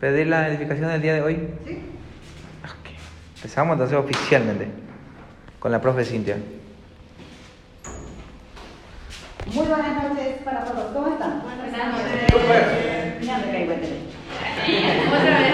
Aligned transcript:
pedir 0.00 0.26
la 0.28 0.48
edificación 0.48 0.88
del 0.88 1.02
día 1.02 1.14
de 1.14 1.22
hoy? 1.22 1.36
Sí. 1.66 1.78
Ok. 2.64 2.90
Empezamos 3.36 3.74
entonces 3.74 3.98
oficialmente 3.98 4.68
con 5.58 5.70
la 5.70 5.80
profe 5.80 6.04
Cintia. 6.04 6.36
Muy 9.46 9.66
buenas 9.66 10.02
noches 10.02 10.38
para 10.44 10.64
todos. 10.64 10.92
¿Cómo 10.92 11.08
están? 11.08 11.42
Buenas 11.42 11.92
noches. 11.92 13.26
Ya 13.26 13.38
me 13.38 13.52
caigo. 13.52 13.72
Otra 13.72 15.38
vez. 15.38 15.52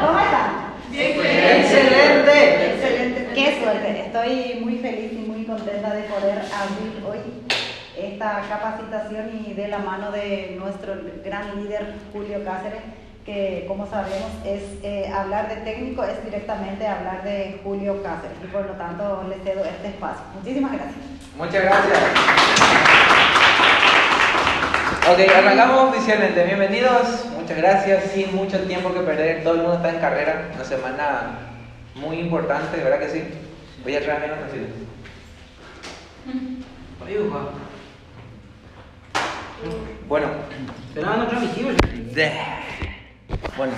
¿Cómo 0.00 0.18
están? 0.18 0.66
¡Excelente! 0.92 2.72
Excelente. 2.72 3.28
Qué 3.34 3.60
suerte. 3.62 4.00
Estoy 4.06 4.60
muy 4.64 4.78
feliz 4.78 5.12
y 5.12 5.26
muy 5.28 5.44
contenta 5.44 5.94
de 5.94 6.02
poder 6.04 6.38
abrir 6.38 7.04
hoy 7.06 7.18
esta 7.96 8.42
capacitación 8.48 9.44
y 9.46 9.52
de 9.54 9.68
la 9.68 9.78
mano 9.78 10.10
de 10.10 10.56
nuestro 10.58 10.94
gran 11.24 11.62
líder 11.62 11.94
Julio 12.12 12.44
Cáceres, 12.44 12.82
que 13.26 13.64
como 13.66 13.86
sabemos 13.90 14.30
es 14.44 14.62
eh, 14.84 15.10
hablar 15.12 15.48
de 15.48 15.56
técnico, 15.56 16.04
es 16.04 16.24
directamente 16.24 16.86
hablar 16.86 17.24
de 17.24 17.60
Julio 17.64 18.00
Cáceres 18.00 18.36
y 18.42 18.46
por 18.46 18.64
lo 18.64 18.72
tanto 18.74 19.26
le 19.28 19.34
cedo 19.40 19.64
este 19.64 19.88
espacio. 19.88 20.22
Muchísimas 20.34 20.72
gracias. 20.72 20.96
Muchas 21.36 21.64
gracias. 21.64 21.98
Ok, 25.10 25.18
arrancamos 25.36 25.90
oficialmente. 25.90 26.44
Bienvenidos. 26.44 27.26
Muchas 27.36 27.56
gracias. 27.56 28.04
Sin 28.12 28.34
mucho 28.34 28.60
tiempo 28.60 28.94
que 28.94 29.00
perder. 29.00 29.42
Todo 29.42 29.54
el 29.54 29.60
mundo 29.60 29.74
está 29.74 29.90
en 29.90 29.98
carrera. 29.98 30.48
Una 30.54 30.64
semana 30.64 31.38
muy 31.96 32.20
importante, 32.20 32.76
¿verdad 32.76 33.00
que 33.00 33.08
sí? 33.08 33.24
Voy 33.82 33.96
a 33.96 34.02
traer 34.02 34.20
menos 34.20 34.38
canciones. 34.38 34.70
Bueno. 40.08 40.26
Pero 40.94 41.16
no 41.16 41.26
transmitivo. 41.28 41.70
Bueno. 43.56 43.72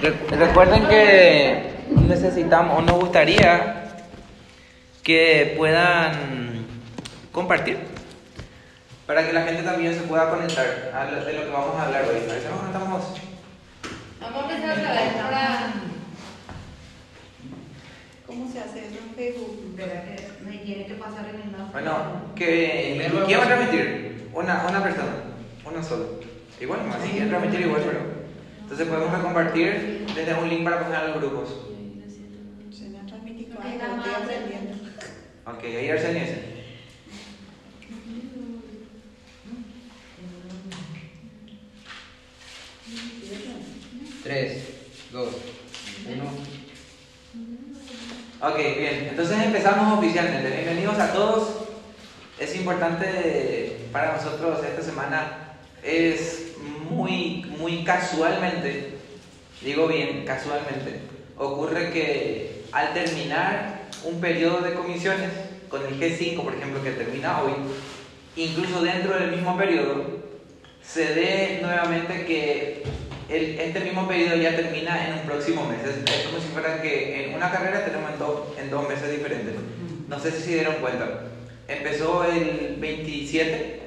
Re- 0.00 0.36
recuerden 0.36 0.86
que 0.88 1.72
necesitamos 1.90 2.78
o 2.78 2.82
nos 2.82 2.98
gustaría 3.00 3.84
que 5.02 5.54
puedan 5.56 6.66
compartir 7.32 7.78
para 9.06 9.26
que 9.26 9.32
la 9.32 9.42
gente 9.42 9.62
también 9.62 9.94
se 9.94 10.02
pueda 10.02 10.28
conectar 10.30 10.92
a 10.94 11.04
lo, 11.10 11.24
de 11.24 11.32
lo 11.32 11.44
que 11.44 11.50
vamos 11.50 11.76
a 11.76 11.86
hablar 11.86 12.02
hoy. 12.04 12.20
Conectamos. 12.60 13.02
Vamos 14.20 14.44
a 14.44 14.54
empezar 14.54 14.78
otra 14.78 14.90
vez. 14.92 15.00
¿Cómo 18.26 18.52
se 18.52 18.60
hace 18.60 18.80
eso 18.86 18.98
en 19.08 19.14
Facebook? 19.14 19.74
Verá 19.76 20.02
que 20.04 20.28
me 20.44 20.58
tiene 20.58 20.86
que 20.86 20.94
pasar 20.94 21.26
en 21.30 21.40
el 21.40 21.50
mapa. 21.50 21.70
Bueno, 21.72 21.94
que 22.36 23.10
¿quién 23.26 23.40
va 23.40 23.44
a 23.44 23.46
transmitir? 23.46 24.28
Una, 24.34 24.66
una 24.68 24.82
persona, 24.82 25.08
uno 25.64 25.82
solo. 25.82 26.20
Igual, 26.60 26.84
más 26.84 26.98
quieren 26.98 27.30
transmitir 27.30 27.60
igual, 27.62 27.82
pero. 27.86 28.17
Entonces 28.70 28.86
podemos 28.86 29.22
compartir 29.22 30.04
desde 30.14 30.34
un 30.34 30.46
link 30.46 30.62
para 30.62 30.80
poner 30.82 30.96
a 30.96 31.08
los 31.08 31.16
grupos. 31.22 31.48
Se 32.70 32.90
me 32.90 32.98
ha 33.00 33.06
transmitido 33.06 33.56
Ok, 33.56 33.64
algo, 33.64 33.78
nada 33.78 33.96
estoy 33.96 34.12
más. 34.12 34.22
aprendiendo. 34.22 34.74
Ok, 35.46 35.64
ahí 35.64 35.88
Arsenio 35.88 36.22
ese. 36.22 36.58
Tres, 44.22 44.62
dos, 45.12 45.28
uno. 46.06 46.24
Ok, 48.50 48.56
bien. 48.56 49.08
Entonces 49.10 49.38
empezamos 49.44 49.98
oficialmente. 49.98 50.50
Bienvenidos 50.50 50.98
a 50.98 51.12
todos. 51.12 51.48
Es 52.38 52.54
importante 52.56 53.76
para 53.92 54.16
nosotros 54.16 54.60
esta 54.64 54.82
semana. 54.82 55.54
Es 55.82 56.47
muy, 56.98 57.44
muy 57.58 57.84
casualmente, 57.84 58.94
digo 59.62 59.86
bien, 59.86 60.24
casualmente, 60.26 61.00
ocurre 61.36 61.90
que 61.92 62.62
al 62.72 62.92
terminar 62.92 63.82
un 64.04 64.20
periodo 64.20 64.60
de 64.62 64.74
comisiones, 64.74 65.30
con 65.68 65.86
el 65.86 66.00
G5, 66.00 66.42
por 66.42 66.54
ejemplo, 66.54 66.82
que 66.82 66.90
termina 66.92 67.40
hoy, 67.42 67.52
incluso 68.36 68.82
dentro 68.82 69.16
del 69.18 69.30
mismo 69.30 69.56
periodo, 69.56 70.18
se 70.82 71.14
dé 71.14 71.58
nuevamente 71.62 72.24
que 72.24 72.82
el- 73.28 73.58
este 73.60 73.80
mismo 73.80 74.08
periodo 74.08 74.36
ya 74.36 74.56
termina 74.56 75.06
en 75.06 75.14
un 75.14 75.20
próximo 75.20 75.66
mes. 75.68 75.80
Es, 75.84 75.98
es 76.12 76.26
como 76.26 76.40
si 76.40 76.48
fuera 76.48 76.80
que 76.82 77.26
en 77.26 77.34
una 77.34 77.50
carrera 77.50 77.84
tenemos 77.84 78.10
en, 78.12 78.18
dos- 78.18 78.58
en 78.58 78.70
dos 78.70 78.88
meses 78.88 79.10
diferentes. 79.10 79.54
No 80.08 80.18
sé 80.18 80.32
si 80.32 80.42
se 80.42 80.54
dieron 80.54 80.76
cuenta. 80.76 81.24
Empezó 81.68 82.24
el 82.24 82.76
27, 82.80 83.82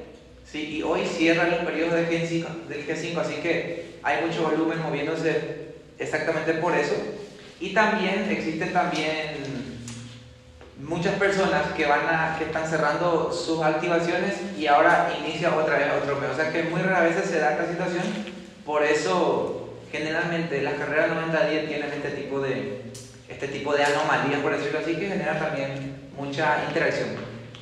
¿sí? 0.51 0.77
y 0.77 0.83
hoy 0.83 1.05
cierran 1.05 1.51
los 1.51 1.59
periodos 1.61 1.93
del 1.93 2.09
G5, 2.09 2.67
del 2.67 2.87
G5, 2.87 3.17
así 3.17 3.35
que 3.35 3.95
hay 4.03 4.25
mucho 4.25 4.43
volumen 4.43 4.81
moviéndose 4.81 5.71
exactamente 5.97 6.55
por 6.55 6.75
eso. 6.75 6.95
Y 7.59 7.73
también 7.73 8.27
existen 8.29 8.73
también 8.73 9.61
muchas 10.79 11.13
personas 11.15 11.71
que 11.77 11.85
van 11.85 12.07
a 12.07 12.35
que 12.37 12.45
están 12.45 12.67
cerrando 12.67 13.31
sus 13.31 13.61
activaciones 13.61 14.33
y 14.57 14.65
ahora 14.67 15.13
inicia 15.23 15.55
otra 15.55 15.77
vez 15.77 15.87
otro 16.01 16.19
mes. 16.19 16.31
O 16.31 16.35
sea 16.35 16.51
que 16.51 16.63
muy 16.63 16.81
raras 16.81 17.15
veces 17.15 17.29
se 17.29 17.39
da 17.39 17.51
esta 17.51 17.67
situación. 17.67 18.03
Por 18.65 18.83
eso 18.83 19.77
generalmente 19.91 20.61
las 20.61 20.73
carreras 20.75 21.11
90-10 21.11 21.67
tienen 21.67 21.91
este 21.91 22.09
tipo 22.11 22.39
de 22.39 22.81
este 23.27 23.47
tipo 23.47 23.73
de 23.73 23.83
anomalías, 23.83 24.41
por 24.41 24.55
decirlo 24.55 24.79
así, 24.79 24.95
que 24.95 25.07
genera 25.07 25.39
también 25.39 26.09
mucha 26.15 26.63
interacción, 26.67 27.09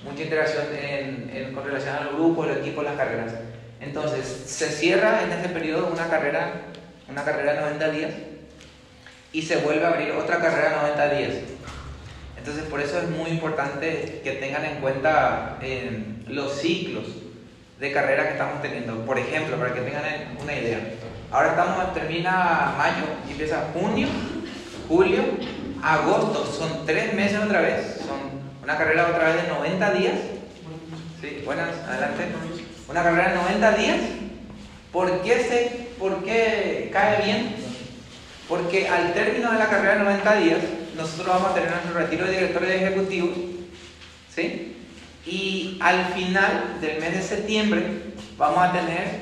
mucha 0.04 0.24
interacción 0.24 0.66
en, 0.74 1.30
en- 1.34 1.54
con 1.54 1.64
relación 1.66 1.96
a 1.96 2.02
los 2.06 2.14
grupos, 2.16 2.48
los 2.48 2.58
equipos, 2.58 2.84
las 2.84 2.96
carreras. 2.96 3.34
Entonces, 3.82 4.26
se 4.46 4.70
cierra 4.70 5.24
en 5.24 5.32
este 5.32 5.50
periodo 5.50 5.88
una 5.92 6.08
carrera, 6.10 6.62
una 7.10 7.24
carrera 7.24 7.62
90 7.62 7.90
días 7.92 8.12
y 9.32 9.42
se 9.44 9.58
vuelve 9.58 9.86
a 9.86 9.90
abrir 9.90 10.12
otra 10.12 10.40
carrera 10.40 10.78
90 10.82 11.10
días. 11.16 11.32
Entonces, 12.38 12.64
por 12.66 12.82
eso 12.82 13.00
es 13.00 13.10
muy 13.10 13.30
importante 13.30 14.22
que 14.24 14.32
tengan 14.34 14.66
en 14.66 14.76
cuenta 14.82 15.58
eh, 15.62 16.04
los 16.28 16.54
ciclos 16.60 17.04
de 17.80 17.92
carrera 17.92 18.24
que 18.26 18.32
estamos 18.32 18.62
teniendo. 18.62 19.06
Por 19.06 19.18
ejemplo, 19.20 19.58
para 19.58 19.74
que 19.74 19.82
tengan 19.82 20.04
una 20.42 20.54
idea. 20.54 20.80
Ahora 21.32 21.92
termina 21.94 22.74
mayo 22.78 23.04
y 23.28 23.32
empieza 23.32 23.70
junio, 23.74 24.08
julio, 24.88 25.22
agosto. 25.84 26.46
Son 26.46 26.86
tres 26.86 27.14
meses 27.14 27.40
otra 27.40 27.62
vez. 27.62 28.00
Una 28.70 28.78
carrera 28.78 29.08
otra 29.08 29.30
vez 29.30 29.42
de 29.42 29.50
90 29.50 29.92
días. 29.94 30.14
Sí, 31.20 31.42
buenas, 31.44 31.70
adelante. 31.88 32.28
Una 32.88 33.02
carrera 33.02 33.30
de 33.30 33.36
90 33.36 33.72
días. 33.72 33.98
¿Por 34.94 35.24
qué, 35.24 35.40
se, 35.40 35.90
¿Por 35.98 36.24
qué 36.24 36.92
cae 36.94 37.26
bien? 37.26 37.56
Porque 38.48 38.88
al 38.88 39.14
término 39.14 39.52
de 39.52 39.58
la 39.58 39.70
carrera 39.70 39.96
de 39.96 40.04
90 40.04 40.36
días, 40.36 40.60
nosotros 40.96 41.28
vamos 41.28 41.50
a 41.50 41.54
tener 41.56 41.72
nuestro 41.72 41.94
retiro 41.96 42.26
de 42.26 42.32
directores 42.32 42.70
ejecutivos, 42.70 43.32
¿sí? 44.36 44.76
Y 45.26 45.80
al 45.82 46.06
final 46.14 46.78
del 46.80 47.00
mes 47.00 47.14
de 47.14 47.22
septiembre 47.24 47.84
vamos 48.38 48.60
a 48.60 48.72
tener 48.72 49.22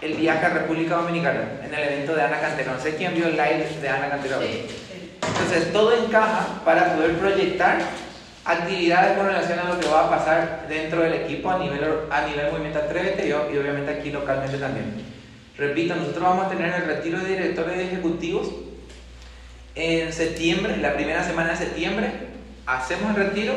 el 0.00 0.14
viaje 0.14 0.46
a 0.46 0.48
República 0.48 0.96
Dominicana 0.96 1.60
en 1.62 1.74
el 1.74 1.80
evento 1.80 2.14
de 2.14 2.22
Ana 2.22 2.40
Cantero. 2.40 2.72
No 2.72 2.80
sé 2.80 2.96
quién 2.96 3.14
vio 3.14 3.26
el 3.26 3.32
live 3.32 3.76
de 3.82 3.88
Ana 3.90 4.08
Cantero. 4.08 4.38
hoy. 4.38 4.62
Entonces 5.20 5.70
todo 5.70 5.92
encaja 5.92 6.62
para 6.64 6.94
poder 6.94 7.18
proyectar 7.18 8.07
actividades 8.48 9.16
con 9.16 9.26
relación 9.26 9.58
a 9.58 9.64
lo 9.64 9.78
que 9.78 9.86
va 9.88 10.06
a 10.06 10.10
pasar 10.10 10.66
dentro 10.68 11.02
del 11.02 11.14
equipo 11.14 11.50
a 11.50 11.58
nivel, 11.58 11.80
a 12.10 12.26
nivel 12.26 12.50
movimiento 12.50 12.78
Atrévete 12.78 13.26
y, 13.26 13.30
y 13.30 13.32
obviamente 13.58 13.90
aquí 13.92 14.10
localmente 14.10 14.56
también. 14.58 14.94
Repito, 15.56 15.94
nosotros 15.96 16.22
vamos 16.22 16.46
a 16.46 16.48
tener 16.48 16.72
el 16.74 16.86
retiro 16.86 17.18
de 17.20 17.28
directores 17.28 17.78
ejecutivos 17.78 18.50
en 19.74 20.12
septiembre, 20.12 20.76
la 20.78 20.94
primera 20.94 21.22
semana 21.24 21.50
de 21.50 21.56
septiembre, 21.56 22.10
hacemos 22.66 23.16
el 23.16 23.24
retiro 23.26 23.54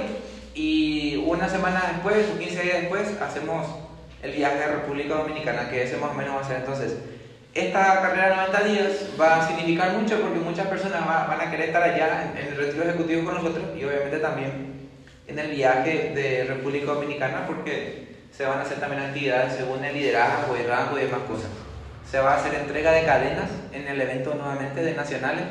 y 0.53 1.15
una 1.25 1.47
semana 1.49 1.83
después 1.93 2.25
o 2.35 2.37
15 2.39 2.61
días 2.61 2.81
después 2.81 3.07
hacemos 3.21 3.67
el 4.21 4.33
viaje 4.33 4.63
a 4.63 4.67
República 4.67 5.15
Dominicana, 5.15 5.69
que 5.69 5.83
ese 5.83 5.97
más 5.97 6.11
o 6.11 6.13
menos 6.13 6.35
va 6.35 6.41
a 6.41 6.47
ser 6.47 6.57
entonces. 6.57 6.95
Esta 7.53 8.01
carrera 8.01 8.29
de 8.29 8.35
90 8.35 8.63
días 8.63 8.87
va 9.19 9.41
a 9.43 9.47
significar 9.47 9.91
mucho 9.93 10.19
porque 10.21 10.39
muchas 10.39 10.67
personas 10.67 11.01
va- 11.07 11.25
van 11.27 11.41
a 11.41 11.49
querer 11.51 11.67
estar 11.67 11.81
allá 11.83 12.31
en 12.39 12.47
el 12.47 12.55
retiro 12.57 12.83
ejecutivo 12.83 13.25
con 13.25 13.35
nosotros 13.35 13.63
y 13.77 13.83
obviamente 13.83 14.19
también 14.19 14.70
en 15.31 15.39
el 15.39 15.51
viaje 15.51 16.11
de 16.13 16.45
República 16.45 16.93
Dominicana 16.93 17.45
porque 17.47 18.11
se 18.35 18.45
van 18.45 18.59
a 18.59 18.61
hacer 18.61 18.79
también 18.79 19.01
actividades 19.01 19.53
según 19.53 19.83
el 19.83 19.93
liderazgo 19.93 20.55
y 20.57 20.63
rango 20.63 20.97
y 20.97 21.03
demás 21.03 21.21
cosas. 21.27 21.49
Se 22.09 22.19
va 22.19 22.33
a 22.33 22.37
hacer 22.37 22.53
entrega 22.55 22.91
de 22.91 23.03
cadenas 23.03 23.49
en 23.71 23.87
el 23.87 23.99
evento 24.01 24.33
nuevamente 24.35 24.83
de 24.83 24.93
nacionales. 24.93 25.43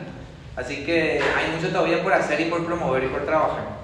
Así 0.57 0.85
que 0.85 1.21
hay 1.37 1.51
mucho 1.55 1.69
todavía 1.69 2.03
por 2.03 2.13
hacer 2.13 2.41
y 2.41 2.47
por 2.47 2.65
promover 2.67 3.05
y 3.05 3.09
por 3.09 3.25
trabajar. 3.25 3.81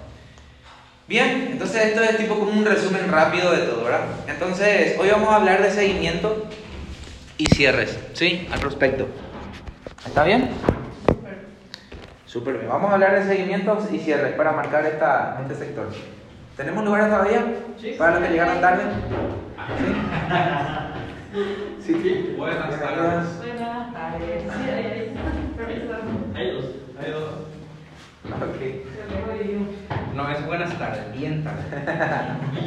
Bien, 1.08 1.48
entonces 1.52 1.86
esto 1.86 2.02
es 2.02 2.16
tipo 2.18 2.38
como 2.38 2.50
un 2.50 2.64
resumen 2.64 3.10
rápido 3.10 3.52
de 3.52 3.58
todo, 3.58 3.84
¿verdad? 3.84 4.00
Entonces, 4.26 4.98
hoy 4.98 5.08
vamos 5.08 5.28
a 5.28 5.36
hablar 5.36 5.62
de 5.62 5.70
seguimiento 5.70 6.48
y 7.38 7.46
cierres, 7.46 7.96
¿sí? 8.12 8.48
Al 8.50 8.58
prospecto. 8.58 9.06
¿Está 10.04 10.24
bien? 10.24 10.50
Súper 12.36 12.58
bien. 12.58 12.68
Vamos 12.68 12.90
a 12.90 12.94
hablar 12.94 13.14
de 13.14 13.24
seguimientos 13.24 13.90
y 13.90 13.98
cierres 13.98 14.34
para 14.34 14.52
marcar 14.52 14.84
esta, 14.84 15.38
este 15.40 15.54
sector. 15.54 15.88
¿Tenemos 16.54 16.84
lugares 16.84 17.08
todavía? 17.08 17.46
Sí. 17.80 17.94
Para 17.98 18.10
los 18.10 18.24
que 18.24 18.28
llegaron 18.28 18.60
tarde. 18.60 18.82
¿Sí? 21.80 21.94
Sí, 21.94 21.94
sí. 22.02 22.34
Buenas 22.36 22.78
tardes. 22.78 23.26
Sí, 23.40 24.70
ahí, 24.70 24.84
ahí. 24.84 25.18
Profesor. 25.56 26.00
Hay 26.34 26.50
dos. 26.50 26.64
Hay 27.00 27.10
dos. 27.10 27.32
Ok. 28.42 30.14
No 30.14 30.28
es 30.28 30.46
buenas 30.46 30.78
tardes, 30.78 31.18
bien 31.18 31.42
tarde. 31.42 31.62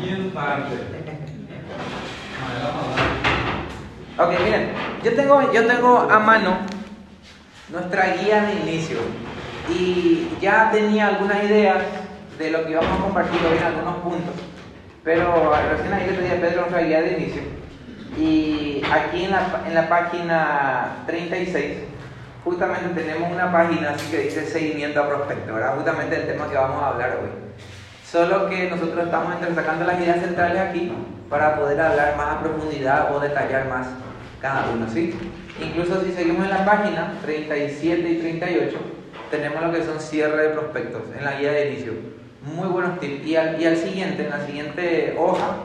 bien 0.02 0.34
tarde. 0.34 0.78
Ok, 4.18 4.30
miren, 4.44 4.72
yo 5.04 5.14
tengo, 5.14 5.54
yo 5.54 5.68
tengo 5.68 6.10
a 6.10 6.18
mano 6.18 6.58
nuestra 7.70 8.16
guía 8.16 8.42
de 8.42 8.54
inicio 8.62 9.29
y 9.72 10.30
ya 10.42 10.70
tenía 10.72 11.08
algunas 11.08 11.44
ideas 11.44 11.78
de 12.38 12.52
lo 12.52 12.66
que 12.66 12.72
íbamos 12.72 13.00
a 13.00 13.04
compartir 13.04 13.40
hoy 13.50 13.58
en 13.58 13.64
algunos 13.64 13.96
puntos, 13.98 14.36
pero 15.04 15.52
recién 15.72 15.94
ayer 15.94 16.12
le 16.12 16.18
pedí 16.18 16.28
a 16.28 16.42
Pedro 16.42 16.62
nuestra 16.62 16.82
guía 16.82 17.02
de 17.02 17.14
inicio 17.14 17.42
y 18.18 18.82
aquí 18.92 19.26
en 19.26 19.32
la, 19.32 19.62
en 19.66 19.76
la 19.76 19.88
página 19.88 21.04
36 21.06 21.78
justamente 22.44 23.02
tenemos 23.02 23.32
una 23.32 23.52
página 23.52 23.92
así 23.92 24.10
que 24.10 24.20
dice 24.20 24.46
seguimiento 24.46 25.02
a 25.02 25.08
prospecto, 25.08 25.54
¿verdad? 25.54 25.76
Justamente 25.76 26.16
el 26.16 26.28
tema 26.28 26.50
que 26.50 26.56
vamos 26.56 26.82
a 26.82 26.90
hablar 26.90 27.20
hoy. 27.22 27.30
Solo 28.10 28.50
que 28.50 28.70
nosotros 28.70 29.06
estamos 29.06 29.36
sacando 29.54 29.86
las 29.86 30.00
ideas 30.00 30.20
centrales 30.20 30.60
aquí 30.60 30.92
para 31.30 31.56
poder 31.56 31.80
hablar 31.80 32.16
más 32.18 32.38
a 32.38 32.40
profundidad 32.40 33.16
o 33.16 33.20
detallar 33.20 33.68
más 33.68 33.88
cada 34.42 34.66
uno, 34.74 34.88
¿sí? 34.92 35.14
Incluso 35.62 36.04
si 36.04 36.12
seguimos 36.14 36.46
en 36.46 36.52
la 36.52 36.66
página 36.66 37.14
37 37.22 38.10
y 38.10 38.18
38, 38.18 38.80
tenemos 39.30 39.62
lo 39.62 39.72
que 39.72 39.84
son 39.84 40.00
cierre 40.00 40.44
de 40.44 40.50
prospectos 40.50 41.04
en 41.18 41.24
la 41.26 41.40
guía 41.40 41.52
de 41.52 41.72
inicio. 41.72 41.94
Muy 42.44 42.68
buenos 42.68 43.00
tips. 43.00 43.26
Y 43.26 43.36
al, 43.36 43.62
y 43.62 43.66
al 43.66 43.78
siguiente, 43.78 44.24
en 44.24 44.30
la 44.30 44.46
siguiente 44.46 45.16
hoja, 45.20 45.58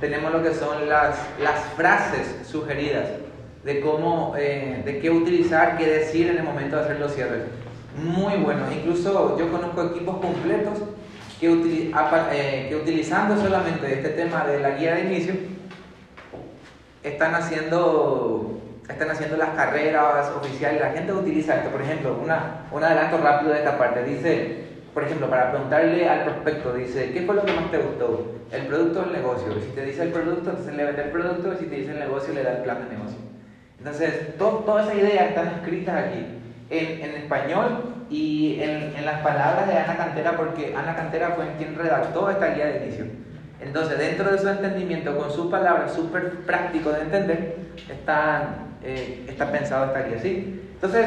tenemos 0.00 0.32
lo 0.32 0.42
que 0.42 0.52
son 0.52 0.88
las, 0.88 1.16
las 1.42 1.60
frases 1.76 2.26
sugeridas 2.50 3.06
de 3.64 3.80
cómo, 3.80 4.34
eh, 4.38 4.82
de 4.84 4.98
qué 5.00 5.10
utilizar, 5.10 5.76
qué 5.76 5.86
decir 5.86 6.28
en 6.28 6.38
el 6.38 6.44
momento 6.44 6.76
de 6.76 6.82
hacer 6.82 7.00
los 7.00 7.14
cierres. 7.14 7.42
Muy 8.02 8.34
bueno. 8.36 8.62
Incluso 8.70 9.38
yo 9.38 9.50
conozco 9.50 9.84
equipos 9.84 10.18
completos 10.18 10.78
que, 11.40 11.50
util- 11.50 11.92
eh, 12.32 12.66
que 12.68 12.76
utilizando 12.76 13.40
solamente 13.40 13.92
este 13.92 14.10
tema 14.10 14.44
de 14.46 14.60
la 14.60 14.70
guía 14.70 14.94
de 14.94 15.00
inicio, 15.02 15.34
están 17.02 17.34
haciendo, 17.34 18.55
están 18.88 19.10
haciendo 19.10 19.36
las 19.36 19.50
carreras 19.50 20.30
oficiales. 20.30 20.80
La 20.80 20.90
gente 20.90 21.12
utiliza 21.12 21.56
esto. 21.56 21.70
Por 21.70 21.82
ejemplo, 21.82 22.18
una, 22.22 22.66
un 22.70 22.82
adelanto 22.84 23.18
rápido 23.18 23.52
de 23.52 23.58
esta 23.58 23.76
parte. 23.78 24.04
Dice, 24.04 24.64
por 24.94 25.04
ejemplo, 25.04 25.28
para 25.28 25.50
preguntarle 25.50 26.08
al 26.08 26.24
prospecto, 26.24 26.72
dice, 26.74 27.10
¿qué 27.12 27.22
fue 27.22 27.34
lo 27.34 27.44
que 27.44 27.52
más 27.52 27.70
te 27.70 27.78
gustó? 27.78 28.32
¿El 28.52 28.66
producto 28.66 29.00
o 29.00 29.04
el 29.04 29.12
negocio? 29.12 29.52
Si 29.60 29.68
te 29.74 29.84
dice 29.84 30.02
el 30.04 30.10
producto, 30.10 30.50
entonces 30.50 30.74
le 30.74 30.84
vende 30.84 31.02
el 31.02 31.10
producto. 31.10 31.54
Si 31.58 31.66
te 31.66 31.74
dice 31.76 31.92
el 31.92 31.98
negocio, 31.98 32.32
le 32.32 32.42
da 32.42 32.52
el 32.52 32.62
plan 32.62 32.78
de 32.88 32.96
negocio. 32.96 33.18
Entonces, 33.78 34.36
to- 34.38 34.62
todas 34.64 34.86
esas 34.86 34.98
ideas 34.98 35.28
están 35.28 35.48
escritas 35.48 36.04
aquí, 36.06 36.26
en, 36.70 37.04
en 37.04 37.16
español 37.22 37.94
y 38.08 38.58
en, 38.60 38.96
en 38.96 39.04
las 39.04 39.20
palabras 39.20 39.66
de 39.68 39.76
Ana 39.76 39.96
Cantera, 39.96 40.32
porque 40.36 40.74
Ana 40.76 40.96
Cantera 40.96 41.30
fue 41.30 41.44
quien 41.58 41.76
redactó 41.76 42.30
esta 42.30 42.48
guía 42.54 42.66
de 42.66 42.84
inicio. 42.86 43.04
Entonces, 43.60 43.98
dentro 43.98 44.30
de 44.30 44.38
su 44.38 44.48
entendimiento, 44.48 45.16
con 45.16 45.30
sus 45.30 45.50
palabras 45.50 45.92
súper 45.92 46.30
práctico 46.46 46.90
de 46.90 47.00
entender, 47.02 47.56
está, 47.90 48.54
eh, 48.82 49.26
está 49.28 49.50
pensado 49.50 49.86
esta 49.86 50.02
guía. 50.02 50.18
Entonces, 50.22 51.06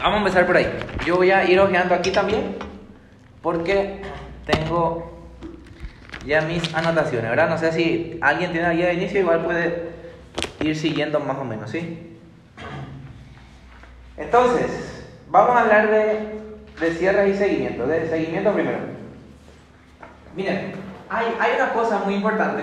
vamos 0.00 0.14
a 0.14 0.18
empezar 0.18 0.46
por 0.46 0.56
ahí. 0.56 0.66
Yo 1.06 1.16
voy 1.16 1.30
a 1.30 1.44
ir 1.44 1.58
hojeando 1.60 1.94
aquí 1.94 2.10
también, 2.10 2.56
porque 3.42 4.02
tengo 4.46 5.28
ya 6.26 6.42
mis 6.42 6.74
anotaciones, 6.74 7.30
¿verdad? 7.30 7.48
No 7.48 7.58
sé 7.58 7.72
si 7.72 8.18
alguien 8.20 8.52
tiene 8.52 8.68
la 8.68 8.74
guía 8.74 8.86
de 8.86 8.94
inicio, 8.94 9.20
igual 9.20 9.44
puede 9.44 9.90
ir 10.60 10.76
siguiendo 10.76 11.20
más 11.20 11.38
o 11.38 11.44
menos, 11.44 11.70
¿sí? 11.70 12.18
Entonces, 14.16 15.06
vamos 15.28 15.56
a 15.56 15.60
hablar 15.62 15.90
de, 15.90 16.40
de 16.80 16.94
cierres 16.94 17.34
y 17.34 17.38
seguimiento. 17.38 17.86
De 17.86 18.08
seguimiento 18.08 18.52
primero. 18.52 18.78
Miren, 20.36 20.72
hay, 21.08 21.26
hay 21.40 21.52
una 21.56 21.72
cosa 21.72 22.00
muy 22.04 22.14
importante 22.14 22.62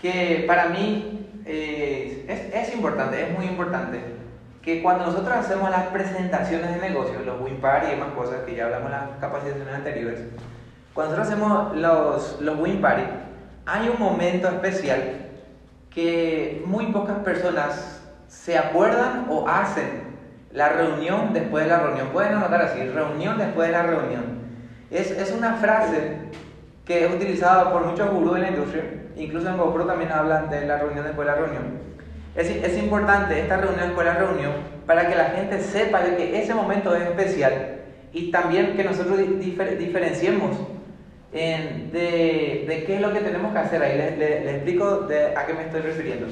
que 0.00 0.44
para 0.46 0.66
mí 0.66 1.19
eh, 1.44 2.24
es, 2.28 2.68
es 2.68 2.74
importante, 2.74 3.22
es 3.22 3.36
muy 3.36 3.46
importante, 3.46 4.00
que 4.62 4.82
cuando 4.82 5.06
nosotros 5.06 5.36
hacemos 5.36 5.70
las 5.70 5.86
presentaciones 5.86 6.74
de 6.74 6.88
negocios, 6.88 7.24
los 7.24 7.40
WinPar 7.40 7.84
y 7.84 7.90
demás 7.90 8.10
cosas 8.14 8.42
que 8.44 8.54
ya 8.54 8.66
hablamos 8.66 8.86
en 8.86 8.92
las 8.92 9.10
capacitaciones 9.20 9.74
anteriores, 9.74 10.20
cuando 10.92 11.16
nosotros 11.16 11.28
hacemos 11.28 11.76
los, 11.76 12.40
los 12.40 12.58
WinParty, 12.58 13.04
hay 13.66 13.88
un 13.88 13.98
momento 13.98 14.48
especial 14.48 15.28
que 15.88 16.62
muy 16.66 16.86
pocas 16.86 17.18
personas 17.18 18.02
se 18.28 18.58
acuerdan 18.58 19.26
o 19.28 19.48
hacen 19.48 20.10
la 20.52 20.68
reunión 20.68 21.32
después 21.32 21.64
de 21.64 21.70
la 21.70 21.80
reunión. 21.80 22.08
Pueden 22.08 22.34
anotar 22.34 22.62
así, 22.62 22.82
reunión 22.82 23.38
después 23.38 23.68
de 23.68 23.72
la 23.72 23.82
reunión. 23.82 24.40
Es, 24.90 25.10
es 25.10 25.32
una 25.32 25.54
frase 25.54 26.16
que 26.90 27.04
es 27.06 27.14
utilizada 27.14 27.70
por 27.72 27.86
muchos 27.86 28.10
gurús 28.10 28.34
en 28.34 28.42
la 28.42 28.48
industria, 28.48 28.82
incluso 29.16 29.48
en 29.48 29.56
GoPro 29.58 29.84
también 29.86 30.10
hablan 30.10 30.50
de 30.50 30.66
la 30.66 30.76
reunión 30.78 31.04
después 31.04 31.24
de 31.24 31.32
la 31.32 31.38
reunión. 31.38 31.62
Es, 32.34 32.50
es 32.50 32.78
importante 32.78 33.38
esta 33.38 33.58
reunión 33.58 33.80
después 33.86 34.04
de 34.08 34.12
la 34.12 34.18
reunión 34.18 34.52
para 34.86 35.06
que 35.08 35.14
la 35.14 35.26
gente 35.26 35.60
sepa 35.60 36.00
de 36.00 36.16
que 36.16 36.42
ese 36.42 36.52
momento 36.52 36.92
es 36.96 37.02
especial 37.04 37.76
y 38.12 38.32
también 38.32 38.74
que 38.74 38.82
nosotros 38.82 39.18
di- 39.18 39.38
difer- 39.38 39.76
diferenciemos 39.78 40.56
en- 41.32 41.92
de, 41.92 42.64
de 42.66 42.84
qué 42.84 42.96
es 42.96 43.00
lo 43.00 43.12
que 43.12 43.20
tenemos 43.20 43.52
que 43.52 43.58
hacer 43.60 43.80
ahí. 43.84 43.96
Les, 43.96 44.18
les- 44.18 44.44
les 44.44 44.54
explico 44.56 45.02
de 45.02 45.36
a 45.36 45.46
qué 45.46 45.54
me 45.54 45.62
estoy 45.66 45.82
refiriendo. 45.82 46.26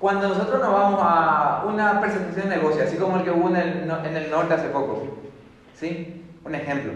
Cuando 0.00 0.28
nosotros 0.30 0.60
nos 0.60 0.72
vamos 0.72 1.00
a 1.00 1.64
una 1.68 2.00
presentación 2.00 2.48
de 2.48 2.56
negocio, 2.56 2.82
así 2.82 2.96
como 2.96 3.18
el 3.18 3.22
que 3.22 3.30
hubo 3.30 3.50
en 3.50 3.56
el, 3.56 3.90
en 4.04 4.16
el 4.16 4.30
norte 4.32 4.54
hace 4.54 4.68
poco, 4.70 5.06
¿sí? 5.76 6.24
Un 6.44 6.56
ejemplo. 6.56 6.92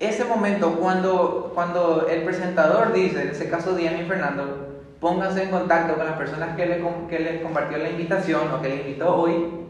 Ese 0.00 0.24
momento, 0.24 0.76
cuando, 0.80 1.52
cuando 1.54 2.08
el 2.08 2.22
presentador 2.22 2.94
dice, 2.94 3.20
en 3.20 3.28
ese 3.28 3.50
caso 3.50 3.74
Diana 3.74 4.00
y 4.00 4.06
Fernando, 4.06 4.80
pónganse 4.98 5.42
en 5.42 5.50
contacto 5.50 5.94
con 5.94 6.06
las 6.06 6.16
personas 6.16 6.56
que, 6.56 6.64
le, 6.64 6.82
que 7.06 7.18
les 7.18 7.42
compartió 7.42 7.76
la 7.76 7.90
invitación 7.90 8.50
o 8.50 8.62
que 8.62 8.68
le 8.70 8.76
invitó 8.76 9.14
hoy, 9.14 9.66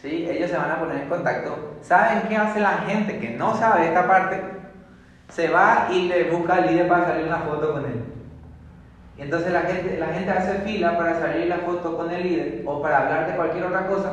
¿sí? 0.00 0.28
ellos 0.30 0.50
se 0.50 0.56
van 0.56 0.70
a 0.70 0.78
poner 0.78 0.98
en 0.98 1.08
contacto. 1.08 1.78
¿Saben 1.82 2.28
qué 2.28 2.36
hace 2.36 2.60
la 2.60 2.78
gente 2.86 3.18
que 3.18 3.30
no 3.30 3.56
sabe 3.56 3.88
esta 3.88 4.06
parte? 4.06 4.40
Se 5.30 5.48
va 5.48 5.88
y 5.90 6.06
le 6.06 6.30
busca 6.30 6.54
al 6.54 6.68
líder 6.68 6.86
para 6.86 7.06
salir 7.06 7.26
una 7.26 7.38
foto 7.38 7.72
con 7.72 7.84
él. 7.84 8.04
Y 9.18 9.22
entonces 9.22 9.52
la 9.52 9.62
gente, 9.62 9.98
la 9.98 10.06
gente 10.06 10.30
hace 10.30 10.60
fila 10.60 10.96
para 10.96 11.18
salir 11.18 11.48
la 11.48 11.58
foto 11.58 11.96
con 11.96 12.08
el 12.08 12.22
líder 12.22 12.62
o 12.66 12.80
para 12.80 12.98
hablar 12.98 13.26
de 13.26 13.34
cualquier 13.34 13.64
otra 13.64 13.88
cosa, 13.88 14.12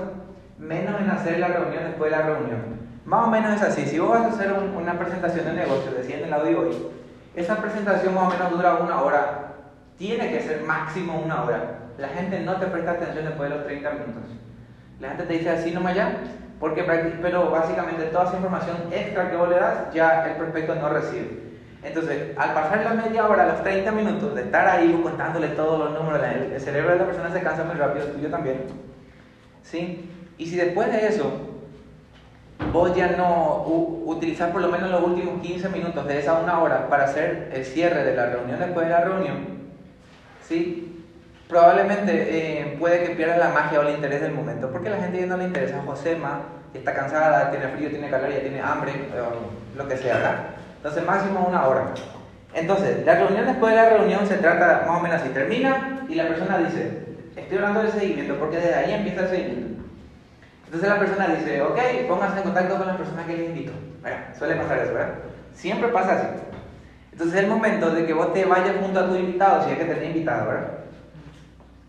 menos 0.58 1.00
en 1.00 1.12
hacer 1.12 1.38
la 1.38 1.50
reunión 1.50 1.84
después 1.84 2.10
de 2.10 2.18
la 2.18 2.24
reunión. 2.24 2.79
Más 3.10 3.28
o 3.28 3.32
menos 3.32 3.56
es 3.56 3.64
así. 3.64 3.88
Si 3.88 3.98
vos 3.98 4.12
vas 4.12 4.22
a 4.22 4.28
hacer 4.28 4.54
un- 4.54 4.76
una 4.76 4.94
presentación 5.00 5.44
de 5.46 5.54
negocio, 5.54 5.90
decía 5.98 6.20
en 6.20 6.26
el 6.26 6.34
audio 6.34 6.62
hoy, 6.62 6.78
esa 7.36 7.56
presentación 7.56 8.14
más 8.14 8.26
o 8.26 8.30
menos 8.30 8.52
dura 8.52 8.76
una 8.76 9.02
hora. 9.02 9.48
Tiene 9.98 10.30
que 10.30 10.42
ser 10.42 10.62
máximo 10.62 11.20
una 11.20 11.44
hora. 11.44 11.62
La 11.98 12.10
gente 12.10 12.40
no 12.42 12.58
te 12.58 12.68
presta 12.68 12.92
atención 12.92 13.26
después 13.26 13.50
de 13.50 13.56
los 13.56 13.66
30 13.66 13.90
minutos. 13.94 14.30
La 15.00 15.08
gente 15.10 15.24
te 15.24 15.34
dice 15.34 15.50
así 15.50 15.72
nomás 15.72 15.96
ya, 15.96 16.18
porque, 16.60 16.84
pero 17.20 17.50
básicamente 17.50 18.04
toda 18.04 18.26
esa 18.26 18.36
información 18.36 18.78
extra 18.92 19.32
que 19.32 19.38
vos 19.38 19.50
le 19.50 19.56
das, 19.56 19.92
ya 19.92 20.28
el 20.30 20.36
prospecto 20.36 20.76
no 20.76 20.90
recibe. 20.90 21.50
Entonces, 21.82 22.38
al 22.38 22.54
pasar 22.54 22.84
la 22.84 22.94
media 22.94 23.28
hora, 23.28 23.48
los 23.48 23.64
30 23.64 23.92
minutos 23.92 24.36
de 24.36 24.42
estar 24.44 24.68
ahí 24.68 25.00
contándole 25.02 25.48
todos 25.48 25.80
los 25.80 26.00
números, 26.00 26.22
el 26.54 26.62
cerebro 26.62 26.92
de 26.92 27.00
la 27.00 27.06
persona 27.06 27.32
se 27.32 27.42
cansa 27.42 27.64
muy 27.64 27.74
rápido, 27.76 28.06
el 28.06 28.12
tuyo 28.12 28.30
también. 28.30 28.66
¿Sí? 29.64 30.12
Y 30.38 30.46
si 30.46 30.58
después 30.58 30.92
de 30.92 31.08
eso, 31.08 31.49
vos 32.72 32.96
ya 32.96 33.16
no 33.18 33.64
utilizás 34.06 34.52
por 34.52 34.62
lo 34.62 34.70
menos 34.70 34.90
los 34.92 35.04
últimos 35.04 35.42
15 35.42 35.70
minutos 35.70 36.08
de 36.08 36.20
esa 36.20 36.40
una 36.40 36.60
hora 36.60 36.88
para 36.90 37.06
hacer 37.06 37.50
el 37.54 37.66
cierre 37.66 38.04
de 38.04 38.16
la 38.16 38.28
reunión 38.28 38.60
después 38.60 38.88
de 38.88 38.94
la 38.94 39.02
reunión, 39.02 39.38
¿sí? 40.48 40.86
Probablemente 41.48 42.12
eh, 42.14 42.78
puede 42.80 43.04
que 43.04 43.16
pierda 43.16 43.38
la 43.38 43.50
magia 43.50 43.80
o 43.80 43.82
el 43.82 43.96
interés 43.96 44.22
del 44.22 44.34
momento, 44.34 44.70
porque 44.72 44.90
a 44.90 44.92
la 44.92 44.98
gente 44.98 45.20
ya 45.20 45.26
no 45.26 45.38
le 45.38 45.46
interesa. 45.46 45.82
Josema 45.84 46.42
está 46.76 46.94
cansada, 46.94 47.50
tiene 47.50 47.70
frío, 47.70 47.90
tiene 47.90 48.08
calor, 48.08 48.30
ya 48.32 48.42
tiene 48.42 48.62
hambre, 48.62 48.92
o 49.16 49.78
lo 49.78 49.88
que 49.88 49.98
sea, 49.98 50.14
¿verdad? 50.14 50.36
Entonces, 50.78 51.04
máximo 51.04 51.48
una 51.50 51.66
hora. 51.66 51.86
Entonces, 52.54 53.04
la 53.04 53.16
reunión 53.16 53.48
después 53.48 53.74
de 53.74 53.82
la 53.82 53.90
reunión 53.90 54.28
se 54.28 54.38
trata 54.38 54.86
más 54.88 55.00
o 55.00 55.02
menos 55.02 55.22
así. 55.22 55.30
Termina 55.30 56.06
y 56.08 56.14
la 56.14 56.28
persona 56.28 56.60
dice, 56.60 57.00
estoy 57.36 57.58
hablando 57.58 57.82
del 57.82 57.92
seguimiento, 57.94 58.36
porque 58.36 58.58
desde 58.58 58.76
ahí 58.76 58.94
empieza 58.94 59.22
el 59.22 59.30
seguimiento. 59.30 59.69
Entonces 60.70 60.88
la 60.88 61.00
persona 61.00 61.28
dice, 61.30 61.64
ok, 61.64 61.80
pónganse 62.08 62.38
en 62.38 62.44
contacto 62.44 62.78
con 62.78 62.86
las 62.86 62.98
personas 62.98 63.26
que 63.26 63.38
les 63.38 63.50
invito. 63.50 63.72
¿Verdad? 64.04 64.38
Suele 64.38 64.56
pasar 64.56 64.78
eso, 64.78 64.94
¿verdad? 64.94 65.16
Siempre 65.52 65.88
pasa 65.88 66.14
así. 66.14 66.28
Entonces 67.12 67.38
es 67.38 67.44
el 67.44 67.50
momento 67.50 67.90
de 67.90 68.06
que 68.06 68.14
vos 68.14 68.32
te 68.34 68.46
vayas 68.46 68.76
junto 68.80 69.00
a 69.00 69.08
tu 69.08 69.16
invitado, 69.16 69.66
si 69.66 69.72
es 69.72 69.80
que 69.80 69.86
tenés 69.86 70.06
invitado, 70.06 70.48
¿verdad? 70.48 70.70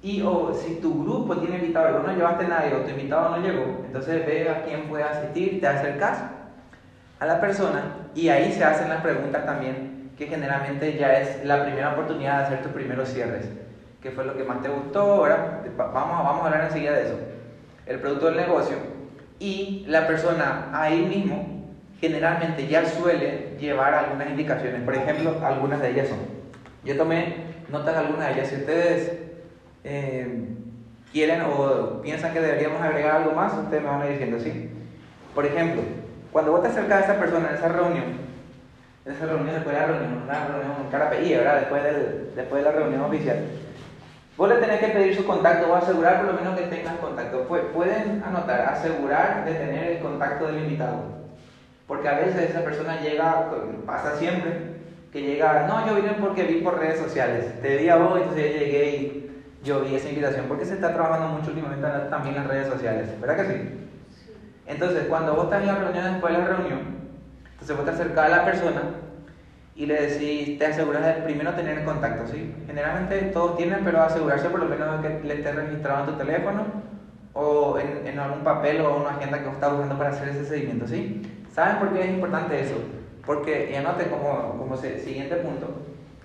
Y 0.03 0.23
o 0.23 0.55
si 0.55 0.77
tu 0.77 1.05
grupo 1.05 1.37
tiene 1.37 1.57
invitado 1.57 1.91
y 1.91 1.93
vos 1.93 2.05
no 2.05 2.15
llevaste 2.15 2.47
a 2.47 2.49
nadie 2.49 2.75
o 2.75 2.79
tu 2.79 2.89
invitado 2.89 3.37
no 3.37 3.43
llegó, 3.43 3.83
entonces 3.85 4.27
ve 4.27 4.49
a 4.49 4.65
quién 4.65 4.89
puede 4.89 5.05
asistir, 5.05 5.61
te 5.61 5.67
acercas 5.67 6.23
a 7.19 7.27
la 7.27 7.39
persona 7.39 7.83
y 8.15 8.31
ahí 8.31 8.51
se 8.51 8.65
hacen 8.65 8.89
las 8.89 9.03
preguntas 9.03 9.45
también, 9.45 10.11
que 10.17 10.27
generalmente 10.27 10.97
ya 10.97 11.21
es 11.21 11.45
la 11.45 11.65
primera 11.65 11.93
oportunidad 11.93 12.39
de 12.39 12.45
hacer 12.45 12.63
tus 12.63 12.73
primeros 12.73 13.11
cierres. 13.11 13.47
qué 14.01 14.11
fue 14.11 14.25
lo 14.25 14.35
que 14.35 14.45
más 14.45 14.63
te 14.63 14.71
gustó, 14.71 15.01
ahora 15.01 15.61
vamos, 15.77 16.25
vamos 16.25 16.43
a 16.43 16.47
hablar 16.47 16.65
enseguida 16.65 16.93
de 16.93 17.03
eso, 17.03 17.19
el 17.87 17.99
producto 18.01 18.27
del 18.27 18.37
negocio, 18.37 18.77
y 19.39 19.85
la 19.89 20.07
persona 20.07 20.69
ahí 20.73 21.01
mismo 21.01 21.61
generalmente 22.01 22.67
ya 22.67 22.85
suele 22.87 23.57
llevar 23.59 23.95
algunas 23.95 24.31
indicaciones, 24.31 24.83
por 24.83 24.95
ejemplo, 24.95 25.37
algunas 25.45 25.81
de 25.81 25.91
ellas 25.91 26.09
son, 26.09 26.19
yo 26.85 26.97
tomé 26.97 27.35
notas 27.71 27.97
algunas 27.97 28.29
de 28.29 28.35
ellas, 28.35 28.49
si 28.49 28.57
ustedes 28.57 29.13
eh, 29.85 30.45
quieren 31.13 31.43
o 31.43 32.01
piensan 32.03 32.33
que 32.33 32.41
deberíamos 32.41 32.81
agregar 32.83 33.17
algo 33.17 33.33
más, 33.33 33.53
ustedes 33.55 33.83
me 33.83 33.89
van 33.89 34.03
a 34.03 34.07
ir 34.07 34.13
diciendo 34.13 34.39
sí. 34.39 34.71
Por 35.35 35.47
ejemplo, 35.47 35.83
cuando 36.33 36.53
vos 36.53 36.63
te 36.63 36.69
acercas 36.69 37.03
a 37.03 37.05
esa 37.05 37.21
persona 37.21 37.51
en 37.51 37.57
esa 37.57 37.69
reunión, 37.69 38.05
en 39.05 39.13
esa 39.13 39.27
reunión 39.27 39.55
después 39.55 39.75
de 39.75 39.81
la 39.81 39.87
reunión, 39.87 40.23
una 40.25 40.47
reunión 40.47 40.91
cara 40.91 41.11
¿verdad? 41.11 41.61
Después, 41.61 41.83
del, 41.83 42.31
después 42.35 42.65
de 42.65 42.71
la 42.71 42.77
reunión 42.77 43.03
oficial, 43.03 43.39
vos 44.41 44.49
le 44.49 44.57
tenés 44.57 44.81
que 44.81 44.89
pedir 44.89 45.15
su 45.15 45.27
contacto 45.27 45.71
o 45.71 45.75
asegurar 45.75 46.23
por 46.23 46.33
lo 46.33 46.33
menos 46.33 46.59
que 46.59 46.67
tengas 46.69 46.97
contacto. 46.97 47.47
Pueden 47.47 48.23
anotar, 48.25 48.63
asegurar 48.63 49.45
de 49.45 49.53
tener 49.53 49.93
el 49.93 49.99
contacto 49.99 50.47
del 50.47 50.63
invitado. 50.63 51.03
Porque 51.87 52.09
a 52.09 52.21
veces 52.21 52.49
esa 52.49 52.65
persona 52.65 53.03
llega, 53.03 53.51
pasa 53.85 54.17
siempre, 54.17 54.77
que 55.13 55.21
llega, 55.21 55.67
no, 55.67 55.87
yo 55.87 55.95
vine 55.95 56.17
porque 56.19 56.45
vi 56.45 56.63
por 56.63 56.79
redes 56.79 56.99
sociales, 57.01 57.61
te 57.61 57.77
vi 57.77 57.91
a 57.91 57.97
vos, 57.97 58.19
entonces 58.19 58.55
yo 58.55 58.59
llegué 58.61 58.91
y 58.91 59.31
yo 59.63 59.83
vi 59.83 59.95
esa 59.95 60.09
invitación, 60.09 60.47
porque 60.49 60.65
se 60.65 60.73
está 60.73 60.95
trabajando 60.95 61.37
mucho 61.37 61.51
últimamente 61.51 61.87
también 62.09 62.37
en 62.37 62.41
las 62.41 62.51
redes 62.51 62.69
sociales, 62.69 63.21
¿verdad 63.21 63.37
que 63.37 63.53
sí? 63.53 63.89
Entonces, 64.67 65.05
cuando 65.07 65.35
vos 65.35 65.45
estás 65.45 65.61
en 65.61 65.67
la 65.67 65.75
reunión, 65.75 66.13
después 66.13 66.33
de 66.33 66.39
la 66.39 66.47
reunión, 66.47 66.81
entonces 67.51 67.77
vos 67.77 67.85
te 67.85 67.91
acercás 67.91 68.25
a 68.25 68.37
la 68.39 68.45
persona 68.47 68.83
y 69.75 69.87
le 69.87 70.09
decís, 70.09 70.59
te 70.59 70.67
aseguras 70.67 71.05
de 71.05 71.23
primero 71.23 71.53
tener 71.55 71.85
contacto, 71.85 72.31
¿sí? 72.31 72.55
Generalmente 72.67 73.19
todos 73.33 73.57
tienen, 73.57 73.85
pero 73.85 74.03
asegurarse 74.03 74.51
por 74.51 74.61
lo 74.61 74.67
menos 74.67 75.03
de 75.03 75.19
que 75.19 75.27
le 75.27 75.35
esté 75.35 75.53
registrado 75.53 76.05
en 76.05 76.11
tu 76.11 76.25
teléfono 76.25 76.67
o 77.33 77.79
en, 77.79 78.07
en 78.07 78.19
algún 78.19 78.45
papel 78.45 78.81
o 78.81 78.97
una 78.97 79.11
agenda 79.11 79.39
que 79.39 79.47
vos 79.47 79.55
estás 79.55 79.73
usando 79.73 79.97
para 79.97 80.11
hacer 80.11 80.29
ese 80.29 80.45
seguimiento, 80.45 80.87
¿sí? 80.87 81.23
¿Saben 81.53 81.79
por 81.79 81.93
qué 81.93 82.03
es 82.03 82.11
importante 82.11 82.61
eso? 82.61 82.77
Porque, 83.25 83.71
y 83.73 83.77
anote 83.77 84.09
como, 84.09 84.59
como 84.59 84.77
siguiente 84.77 85.37
punto, 85.37 85.83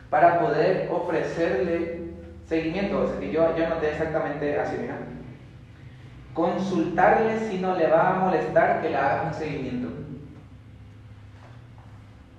para 0.10 0.40
poder 0.40 0.90
ofrecerle 0.92 2.02
seguimiento, 2.48 3.02
o 3.02 3.08
sea, 3.08 3.20
que 3.20 3.32
yo, 3.32 3.56
yo 3.56 3.66
anoté 3.66 3.92
exactamente 3.92 4.60
así, 4.60 4.78
mira 4.80 4.98
consultarle 6.36 7.50
si 7.50 7.58
no 7.60 7.76
le 7.76 7.88
va 7.88 8.10
a 8.10 8.20
molestar 8.20 8.82
que 8.82 8.90
le 8.90 8.98
hagas 8.98 9.28
un 9.28 9.34
seguimiento. 9.34 9.88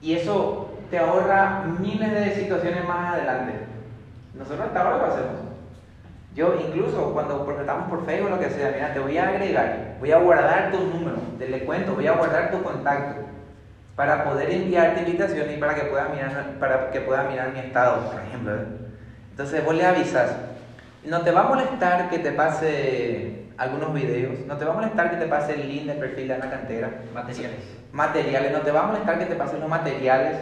Y 0.02 0.12
eso 0.12 0.65
te 0.90 0.98
ahorra 0.98 1.64
miles 1.78 2.12
de 2.12 2.34
situaciones 2.34 2.86
más 2.86 3.14
adelante. 3.14 3.52
Nosotros 4.34 4.66
hasta 4.66 4.82
ahora 4.82 4.98
lo 4.98 5.06
hacemos. 5.06 5.40
Yo 6.34 6.54
incluso 6.60 7.12
cuando 7.12 7.44
proyectamos 7.46 7.88
por 7.88 8.04
Facebook 8.04 8.30
lo 8.30 8.38
que 8.38 8.50
sea, 8.50 8.70
mira, 8.72 8.92
te 8.92 9.00
voy 9.00 9.16
a 9.16 9.28
agregar, 9.28 9.96
voy 9.98 10.12
a 10.12 10.18
guardar 10.18 10.70
tu 10.70 10.78
número, 10.78 11.16
te 11.38 11.48
le 11.48 11.64
cuento, 11.64 11.94
voy 11.94 12.06
a 12.06 12.12
guardar 12.12 12.50
tu 12.50 12.62
contacto 12.62 13.22
para 13.94 14.24
poder 14.24 14.50
enviarte 14.50 15.00
invitaciones 15.00 15.56
y 15.56 15.60
para 15.60 15.74
que 15.74 15.86
pueda 15.86 16.08
mirar, 16.10 16.58
para 16.60 16.90
que 16.90 17.00
pueda 17.00 17.22
mirar 17.22 17.52
mi 17.52 17.60
estado, 17.60 18.10
por 18.10 18.20
ejemplo. 18.20 18.54
¿eh? 18.54 18.66
Entonces 19.30 19.64
vos 19.64 19.74
le 19.74 19.86
avisas, 19.86 20.36
no 21.04 21.22
te 21.22 21.30
va 21.30 21.40
a 21.40 21.48
molestar 21.48 22.10
que 22.10 22.18
te 22.18 22.32
pase 22.32 23.46
algunos 23.58 23.94
videos. 23.94 24.40
No 24.46 24.56
te 24.56 24.64
va 24.64 24.72
a 24.72 24.76
molestar 24.76 25.10
que 25.10 25.16
te 25.16 25.26
pase 25.26 25.54
el 25.54 25.68
link 25.68 25.86
del 25.86 25.98
perfil 25.98 26.28
de 26.28 26.34
Ana 26.34 26.50
Cantera. 26.50 26.90
Materiales. 27.14 27.60
Materiales. 27.92 28.52
No 28.52 28.60
te 28.60 28.70
va 28.70 28.84
a 28.84 28.86
molestar 28.86 29.18
que 29.18 29.26
te 29.26 29.34
pasen 29.34 29.60
los 29.60 29.68
materiales. 29.68 30.36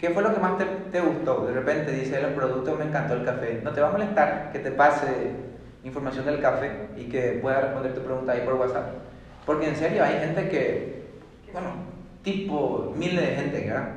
¿Qué 0.00 0.08
fue 0.10 0.22
lo 0.22 0.32
que 0.32 0.40
más 0.40 0.56
te, 0.56 0.64
te 0.64 1.00
gustó? 1.00 1.46
De 1.46 1.52
repente 1.52 1.92
dice 1.92 2.22
los 2.22 2.32
productos, 2.32 2.78
me 2.78 2.86
encantó 2.86 3.14
el 3.14 3.24
café. 3.24 3.60
No 3.62 3.72
te 3.72 3.82
va 3.82 3.88
a 3.88 3.92
molestar 3.92 4.50
que 4.50 4.58
te 4.58 4.70
pase 4.70 5.32
información 5.84 6.24
del 6.24 6.40
café 6.40 6.88
y 6.96 7.04
que 7.04 7.38
pueda 7.42 7.60
responder 7.60 7.94
tu 7.94 8.00
pregunta 8.00 8.32
ahí 8.32 8.40
por 8.40 8.54
WhatsApp. 8.54 8.86
Porque 9.44 9.68
en 9.68 9.76
serio 9.76 10.02
hay 10.02 10.18
gente 10.20 10.48
que, 10.48 11.02
bueno, 11.52 11.68
tipo 12.22 12.94
miles 12.96 13.20
de 13.20 13.34
gente, 13.34 13.66
¿verdad? 13.66 13.88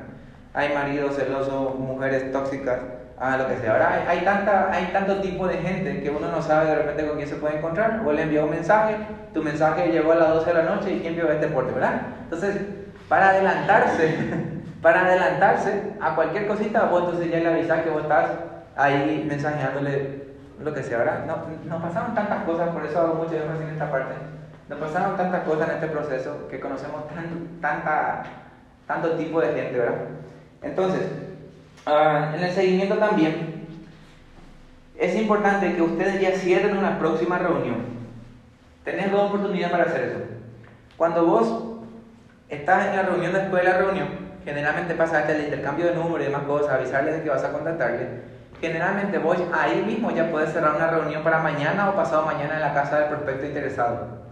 Hay 0.52 0.74
maridos 0.74 1.16
celosos, 1.16 1.78
mujeres 1.78 2.30
tóxicas 2.32 2.80
a 3.18 3.36
lo 3.38 3.48
que 3.48 3.56
sea. 3.56 3.72
Ahora 3.72 4.04
hay, 4.06 4.20
tanta, 4.20 4.72
hay 4.72 4.86
tanto 4.92 5.20
tipo 5.20 5.46
de 5.46 5.56
gente 5.56 6.02
que 6.02 6.10
uno 6.10 6.30
no 6.30 6.42
sabe 6.42 6.66
de 6.66 6.76
repente 6.76 7.06
con 7.06 7.16
quién 7.16 7.28
se 7.28 7.36
puede 7.36 7.58
encontrar. 7.58 8.02
O 8.06 8.12
le 8.12 8.22
envió 8.22 8.44
un 8.44 8.50
mensaje, 8.50 8.96
tu 9.32 9.42
mensaje 9.42 9.90
llegó 9.90 10.12
a 10.12 10.16
las 10.16 10.28
12 10.34 10.46
de 10.52 10.54
la 10.54 10.74
noche 10.74 10.92
y 10.92 11.00
quién 11.00 11.14
vio 11.14 11.30
este 11.30 11.48
porte, 11.48 11.72
¿verdad? 11.72 12.02
Entonces, 12.24 12.56
para 13.08 13.30
adelantarse, 13.30 14.14
para 14.84 15.04
adelantarse 15.04 15.94
a 16.00 16.14
cualquier 16.14 16.46
cosita, 16.46 16.84
vos 16.84 17.04
entonces 17.04 17.32
ya 17.32 17.40
le 17.40 17.48
avisas 17.48 17.82
que 17.82 17.90
vos 17.90 18.02
estás 18.02 18.30
ahí 18.76 19.24
mensajeándole 19.26 20.22
lo 20.62 20.72
que 20.72 20.84
sea, 20.84 20.98
¿verdad? 20.98 21.26
No, 21.26 21.38
nos 21.68 21.82
pasaron 21.82 22.14
tantas 22.14 22.44
cosas, 22.44 22.68
por 22.68 22.84
eso 22.86 23.00
hago 23.00 23.14
mucho 23.14 23.34
énfasis 23.34 23.62
en 23.62 23.70
esta 23.70 23.90
parte. 23.90 24.14
Nos 24.68 24.78
pasaron 24.78 25.16
tantas 25.16 25.42
cosas 25.42 25.70
en 25.70 25.74
este 25.74 25.88
proceso 25.88 26.46
que 26.48 26.60
conocemos 26.60 27.08
tan, 27.08 27.60
tanta, 27.60 28.22
tanto 28.86 29.16
tipo 29.16 29.40
de 29.40 29.52
gente, 29.52 29.76
¿verdad? 29.76 29.96
Entonces, 30.62 31.02
Ah, 31.86 32.32
en 32.34 32.42
el 32.42 32.50
seguimiento 32.52 32.96
también, 32.96 33.66
es 34.96 35.16
importante 35.16 35.74
que 35.74 35.82
ustedes 35.82 36.18
ya 36.20 36.32
cierren 36.32 36.78
una 36.78 36.98
próxima 36.98 37.36
reunión. 37.36 37.76
Tenés 38.84 39.12
dos 39.12 39.28
oportunidades 39.28 39.70
para 39.70 39.84
hacer 39.84 40.04
eso. 40.04 40.18
Cuando 40.96 41.26
vos 41.26 41.84
estás 42.48 42.86
en 42.86 42.96
la 42.96 43.02
reunión 43.02 43.32
después 43.34 43.62
de 43.62 43.68
la 43.68 43.78
reunión, 43.78 44.08
generalmente 44.44 44.94
pasa 44.94 45.30
el 45.30 45.44
intercambio 45.44 45.86
de 45.86 45.94
números 45.94 46.20
y 46.20 46.30
demás 46.30 46.42
cosas, 46.42 46.74
avisarles 46.74 47.16
de 47.16 47.22
que 47.22 47.30
vas 47.30 47.44
a 47.44 47.52
contactarle. 47.52 48.34
Generalmente 48.60 49.18
vos 49.18 49.38
ahí 49.52 49.82
mismo 49.84 50.10
ya 50.10 50.30
puedes 50.30 50.52
cerrar 50.52 50.76
una 50.76 50.88
reunión 50.88 51.22
para 51.22 51.38
mañana 51.38 51.90
o 51.90 51.96
pasado 51.96 52.24
mañana 52.24 52.54
en 52.54 52.60
la 52.60 52.74
casa 52.74 53.00
del 53.00 53.08
prospecto 53.08 53.46
interesado. 53.46 54.24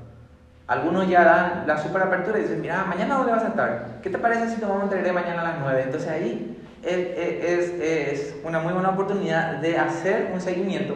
Algunos 0.67 1.09
ya 1.09 1.25
dan 1.25 1.65
la 1.67 1.77
super 1.77 2.03
apertura 2.03 2.39
y 2.39 2.43
dicen, 2.43 2.61
mira, 2.61 2.85
mañana 2.85 3.17
dónde 3.17 3.33
vas 3.33 3.45
a 3.45 3.49
estar. 3.49 3.87
¿Qué 4.03 4.11
te 4.11 4.19
parece 4.19 4.49
si 4.49 4.61
tomamos 4.61 4.91
un 4.91 5.15
mañana 5.15 5.41
a 5.41 5.45
las 5.45 5.59
9? 5.61 5.83
Entonces 5.83 6.09
ahí 6.09 6.63
es, 6.83 7.69
es, 7.81 8.37
una 8.45 8.61
muy 8.61 8.73
buena 8.73 8.91
oportunidad 8.91 9.57
de 9.57 9.79
hacer 9.79 10.31
un 10.33 10.41
seguimiento 10.41 10.95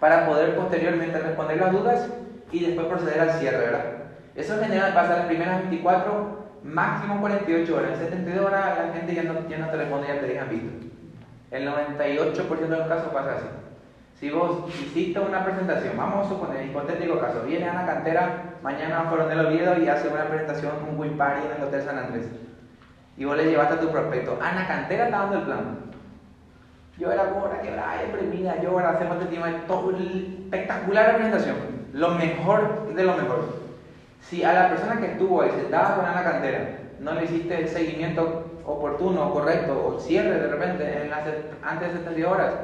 para 0.00 0.26
poder 0.26 0.56
posteriormente 0.56 1.18
responder 1.18 1.58
las 1.58 1.72
dudas 1.72 2.08
y 2.50 2.64
después 2.64 2.86
proceder 2.86 3.20
al 3.20 3.32
cierre, 3.32 3.58
¿verdad? 3.58 3.84
Eso 4.34 4.54
en 4.54 4.64
general 4.64 4.94
pasa 4.94 5.16
las 5.16 5.26
primeras 5.26 5.60
24, 5.60 6.41
máximo 6.64 7.20
48 7.20 7.76
horas. 7.76 7.92
En 7.92 7.98
72 7.98 8.46
horas 8.46 8.78
la 8.78 8.94
gente 8.94 9.14
ya 9.14 9.22
no, 9.24 9.48
ya 9.48 9.58
no 9.58 9.68
te 9.68 9.76
responde, 9.76 10.08
ya 10.08 10.20
te 10.20 10.26
dejan 10.26 10.48
visto. 10.50 10.68
El 11.50 11.68
98% 11.68 12.58
de 12.58 12.76
los 12.76 12.88
casos 12.88 13.12
pasa 13.12 13.36
así. 13.36 13.46
Si 14.18 14.30
vos 14.30 14.68
hiciste 14.68 15.18
una 15.18 15.44
presentación, 15.44 15.96
vamos 15.96 16.26
a 16.26 16.28
suponer, 16.28 16.64
hipotético 16.64 17.18
caso, 17.18 17.42
viene 17.42 17.68
a 17.68 17.74
la 17.74 17.86
cantera 17.86 18.54
mañana 18.62 19.00
a 19.00 19.10
Coronel 19.10 19.46
Oviedo 19.46 19.82
y 19.82 19.88
hace 19.88 20.08
una 20.08 20.28
presentación 20.28 20.78
con 20.78 20.98
Will 20.98 21.12
Party 21.12 21.46
en 21.46 21.56
el 21.60 21.68
Hotel 21.68 21.82
San 21.82 21.98
Andrés 21.98 22.26
y 23.16 23.24
vos 23.24 23.36
le 23.36 23.44
llevaste 23.44 23.74
a 23.74 23.80
tu 23.80 23.88
prospecto, 23.90 24.38
Ana 24.40 24.66
Cantera 24.66 25.04
está 25.04 25.18
dando 25.18 25.38
el 25.38 25.42
plan. 25.42 25.78
Yo 26.98 27.10
era 27.10 27.22
ahora 27.22 27.60
que 27.60 27.70
premida, 28.12 28.60
yo 28.60 28.70
ahora 28.70 28.90
hacemos 28.90 29.16
este 29.18 29.34
tema, 29.34 29.50
espectacular 29.50 31.16
presentación, 31.16 31.56
lo 31.92 32.10
mejor 32.10 32.94
de 32.94 33.02
lo 33.02 33.16
mejor. 33.16 33.61
Si 34.22 34.42
a 34.44 34.52
la 34.52 34.68
persona 34.68 35.00
que 35.00 35.12
estuvo 35.12 35.42
ahí 35.42 35.50
sentada 35.50 35.96
con 35.96 36.06
Ana 36.06 36.22
Cantera 36.22 36.78
no 37.00 37.14
le 37.14 37.24
hiciste 37.24 37.60
el 37.60 37.68
seguimiento 37.68 38.60
oportuno, 38.64 39.32
correcto, 39.32 39.84
o 39.86 39.98
cierre 39.98 40.40
de 40.40 40.46
repente 40.46 41.04
en 41.04 41.12
antes 41.12 41.92
de 41.92 41.98
70 41.98 42.30
horas, 42.30 42.54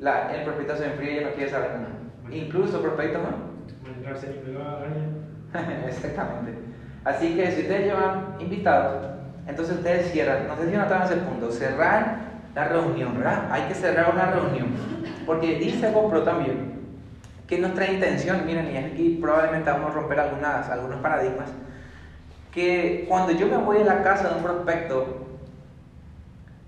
la, 0.00 0.34
el 0.34 0.42
prospecto 0.42 0.76
se 0.76 0.86
enfría 0.86 1.22
y 1.22 1.24
no 1.24 1.30
quiere 1.30 1.50
saber 1.50 1.70
nada. 1.70 1.88
Incluso 2.30 2.82
prospecto 2.82 3.18
no. 3.18 3.46
Exactamente. 5.86 6.58
Así 7.04 7.36
que 7.36 7.52
si 7.52 7.62
ustedes 7.62 7.86
llevan 7.86 8.34
invitados, 8.40 9.06
entonces 9.46 9.76
ustedes 9.76 10.10
cierran, 10.10 10.48
no 10.48 10.56
sé 10.56 10.68
si 10.68 10.76
notaron 10.76 11.04
ese 11.04 11.16
punto, 11.16 11.52
cerrar 11.52 12.18
la 12.54 12.64
reunión, 12.64 13.16
¿verdad? 13.16 13.48
Hay 13.52 13.62
que 13.68 13.74
cerrar 13.74 14.12
una 14.12 14.32
reunión. 14.32 14.68
Porque 15.24 15.54
dice 15.58 15.92
GoPro 15.92 16.24
también 16.24 16.75
que 17.46 17.58
nuestra 17.58 17.90
intención, 17.90 18.44
miren, 18.44 18.72
y 18.72 18.76
aquí 18.76 19.18
probablemente 19.20 19.70
vamos 19.70 19.90
a 19.90 19.94
romper 19.94 20.20
algunas, 20.20 20.68
algunos 20.68 21.00
paradigmas, 21.00 21.50
que 22.52 23.04
cuando 23.08 23.32
yo 23.32 23.46
me 23.46 23.58
voy 23.58 23.78
a 23.78 23.84
la 23.84 24.02
casa 24.02 24.30
de 24.30 24.36
un 24.36 24.42
prospecto, 24.42 25.26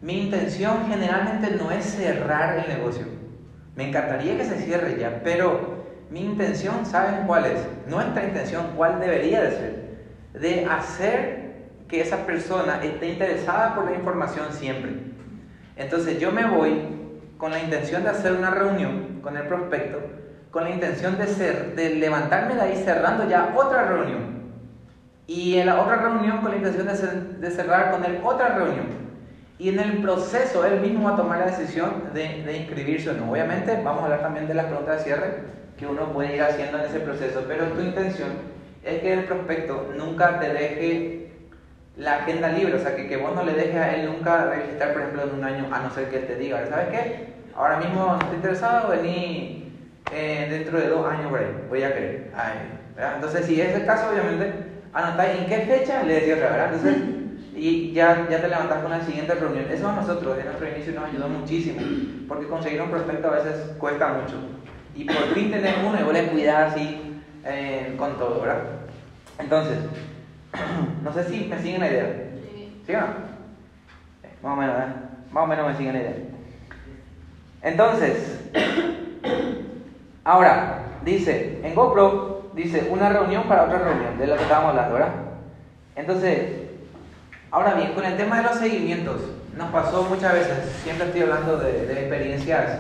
mi 0.01 0.25
intención 0.25 0.87
generalmente 0.89 1.51
no 1.53 1.71
es 1.73 1.85
cerrar 1.85 2.59
el 2.59 2.69
negocio. 2.69 3.07
Me 3.75 3.89
encantaría 3.89 4.37
que 4.37 4.45
se 4.45 4.59
cierre 4.59 4.99
ya, 4.99 5.21
pero 5.25 5.79
mi 6.11 6.25
intención, 6.25 6.87
¿saben 6.87 7.27
cuál 7.27 7.47
es? 7.47 7.61
Nuestra 7.89 8.25
intención, 8.25 8.73
¿cuál 8.77 9.01
debería 9.01 9.43
de 9.43 9.51
ser? 9.51 9.89
De 10.35 10.67
hacer 10.67 11.49
que 11.89 12.01
esa 12.01 12.27
persona 12.27 12.81
esté 12.83 13.09
interesada 13.09 13.75
por 13.75 13.87
la 13.87 13.97
información 13.97 14.53
siempre. 14.53 14.93
Entonces 15.77 16.21
yo 16.21 16.31
me 16.33 16.47
voy 16.47 16.83
con 17.39 17.51
la 17.51 17.61
intención 17.61 18.03
de 18.05 18.11
hacer 18.11 18.33
una 18.33 18.51
reunión 18.51 19.21
con 19.23 19.37
el 19.37 19.47
prospecto, 19.47 19.99
con 20.51 20.65
la 20.65 20.71
intención 20.71 21.19
de, 21.19 21.27
ser, 21.27 21.75
de 21.75 21.95
levantarme 21.95 22.55
de 22.55 22.61
ahí 22.61 22.83
cerrando 22.85 23.29
ya 23.29 23.53
otra 23.57 23.85
reunión. 23.85 24.39
Y 25.27 25.59
en 25.59 25.67
la 25.67 25.81
otra 25.81 25.97
reunión 25.97 26.39
con 26.39 26.51
la 26.51 26.57
intención 26.57 26.87
de, 26.87 27.47
de 27.47 27.51
cerrar 27.51 27.91
con 27.91 28.05
él 28.05 28.21
otra 28.25 28.49
reunión. 28.49 28.87
Y 29.59 29.71
en 29.71 29.81
el 29.81 29.99
proceso 29.99 30.65
él 30.65 30.81
mismo 30.81 31.05
va 31.05 31.15
a 31.15 31.17
tomar 31.17 31.39
la 31.41 31.47
decisión 31.47 32.05
de, 32.15 32.43
de 32.45 32.57
inscribirse 32.57 33.11
o 33.11 33.15
no. 33.15 33.31
Obviamente 33.31 33.81
vamos 33.83 34.03
a 34.03 34.05
hablar 34.05 34.23
también 34.23 34.49
de 34.49 34.55
las 34.55 34.67
preguntas 34.67 34.99
de 34.99 35.05
cierre 35.05 35.59
que 35.77 35.87
uno 35.87 36.13
puede 36.13 36.37
ir 36.37 36.43
haciendo 36.43 36.79
en 36.79 36.85
ese 36.85 37.01
proceso, 37.01 37.45
pero 37.47 37.67
tu 37.67 37.81
intención 37.81 38.31
es 38.85 39.01
que 39.01 39.13
el 39.13 39.25
prospecto 39.25 39.93
nunca 39.97 40.41
te 40.41 40.53
deje 40.53 41.33
la 41.97 42.17
agenda 42.19 42.49
libre, 42.51 42.77
o 42.77 42.79
sea, 42.79 42.95
que, 42.95 43.09
que 43.09 43.17
vos 43.17 43.35
no 43.35 43.43
le 43.45 43.53
dejes 43.53 43.77
a 43.77 43.95
él 43.95 44.07
nunca 44.07 44.47
registrar, 44.47 44.93
por 44.93 45.03
ejemplo, 45.03 45.23
en 45.25 45.35
un 45.35 45.45
año, 45.45 45.67
a 45.73 45.81
no 45.81 45.91
ser 45.91 46.09
que 46.09 46.19
él 46.19 46.27
te 46.27 46.37
diga, 46.37 46.65
¿sabes 46.69 46.89
qué? 46.91 47.29
Ahora 47.57 47.79
mismo 47.79 48.07
no 48.07 48.19
estoy 48.19 48.37
interesado, 48.37 48.89
vení 48.89 49.68
eh, 50.13 50.47
dentro 50.51 50.79
de 50.79 50.89
dos 50.89 51.07
años 51.07 51.31
por 51.31 51.41
ahí, 51.41 51.47
voy 51.69 51.83
a 51.83 51.95
querer. 51.95 52.31
Entonces, 53.15 53.47
si 53.47 53.61
es 53.61 53.75
el 53.75 53.87
caso, 53.87 54.11
obviamente, 54.11 54.53
anotáis 54.93 55.41
en 55.41 55.47
qué 55.47 55.59
fecha 55.61 56.03
le 56.03 56.15
decís 56.15 56.35
otra, 56.35 56.51
¿verdad? 56.51 56.75
Entonces, 56.75 57.03
y 57.55 57.93
ya, 57.93 58.27
ya 58.31 58.41
te 58.41 58.49
levantas 58.49 58.83
con 58.83 58.91
la 58.91 59.05
siguiente 59.05 59.35
reunión. 59.35 59.67
Eso 59.71 59.89
a 59.89 59.93
nosotros, 59.93 60.39
en 60.39 60.47
nuestro 60.47 60.69
inicio, 60.69 60.95
nos 60.95 61.05
ayudó 61.05 61.29
muchísimo, 61.29 61.81
porque 62.27 62.47
conseguir 62.47 62.81
un 62.83 62.91
prospecto 62.91 63.29
a 63.29 63.37
veces 63.37 63.73
cuesta 63.79 64.09
mucho. 64.09 64.37
Y 64.95 65.05
por 65.05 65.35
fin 65.35 65.51
tener 65.51 65.75
uno 65.87 66.01
y 66.01 66.03
vos 66.03 66.13
le 66.13 66.27
cuidás 66.29 66.73
así 66.73 67.21
eh, 67.45 67.95
con 67.97 68.19
todo, 68.19 68.41
¿verdad? 68.41 68.63
Entonces, 69.39 69.79
no 71.05 71.13
sé 71.13 71.25
si 71.25 71.47
me 71.47 71.61
siguen 71.61 71.81
la 71.81 71.91
idea. 71.91 72.25
¿Sí 72.87 72.95
o 72.95 73.01
no? 73.01 73.07
Más 74.43 74.53
o 74.53 74.57
menos, 74.57 74.77
¿eh? 74.79 74.93
Más 75.31 75.45
o 75.45 75.47
menos 75.47 75.69
me 75.69 75.77
siguen 75.77 75.95
la 75.95 76.01
idea. 76.01 76.17
Entonces, 77.63 78.41
ahora, 80.29 80.81
dice, 81.05 81.59
en 81.63 81.75
GoPro, 81.75 82.51
dice 82.53 82.87
una 82.91 83.09
reunión 83.09 83.45
para 83.45 83.65
otra 83.65 83.79
reunión, 83.79 84.19
de 84.19 84.27
lo 84.27 84.37
que 84.37 84.43
estábamos 84.43 84.71
hablando, 84.71 84.95
¿verdad? 84.95 85.15
Entonces, 85.97 86.51
ahora 87.51 87.75
bien, 87.75 87.95
con 87.95 88.05
el 88.05 88.17
tema 88.19 88.37
de 88.37 88.43
los 88.43 88.57
seguimientos, 88.57 89.23
nos 89.57 89.71
pasó 89.71 90.03
muchas 90.03 90.35
veces, 90.35 90.59
siempre 90.85 91.07
estoy 91.07 91.23
hablando 91.23 91.57
de, 91.57 91.93
experiencias, 91.93 92.79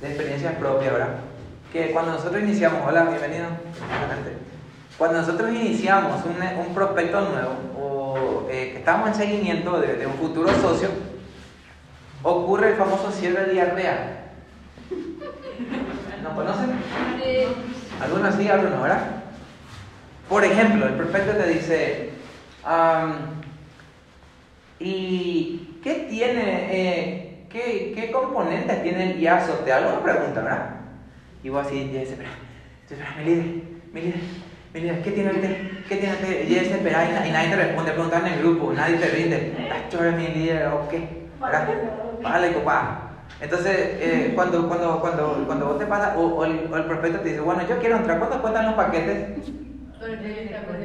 de 0.00 0.06
experiencias 0.06 0.54
propias, 0.54 0.92
¿verdad? 0.92 1.08
Que 1.72 1.90
cuando 1.90 2.12
nosotros 2.12 2.40
iniciamos, 2.40 2.80
hola, 2.86 3.02
bienvenido, 3.02 3.46
cuando 4.96 5.18
nosotros 5.18 5.50
iniciamos 5.50 6.22
un, 6.24 6.64
un 6.64 6.74
prospecto 6.74 7.20
nuevo 7.22 7.54
o 7.76 8.48
eh, 8.48 8.70
que 8.70 8.78
estamos 8.78 9.08
en 9.08 9.14
seguimiento 9.16 9.80
de, 9.80 9.96
de, 9.96 10.06
un 10.06 10.14
futuro 10.14 10.48
socio, 10.60 10.90
ocurre 12.22 12.70
el 12.70 12.76
famoso 12.76 13.10
cierre 13.10 13.46
de 13.46 13.52
diarrea. 13.52 14.20
¿No 16.24 16.34
conocen? 16.34 16.70
Algunos 18.00 18.34
sí, 18.34 18.48
algunos 18.48 18.74
no, 18.74 18.82
¿verdad? 18.82 19.06
Por 20.26 20.42
ejemplo, 20.42 20.86
el 20.86 20.94
prospecto 20.94 21.32
te 21.32 21.48
dice, 21.50 22.10
um, 22.64 23.12
¿y 24.80 25.78
qué 25.82 26.06
tiene, 26.08 26.68
eh, 26.70 27.46
qué, 27.50 27.92
qué, 27.94 28.10
componentes 28.10 28.82
tiene 28.82 29.12
el 29.12 29.20
IASO? 29.20 29.52
Te 29.58 29.72
hago 29.72 29.90
una 29.90 30.02
pregunta, 30.02 30.40
¿verdad? 30.40 30.70
Y 31.42 31.50
vos 31.50 31.66
así, 31.66 31.90
ya 31.92 32.00
dice, 32.00 32.12
espera, 32.14 32.30
mi 33.18 33.24
líder, 33.24 33.44
mi 33.92 34.00
líder 34.00 34.20
Mira, 34.72 35.02
¿qué 35.04 35.10
tiene 35.12 35.30
usted? 35.30 35.56
¿Qué 35.88 35.96
tiene 35.96 36.14
usted? 36.14 36.48
Y 36.48 36.56
él 36.56 36.66
se 36.66 36.74
espera 36.74 37.26
y, 37.28 37.30
nadie 37.30 37.50
te 37.50 37.56
responde, 37.56 37.92
preguntan 37.92 38.26
en 38.26 38.32
el 38.32 38.38
grupo, 38.40 38.72
nadie 38.72 38.96
te 38.96 39.08
rinde. 39.08 39.52
¿Tú 39.88 39.98
eres 39.98 40.16
mi 40.16 40.28
líder 40.28 40.66
o 40.68 40.88
qué? 40.88 41.26
Vale, 42.22 42.48
papá. 42.50 43.03
Entonces, 43.40 43.76
eh, 43.76 44.32
cuando, 44.34 44.68
cuando, 44.68 45.00
cuando, 45.00 45.44
cuando 45.46 45.66
vos 45.66 45.78
te 45.78 45.86
pasas, 45.86 46.16
o, 46.16 46.20
o, 46.20 46.44
el, 46.44 46.68
o, 46.72 46.76
el, 46.76 46.84
prospecto 46.84 47.20
te 47.20 47.30
dice, 47.30 47.40
bueno, 47.40 47.62
yo 47.68 47.78
quiero 47.78 47.96
entrar, 47.96 48.18
¿cuánto 48.18 48.40
cuestan 48.40 48.66
los 48.66 48.74
paquetes? 48.74 49.50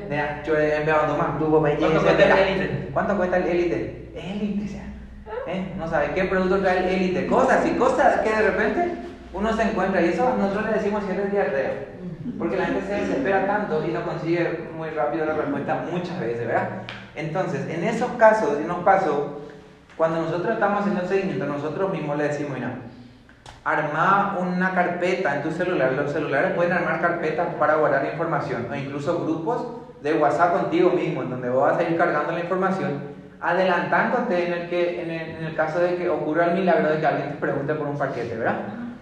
Mira, 0.10 0.42
yo 0.44 0.58
he 0.58 0.78
enviado 0.78 1.18
más, 1.18 1.38
grupo 1.38 1.60
¿Cuánto 1.62 2.02
cuesta 2.02 2.42
el 2.42 2.48
élite? 2.48 2.90
¿Cuánto 2.94 3.18
cuesta 3.18 3.38
el 3.38 3.48
élite? 3.48 4.12
Élite, 4.16 4.80
¿eh? 5.48 5.74
No 5.78 5.88
sabe 5.88 6.12
qué 6.14 6.24
producto 6.26 6.60
trae 6.60 6.80
el 6.80 7.02
élite. 7.02 7.28
Cosas 7.28 7.66
y 7.66 7.72
cosas 7.72 8.22
que 8.22 8.30
de 8.30 8.42
repente 8.42 8.92
uno 9.34 9.56
se 9.56 9.64
encuentra, 9.64 10.02
y 10.02 10.10
eso 10.10 10.36
nosotros 10.38 10.66
le 10.66 10.74
decimos 10.74 11.04
siempre 11.04 11.26
el 11.26 11.32
diarrea. 11.32 11.72
Porque 12.38 12.58
la 12.58 12.66
gente 12.66 12.86
se 12.88 12.94
desespera 12.94 13.46
tanto 13.46 13.86
y 13.86 13.92
no 13.92 14.04
consigue 14.04 14.70
muy 14.76 14.90
rápido 14.90 15.26
la 15.26 15.34
respuesta 15.34 15.86
muchas 15.92 16.20
veces, 16.20 16.48
¿verdad? 16.48 16.70
Entonces, 17.16 17.68
en 17.70 17.84
esos 17.84 18.12
casos, 18.12 18.58
y 18.64 18.68
nos 18.68 18.84
pasó, 18.84 19.39
cuando 20.00 20.22
nosotros 20.22 20.54
estamos 20.54 20.80
haciendo 20.80 21.02
el 21.02 21.10
seguimiento, 21.10 21.46
nosotros 21.46 21.92
mismos 21.92 22.18
le 22.18 22.30
decimos, 22.30 22.54
mira, 22.54 22.72
arma 23.66 24.38
una 24.40 24.74
carpeta 24.74 25.36
en 25.36 25.44
tu 25.44 25.52
celular. 25.52 25.92
Los 25.92 26.14
celulares 26.14 26.54
pueden 26.54 26.72
armar 26.72 27.02
carpetas 27.02 27.54
para 27.56 27.76
guardar 27.76 28.06
información, 28.06 28.68
o 28.72 28.76
incluso 28.76 29.26
grupos 29.26 29.68
de 30.02 30.14
WhatsApp 30.14 30.54
contigo 30.54 30.92
mismo, 30.92 31.24
en 31.24 31.32
donde 31.32 31.50
vos 31.50 31.64
vas 31.64 31.78
a 31.78 31.84
ir 31.84 31.98
cargando 31.98 32.32
la 32.32 32.40
información, 32.40 33.02
adelantándote 33.42 34.48
en 34.48 34.54
el, 34.54 34.70
que, 34.70 35.04
en 35.04 35.12
el, 35.12 35.30
en 35.32 35.44
el 35.44 35.56
caso 35.58 35.80
de 35.80 35.98
que 35.98 36.08
ocurra 36.08 36.46
el 36.46 36.60
milagro 36.60 36.92
de 36.92 37.02
que 37.02 37.06
alguien 37.06 37.32
te 37.32 37.36
pregunte 37.36 37.74
por 37.74 37.88
un 37.88 37.98
paquete, 37.98 38.38
¿verdad? 38.38 38.56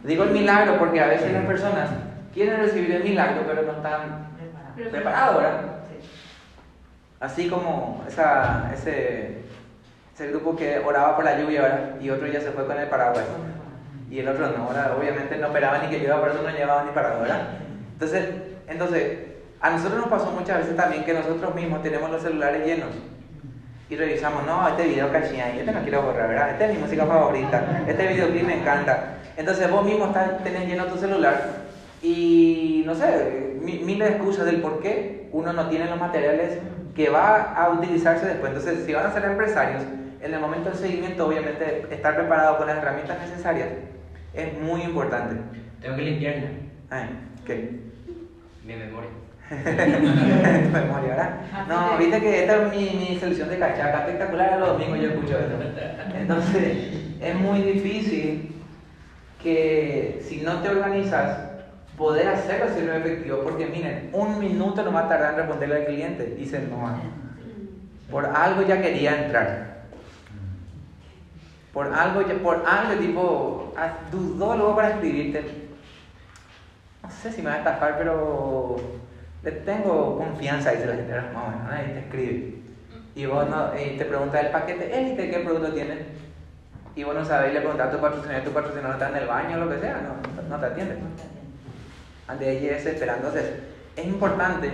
Digo 0.03 0.23
el 0.23 0.31
milagro 0.31 0.79
porque 0.79 0.99
a 0.99 1.05
veces 1.05 1.31
las 1.31 1.45
personas 1.45 1.91
quieren 2.33 2.57
recibir 2.59 2.91
el 2.93 3.03
milagro, 3.03 3.43
pero 3.45 3.61
no 3.61 3.73
están 3.73 4.29
preparados, 4.89 5.43
¿verdad? 5.43 5.61
Así 7.19 7.47
como 7.47 8.03
esa, 8.07 8.71
ese, 8.73 9.43
ese 10.17 10.29
grupo 10.29 10.55
que 10.55 10.79
oraba 10.79 11.15
por 11.15 11.25
la 11.25 11.39
lluvia. 11.39 11.95
Y 12.01 12.09
otro 12.09 12.25
ya 12.27 12.41
se 12.41 12.49
fue 12.49 12.65
con 12.65 12.77
el 12.77 12.89
paraguas. 12.89 13.25
Y 14.09 14.19
el 14.19 14.27
otro 14.27 14.49
no, 14.49 14.67
¿verdad? 14.67 14.97
Obviamente 14.97 15.37
no 15.37 15.47
esperaba 15.47 15.77
ni 15.77 15.89
que 15.89 15.99
llueva, 15.99 16.19
por 16.19 16.29
eso 16.29 16.41
no 16.41 16.49
llevaba 16.49 16.83
ni 16.85 16.91
paraguas, 16.91 17.21
¿verdad? 17.21 17.47
Entonces, 17.93 18.25
entonces, 18.67 19.17
a 19.61 19.69
nosotros 19.69 19.99
nos 19.99 20.09
pasó 20.09 20.31
muchas 20.31 20.59
veces 20.59 20.75
también 20.75 21.03
que 21.03 21.13
nosotros 21.13 21.53
mismos 21.53 21.83
tenemos 21.83 22.09
los 22.09 22.21
celulares 22.21 22.65
llenos 22.65 22.89
y 23.89 23.95
revisamos, 23.95 24.45
no, 24.45 24.67
este 24.67 24.87
video 24.87 25.11
cachía, 25.11 25.55
este 25.55 25.71
no 25.71 25.81
quiero 25.81 26.01
borrar, 26.01 26.29
¿verdad? 26.29 26.51
Esta 26.51 26.65
es 26.65 26.75
mi 26.75 26.81
música 26.81 27.05
favorita, 27.05 27.83
este 27.87 28.07
videoclip 28.07 28.43
me 28.43 28.61
encanta. 28.61 29.17
Entonces 29.35 29.69
vos 29.69 29.85
mismo 29.85 30.07
estás, 30.07 30.43
tenés 30.43 30.67
lleno 30.67 30.85
tu 30.85 30.97
celular 30.97 31.41
y 32.01 32.83
no 32.85 32.95
sé, 32.95 33.57
mil 33.61 34.01
excusas 34.01 34.45
del 34.45 34.61
por 34.61 34.79
qué 34.79 35.29
uno 35.31 35.53
no 35.53 35.67
tiene 35.69 35.85
los 35.85 35.99
materiales 35.99 36.59
que 36.95 37.09
va 37.09 37.53
a 37.53 37.69
utilizarse 37.69 38.25
después. 38.25 38.53
Entonces, 38.53 38.85
si 38.85 38.93
van 38.93 39.05
a 39.05 39.13
ser 39.13 39.25
empresarios, 39.25 39.83
en 40.21 40.33
el 40.33 40.39
momento 40.39 40.69
del 40.69 40.77
seguimiento, 40.77 41.27
obviamente, 41.27 41.87
estar 41.91 42.15
preparado 42.15 42.57
con 42.57 42.67
las 42.67 42.77
herramientas 42.77 43.19
necesarias 43.21 43.69
es 44.33 44.59
muy 44.59 44.81
importante. 44.81 45.35
Tengo 45.81 45.95
que 45.95 46.01
limpiarla. 46.01 46.49
Ay, 46.89 47.09
¿Qué? 47.45 47.79
Mi 48.65 48.75
memoria. 48.75 49.09
tu 49.49 50.69
memoria, 50.69 51.09
¿verdad? 51.09 51.39
No, 51.67 51.97
viste 51.97 52.19
que 52.19 52.41
esta 52.41 52.63
es 52.63 52.75
mi, 52.75 52.99
mi 52.99 53.19
selección 53.19 53.49
de 53.49 53.59
cachaca 53.59 53.99
espectacular, 53.99 54.59
los 54.59 54.69
domingos 54.69 54.99
yo 54.99 55.09
escucho 55.09 55.39
eso. 55.39 55.55
Entonces, 56.15 56.77
es 57.21 57.35
muy 57.35 57.61
difícil 57.61 58.55
que 59.41 60.21
si 60.27 60.41
no 60.41 60.61
te 60.61 60.69
organizas, 60.69 61.47
poder 61.97 62.27
hacerlo 62.27 62.65
hacerlo 62.65 62.93
efectivo, 62.93 63.39
porque 63.43 63.65
miren, 63.67 64.09
un 64.13 64.39
minuto 64.39 64.83
no 64.83 64.91
va 64.91 65.01
a 65.01 65.09
tardar 65.09 65.31
en 65.31 65.37
responderle 65.37 65.75
al 65.77 65.85
cliente, 65.85 66.25
dice 66.37 66.59
no. 66.69 66.99
Por 68.11 68.25
algo 68.25 68.61
ya 68.63 68.81
quería 68.81 69.25
entrar. 69.25 69.76
Por 71.77 71.93
algo, 71.93 72.23
por 72.41 72.63
algo 72.65 72.99
tipo, 72.99 73.73
dudó 74.11 74.57
luego 74.57 74.75
para 74.75 74.89
escribirte. 74.95 75.45
No 77.03 77.11
sé 77.11 77.31
si 77.31 77.43
me 77.43 77.51
va 77.51 77.57
a 77.57 77.59
estafar, 77.59 77.99
pero 77.99 78.77
le 79.43 79.51
tengo 79.51 80.17
confianza, 80.17 80.71
dice 80.71 80.87
la 80.87 80.95
gente, 80.95 81.13
más 81.13 81.35
o 81.35 81.69
menos, 81.69 81.87
y 81.87 81.93
te 81.93 81.99
escribe. 81.99 82.55
Y 83.13 83.25
vos 83.27 83.47
no, 83.47 83.79
y 83.79 83.95
te 83.95 84.05
pregunta 84.05 84.39
el 84.39 84.47
paquete, 84.47 84.99
élite, 84.99 85.29
¿qué 85.29 85.37
producto 85.41 85.71
tiene? 85.71 85.99
Y 86.95 87.03
vos 87.03 87.13
no 87.13 87.23
sabés, 87.23 87.53
le 87.53 87.59
preguntas 87.59 87.89
a 87.89 87.91
tu 87.91 87.99
patrocinador, 87.99 88.43
tu 88.43 88.51
patrocinador 88.53 88.95
está 88.95 89.09
en 89.09 89.15
el 89.17 89.27
baño 89.27 89.57
o 89.57 89.65
lo 89.65 89.69
que 89.69 89.79
sea, 89.79 90.01
no, 90.01 90.49
no 90.49 90.59
te 90.59 90.65
atiende 90.65 90.95
de 92.39 92.57
ella 92.57 92.73
desesperando. 92.73 93.27
Entonces, 93.27 93.53
es 93.95 94.05
importante 94.07 94.71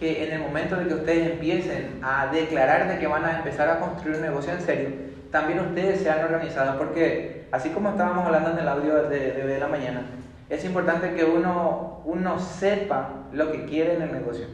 que 0.00 0.26
en 0.26 0.32
el 0.32 0.40
momento 0.40 0.74
de 0.74 0.88
que 0.88 0.94
ustedes 0.94 1.30
empiecen 1.30 2.00
a 2.02 2.26
declarar 2.26 2.88
de 2.88 2.98
que 2.98 3.06
van 3.06 3.24
a 3.24 3.36
empezar 3.36 3.70
a 3.70 3.78
construir 3.78 4.16
un 4.16 4.22
negocio 4.22 4.52
en 4.52 4.60
serio, 4.60 5.13
también 5.34 5.58
ustedes 5.58 6.00
sean 6.00 6.24
organizados, 6.24 6.76
porque 6.76 7.48
así 7.50 7.70
como 7.70 7.90
estábamos 7.90 8.24
hablando 8.24 8.52
en 8.52 8.58
el 8.58 8.68
audio 8.68 9.02
de, 9.02 9.32
de, 9.32 9.44
de 9.44 9.58
la 9.58 9.66
mañana, 9.66 10.02
es 10.48 10.64
importante 10.64 11.12
que 11.12 11.24
uno, 11.24 12.02
uno 12.04 12.38
sepa 12.38 13.08
lo 13.32 13.50
que 13.50 13.64
quiere 13.64 13.94
en 13.94 14.02
el 14.02 14.12
negocio, 14.12 14.46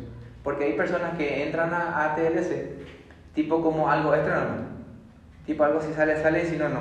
porque 0.42 0.64
hay 0.64 0.72
personas 0.72 1.18
que 1.18 1.44
entran 1.44 1.74
a, 1.74 2.02
a 2.02 2.14
TLC 2.14 2.80
tipo 3.34 3.62
como 3.62 3.90
algo 3.90 4.14
extra 4.14 4.36
normal, 4.36 4.68
tipo 5.44 5.64
algo 5.64 5.82
si 5.82 5.92
sale, 5.92 6.16
sale 6.22 6.44
y 6.44 6.46
si 6.46 6.56
no, 6.56 6.70
no. 6.70 6.80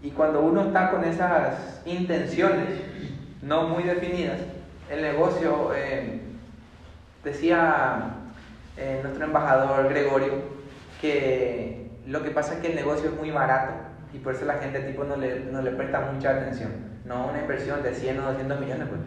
Y 0.00 0.12
cuando 0.12 0.40
uno 0.40 0.66
está 0.66 0.92
con 0.92 1.02
esas 1.02 1.82
intenciones 1.84 2.68
no 3.42 3.66
muy 3.66 3.82
definidas, 3.82 4.38
el 4.88 5.02
negocio, 5.02 5.74
eh, 5.74 6.20
decía 7.24 8.14
eh, 8.76 9.00
nuestro 9.02 9.24
embajador 9.24 9.88
Gregorio, 9.88 10.34
que 11.00 11.73
lo 12.06 12.22
que 12.22 12.30
pasa 12.30 12.54
es 12.54 12.60
que 12.60 12.68
el 12.68 12.74
negocio 12.76 13.10
es 13.10 13.16
muy 13.16 13.30
barato 13.30 13.72
y 14.12 14.18
por 14.18 14.34
eso 14.34 14.44
la 14.44 14.54
gente 14.54 14.80
tipo 14.80 15.04
no 15.04 15.16
le, 15.16 15.40
no 15.40 15.62
le 15.62 15.70
presta 15.72 16.00
mucha 16.00 16.30
atención. 16.30 16.70
No 17.04 17.28
una 17.28 17.40
inversión 17.40 17.82
de 17.82 17.94
100 17.94 18.18
o 18.20 18.22
200 18.22 18.60
millones, 18.60 18.88
pues 18.88 19.00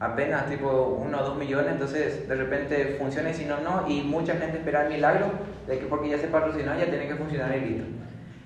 apenas 0.00 0.48
tipo 0.48 1.00
1 1.04 1.18
o 1.18 1.22
2 1.22 1.38
millones, 1.38 1.72
entonces 1.72 2.28
de 2.28 2.34
repente 2.34 2.96
funciona 2.98 3.30
y 3.30 3.34
si 3.34 3.44
no, 3.44 3.60
no, 3.60 3.88
y 3.88 4.02
mucha 4.02 4.34
gente 4.34 4.58
espera 4.58 4.86
el 4.86 4.94
milagro 4.94 5.26
de 5.66 5.78
que 5.78 5.86
porque 5.86 6.10
ya 6.10 6.18
se 6.18 6.28
patrocinó 6.28 6.76
ya 6.76 6.86
tiene 6.86 7.08
que 7.08 7.16
funcionar 7.16 7.52
el 7.52 7.68
listo. 7.68 7.84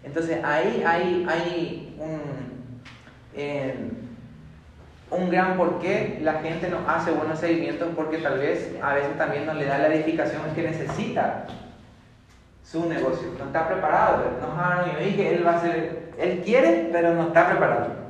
Entonces 0.02 0.42
ahí 0.42 0.82
hay, 0.86 1.26
hay 1.28 1.96
un, 1.98 2.20
eh, 3.34 3.74
un 5.10 5.30
gran 5.30 5.56
porqué 5.56 6.18
la 6.22 6.34
gente 6.40 6.68
no 6.68 6.78
hace 6.88 7.12
buenos 7.12 7.38
seguimientos 7.38 7.88
porque 7.94 8.18
tal 8.18 8.38
vez 8.38 8.74
a 8.82 8.94
veces 8.94 9.16
también 9.16 9.46
no 9.46 9.54
le 9.54 9.66
da 9.66 9.78
la 9.78 9.94
edificación 9.94 10.42
que 10.54 10.62
necesita 10.62 11.46
su 12.62 12.88
negocio. 12.88 13.28
No 13.38 13.46
está 13.46 13.68
preparado. 13.68 14.24
No 14.40 15.06
y 15.06 15.14
que 15.14 15.34
él 15.34 15.46
va 15.46 15.56
a 15.56 15.60
ser, 15.60 16.12
él 16.18 16.42
quiere, 16.44 16.88
pero 16.92 17.14
no 17.14 17.28
está 17.28 17.48
preparado. 17.48 18.02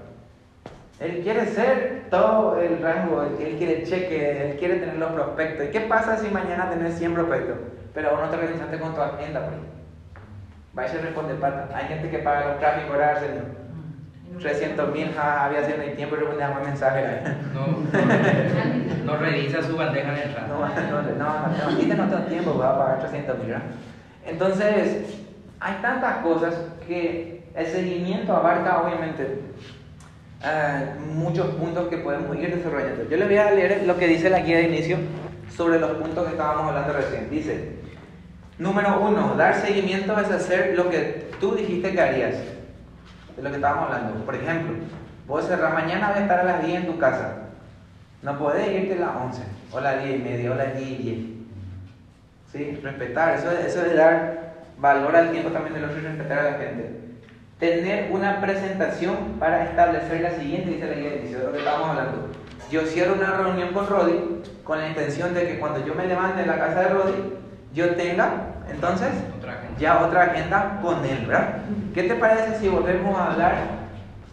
Él 1.01 1.21
quiere 1.23 1.47
ser 1.47 2.05
todo 2.11 2.61
el 2.61 2.81
rango, 2.81 3.23
él 3.23 3.57
quiere 3.59 3.83
cheque, 3.83 4.51
él 4.51 4.57
quiere 4.59 4.77
tener 4.77 4.97
los 4.97 5.11
prospectos. 5.13 5.67
¿Y 5.67 5.71
qué 5.71 5.81
pasa 5.81 6.17
si 6.17 6.29
mañana 6.29 6.71
tenés 6.71 6.97
100 6.97 7.15
prospectos, 7.15 7.57
pero 7.93 8.13
vos 8.13 8.21
no 8.21 8.29
te 8.29 8.37
organizaste 8.37 8.79
con 8.79 8.95
tu 8.95 9.01
agenda? 9.01 9.41
Pues? 9.47 9.57
Vais 10.75 10.93
a 10.95 11.03
responder 11.03 11.37
pata. 11.37 11.69
Hay 11.75 11.87
gente 11.87 12.09
que 12.09 12.19
paga 12.19 12.53
los 12.53 12.59
tráficos 12.61 12.93
ahora, 12.93 13.21
señor. 13.21 13.63
300 14.41 14.93
mil, 14.93 15.11
había 15.19 15.65
sido 15.65 15.83
el 15.83 15.95
tiempo 15.95 16.17
y 16.17 16.19
respondía 16.21 16.51
más 16.51 16.67
mensajes. 16.67 17.05
No, 17.53 17.67
no, 19.07 19.15
no, 19.15 19.17
revisa 19.19 19.63
su 19.63 19.77
bandeja 19.77 20.13
de 20.13 20.23
entrada. 20.23 20.49
No, 20.49 20.61
no, 20.61 21.03
no, 21.03 21.13
no, 21.17 21.97
no 21.97 22.09
tengo 22.09 22.23
tiempo, 22.29 22.53
voy 22.53 22.67
a 22.67 22.79
pagar 22.79 23.01
300 23.01 23.39
mil. 23.39 23.55
Entonces, 24.27 25.19
hay 25.61 25.75
tantas 25.83 26.19
cosas 26.19 26.55
que 26.87 27.45
el 27.55 27.67
seguimiento 27.67 28.35
abarca, 28.35 28.83
obviamente, 28.83 29.41
uh, 30.43 31.01
muchos 31.15 31.47
puntos 31.55 31.89
que 31.89 31.99
podemos 31.99 32.37
ir 32.37 32.55
desarrollando. 32.55 33.09
Yo 33.09 33.17
le 33.17 33.27
voy 33.27 33.37
a 33.37 33.51
leer 33.51 33.85
lo 33.87 33.97
que 33.99 34.07
dice 34.07 34.31
la 34.31 34.41
guía 34.41 34.59
de 34.59 34.69
inicio 34.69 34.97
sobre 35.55 35.79
los 35.79 35.93
puntos 35.93 36.25
que 36.25 36.33
estábamos 36.33 36.69
hablando 36.69 36.93
recién. 36.95 37.31
Dice, 37.31 37.77
número 38.59 39.01
uno, 39.01 39.35
dar 39.37 39.55
seguimiento 39.55 40.19
es 40.19 40.31
hacer 40.31 40.75
lo 40.77 40.89
que 40.89 41.31
tú 41.41 41.55
dijiste 41.55 41.93
que 41.93 42.01
harías 42.01 42.37
de 43.37 43.43
lo 43.43 43.51
que 43.51 43.57
estábamos 43.57 43.87
hablando. 43.87 44.25
Por 44.25 44.35
ejemplo, 44.35 44.75
vos 45.27 45.47
cerrar 45.47 45.75
mañana 45.75 46.11
voy 46.11 46.19
a 46.19 46.23
estar 46.23 46.41
a 46.41 46.45
las 46.45 46.65
10 46.65 46.81
en 46.81 46.87
tu 46.87 46.99
casa. 46.99 47.39
No 48.23 48.39
podés 48.39 48.69
irte 48.69 48.95
a 48.95 49.07
las 49.07 49.17
11, 49.17 49.43
o 49.73 49.79
a 49.79 49.81
las 49.81 50.05
10 50.05 50.17
y 50.17 50.23
media, 50.23 50.51
o 50.51 50.53
a 50.55 50.57
las 50.57 50.77
10 50.77 50.89
y 50.89 50.97
10. 50.97 51.32
¿Sí? 52.53 52.79
Respetar, 52.83 53.35
eso, 53.39 53.51
eso 53.51 53.87
es 53.87 53.97
dar 53.97 54.53
valor 54.77 55.17
al 55.17 55.31
tiempo 55.31 55.51
también 55.51 55.75
de 55.75 55.81
los 55.81 55.97
y 55.97 56.01
respetar 56.01 56.39
a 56.39 56.51
la 56.51 56.59
gente. 56.59 57.01
Tener 57.59 58.11
una 58.13 58.41
presentación 58.41 59.37
para 59.39 59.65
establecer 59.65 60.21
la 60.21 60.33
siguiente, 60.33 60.71
dice 60.71 60.87
la 60.87 60.95
guía 60.95 61.11
de 61.11 61.19
de 61.21 61.45
lo 61.45 61.53
que 61.53 61.59
estábamos 61.59 61.91
hablando. 61.91 62.29
Yo 62.71 62.83
cierro 62.83 63.15
una 63.15 63.37
reunión 63.37 63.73
con 63.73 63.87
Rodi 63.87 64.43
con 64.65 64.79
la 64.79 64.89
intención 64.89 65.35
de 65.35 65.47
que 65.47 65.59
cuando 65.59 65.85
yo 65.87 65.95
me 65.95 66.07
levante 66.07 66.43
en 66.43 66.49
la 66.49 66.59
casa 66.59 66.81
de 66.81 66.89
Rodi, 66.89 67.15
yo 67.73 67.95
tenga 67.95 68.53
entonces 68.71 69.11
ya 69.79 70.05
otra 70.05 70.25
agenda 70.25 70.79
con 70.83 71.05
él, 71.05 71.27
¿verdad? 71.27 71.59
¿Qué 71.95 72.03
te 72.05 72.15
parece 72.15 72.59
si 72.59 72.69
volvemos 72.69 73.19
a 73.19 73.33
hablar 73.33 73.55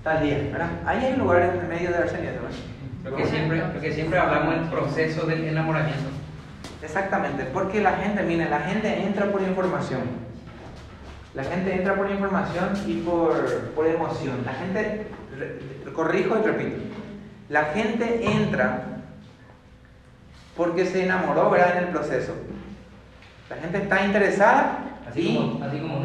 tal 0.04 0.24
día, 0.24 0.38
¿verdad? 0.52 0.70
Ahí 0.86 1.06
hay 1.06 1.16
lugares 1.16 1.52
en 1.54 1.70
medio 1.70 1.90
de 1.90 1.98
Arsenio, 1.98 2.32
¿verdad? 2.32 2.50
Lo 3.04 3.16
que 3.16 3.26
siempre, 3.26 3.64
que 3.82 3.92
siempre 3.94 4.20
hablamos 4.20 4.56
del 4.56 4.70
proceso 4.70 5.26
del 5.26 5.46
enamoramiento. 5.46 6.10
Exactamente, 6.82 7.44
porque 7.46 7.82
la 7.82 7.94
gente, 7.94 8.24
mire, 8.24 8.50
la 8.50 8.62
gente 8.62 9.04
entra 9.04 9.32
por 9.32 9.42
información. 9.42 10.02
La 11.34 11.44
gente 11.44 11.76
entra 11.76 11.96
por 11.96 12.10
información 12.10 12.70
y 12.88 13.02
por, 13.02 13.70
por 13.76 13.86
emoción. 13.86 14.44
La 14.46 14.54
gente, 14.54 15.08
corrijo 15.94 16.40
y 16.40 16.42
repito, 16.42 16.78
la 17.50 17.66
gente 17.66 18.26
entra 18.26 18.84
porque 20.56 20.86
se 20.86 21.04
enamoró, 21.06 21.50
¿verdad? 21.50 21.78
En 21.78 21.84
el 21.86 21.90
proceso. 21.90 22.34
La 23.50 23.58
gente 23.58 23.78
está 23.80 24.06
interesada. 24.06 24.80
Así 25.10 25.36
como, 25.36 25.64
así 25.64 25.80
como 25.80 26.04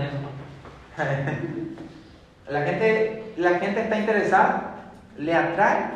la, 2.48 2.62
gente, 2.62 3.34
la 3.36 3.58
gente 3.58 3.80
está 3.82 3.98
interesada, 3.98 4.74
le 5.18 5.34
atrae 5.34 5.90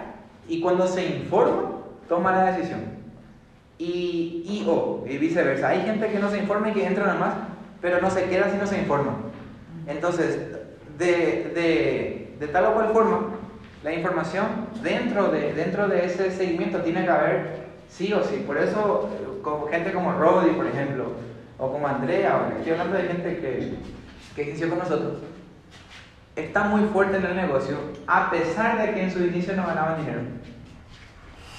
y 0.48 0.60
cuando 0.60 0.86
se 0.86 1.06
informa, 1.06 1.70
toma 2.08 2.32
la 2.32 2.52
decisión. 2.52 2.97
Y, 3.78 4.42
y 4.44 4.64
o 4.68 5.04
y 5.08 5.18
viceversa. 5.18 5.68
Hay 5.68 5.82
gente 5.82 6.08
que 6.08 6.18
no 6.18 6.30
se 6.30 6.38
informa 6.38 6.70
y 6.70 6.72
que 6.72 6.86
entra 6.86 7.06
nada 7.06 7.18
más, 7.18 7.34
pero 7.80 8.00
no 8.00 8.10
se 8.10 8.24
queda 8.24 8.50
si 8.50 8.56
no 8.56 8.66
se 8.66 8.78
informa. 8.78 9.12
Entonces, 9.86 10.38
de, 10.98 11.06
de, 11.54 12.34
de 12.40 12.48
tal 12.48 12.66
o 12.66 12.74
cual 12.74 12.88
forma, 12.92 13.20
la 13.84 13.92
información 13.92 14.46
dentro 14.82 15.28
de, 15.28 15.54
dentro 15.54 15.88
de 15.88 16.04
ese 16.04 16.30
seguimiento 16.30 16.80
tiene 16.80 17.04
que 17.04 17.10
haber 17.10 17.68
sí 17.88 18.12
o 18.12 18.22
sí. 18.24 18.42
Por 18.46 18.58
eso, 18.58 19.08
con 19.42 19.68
gente 19.68 19.92
como 19.92 20.12
Roddy, 20.12 20.50
por 20.50 20.66
ejemplo, 20.66 21.12
o 21.58 21.72
como 21.72 21.86
Andrea, 21.86 22.52
estoy 22.56 22.72
hablando 22.72 22.96
de 22.96 23.04
gente 23.04 23.38
que, 23.38 23.74
que 24.34 24.50
inició 24.50 24.68
con 24.68 24.78
nosotros, 24.78 25.18
está 26.36 26.64
muy 26.64 26.82
fuerte 26.88 27.16
en 27.16 27.24
el 27.24 27.36
negocio, 27.36 27.76
a 28.06 28.30
pesar 28.30 28.80
de 28.80 28.94
que 28.94 29.02
en 29.04 29.10
su 29.10 29.24
inicio 29.24 29.56
no 29.56 29.66
ganaban 29.66 29.98
dinero. 29.98 30.20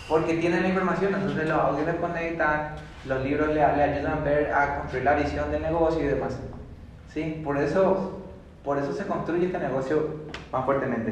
Porque 0.10 0.38
tienen 0.38 0.64
la 0.64 0.70
información, 0.70 1.14
entonces 1.14 1.48
los 1.48 1.60
audios 1.60 1.86
les 1.86 1.96
conectan, 1.98 2.76
los 3.06 3.24
libros 3.24 3.50
le, 3.54 3.64
ayudan 3.64 4.12
a 4.12 4.16
ver, 4.22 4.52
a 4.52 4.80
construir 4.80 5.06
la 5.06 5.14
visión 5.14 5.52
del 5.52 5.62
negocio 5.62 6.04
y 6.04 6.08
demás. 6.08 6.36
¿Sí? 7.14 7.42
Por 7.44 7.60
eso, 7.60 8.24
por 8.64 8.80
eso 8.80 8.92
se 8.92 9.06
construye 9.06 9.46
este 9.46 9.60
negocio 9.60 10.22
más 10.52 10.66
fuertemente. 10.66 11.12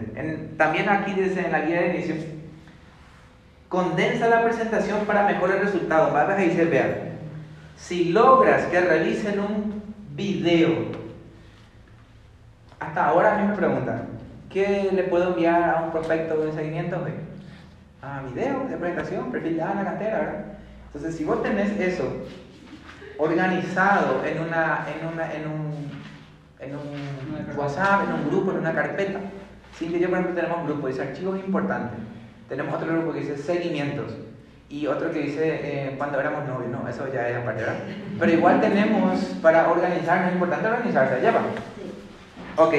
también 0.57 0.89
aquí 0.89 1.13
dice 1.13 1.45
en 1.45 1.51
la 1.51 1.61
guía 1.61 1.81
de 1.81 1.95
inicio, 1.95 2.15
condensa 3.69 4.29
la 4.29 4.43
presentación 4.43 5.05
para 5.05 5.27
mejores 5.27 5.59
resultados. 5.59 6.11
Vas 6.11 6.29
a 6.29 6.35
dice, 6.35 6.65
vean, 6.65 6.95
si 7.75 8.05
logras 8.05 8.63
que 8.65 8.81
realicen 8.81 9.39
un 9.39 9.83
video, 10.15 10.91
hasta 12.79 13.05
ahora 13.05 13.35
a 13.35 13.37
mí 13.41 13.47
me 13.47 13.55
preguntan, 13.55 14.07
¿qué 14.49 14.89
le 14.91 15.03
puedo 15.03 15.29
enviar 15.29 15.69
a 15.69 15.81
un 15.83 15.91
prospecto 15.91 16.37
de 16.37 16.53
seguimiento? 16.53 16.97
A 18.07 18.21
video 18.21 18.65
de 18.69 18.77
presentación, 18.77 19.31
perfil 19.31 19.57
de 19.57 19.65
la 19.65 19.83
cantera, 19.83 20.17
¿verdad? 20.19 20.45
Entonces, 20.85 21.17
si 21.17 21.25
vos 21.25 21.43
tenés 21.43 21.77
eso 21.77 22.05
organizado 23.17 24.23
en, 24.23 24.39
una, 24.39 24.85
en, 24.87 25.07
una, 25.07 25.33
en 25.33 25.45
un, 25.45 25.91
en 26.59 26.71
un 26.73 27.57
WhatsApp, 27.57 28.07
en 28.07 28.13
un 28.13 28.29
grupo, 28.29 28.51
en 28.51 28.59
una 28.59 28.73
carpeta, 28.73 29.19
sí 29.77 29.89
que 29.89 29.99
yo 29.99 30.07
por 30.07 30.19
ejemplo 30.19 30.35
tenemos 30.35 30.59
un 30.59 30.67
grupo, 30.67 30.87
dice 30.87 31.01
archivos 31.01 31.37
importantes, 31.45 31.99
tenemos 32.47 32.75
otro 32.75 32.93
grupo 32.93 33.11
que 33.11 33.19
dice 33.19 33.37
seguimientos, 33.37 34.15
y 34.69 34.87
otro 34.87 35.11
que 35.11 35.19
dice 35.19 35.59
eh, 35.63 35.95
cuando 35.97 36.17
éramos 36.17 36.47
novios, 36.47 36.71
no, 36.71 36.87
eso 36.87 37.11
ya 37.11 37.27
es 37.27 37.35
aparte, 37.35 37.63
¿verdad? 37.63 37.79
Pero 38.19 38.31
igual 38.31 38.61
tenemos 38.61 39.19
para 39.41 39.69
organizarnos, 39.69 40.29
es 40.29 40.33
importante 40.33 40.67
organizarse, 40.67 41.21
¿ya 41.21 41.31
va? 41.31 41.41
Ok, 42.55 42.73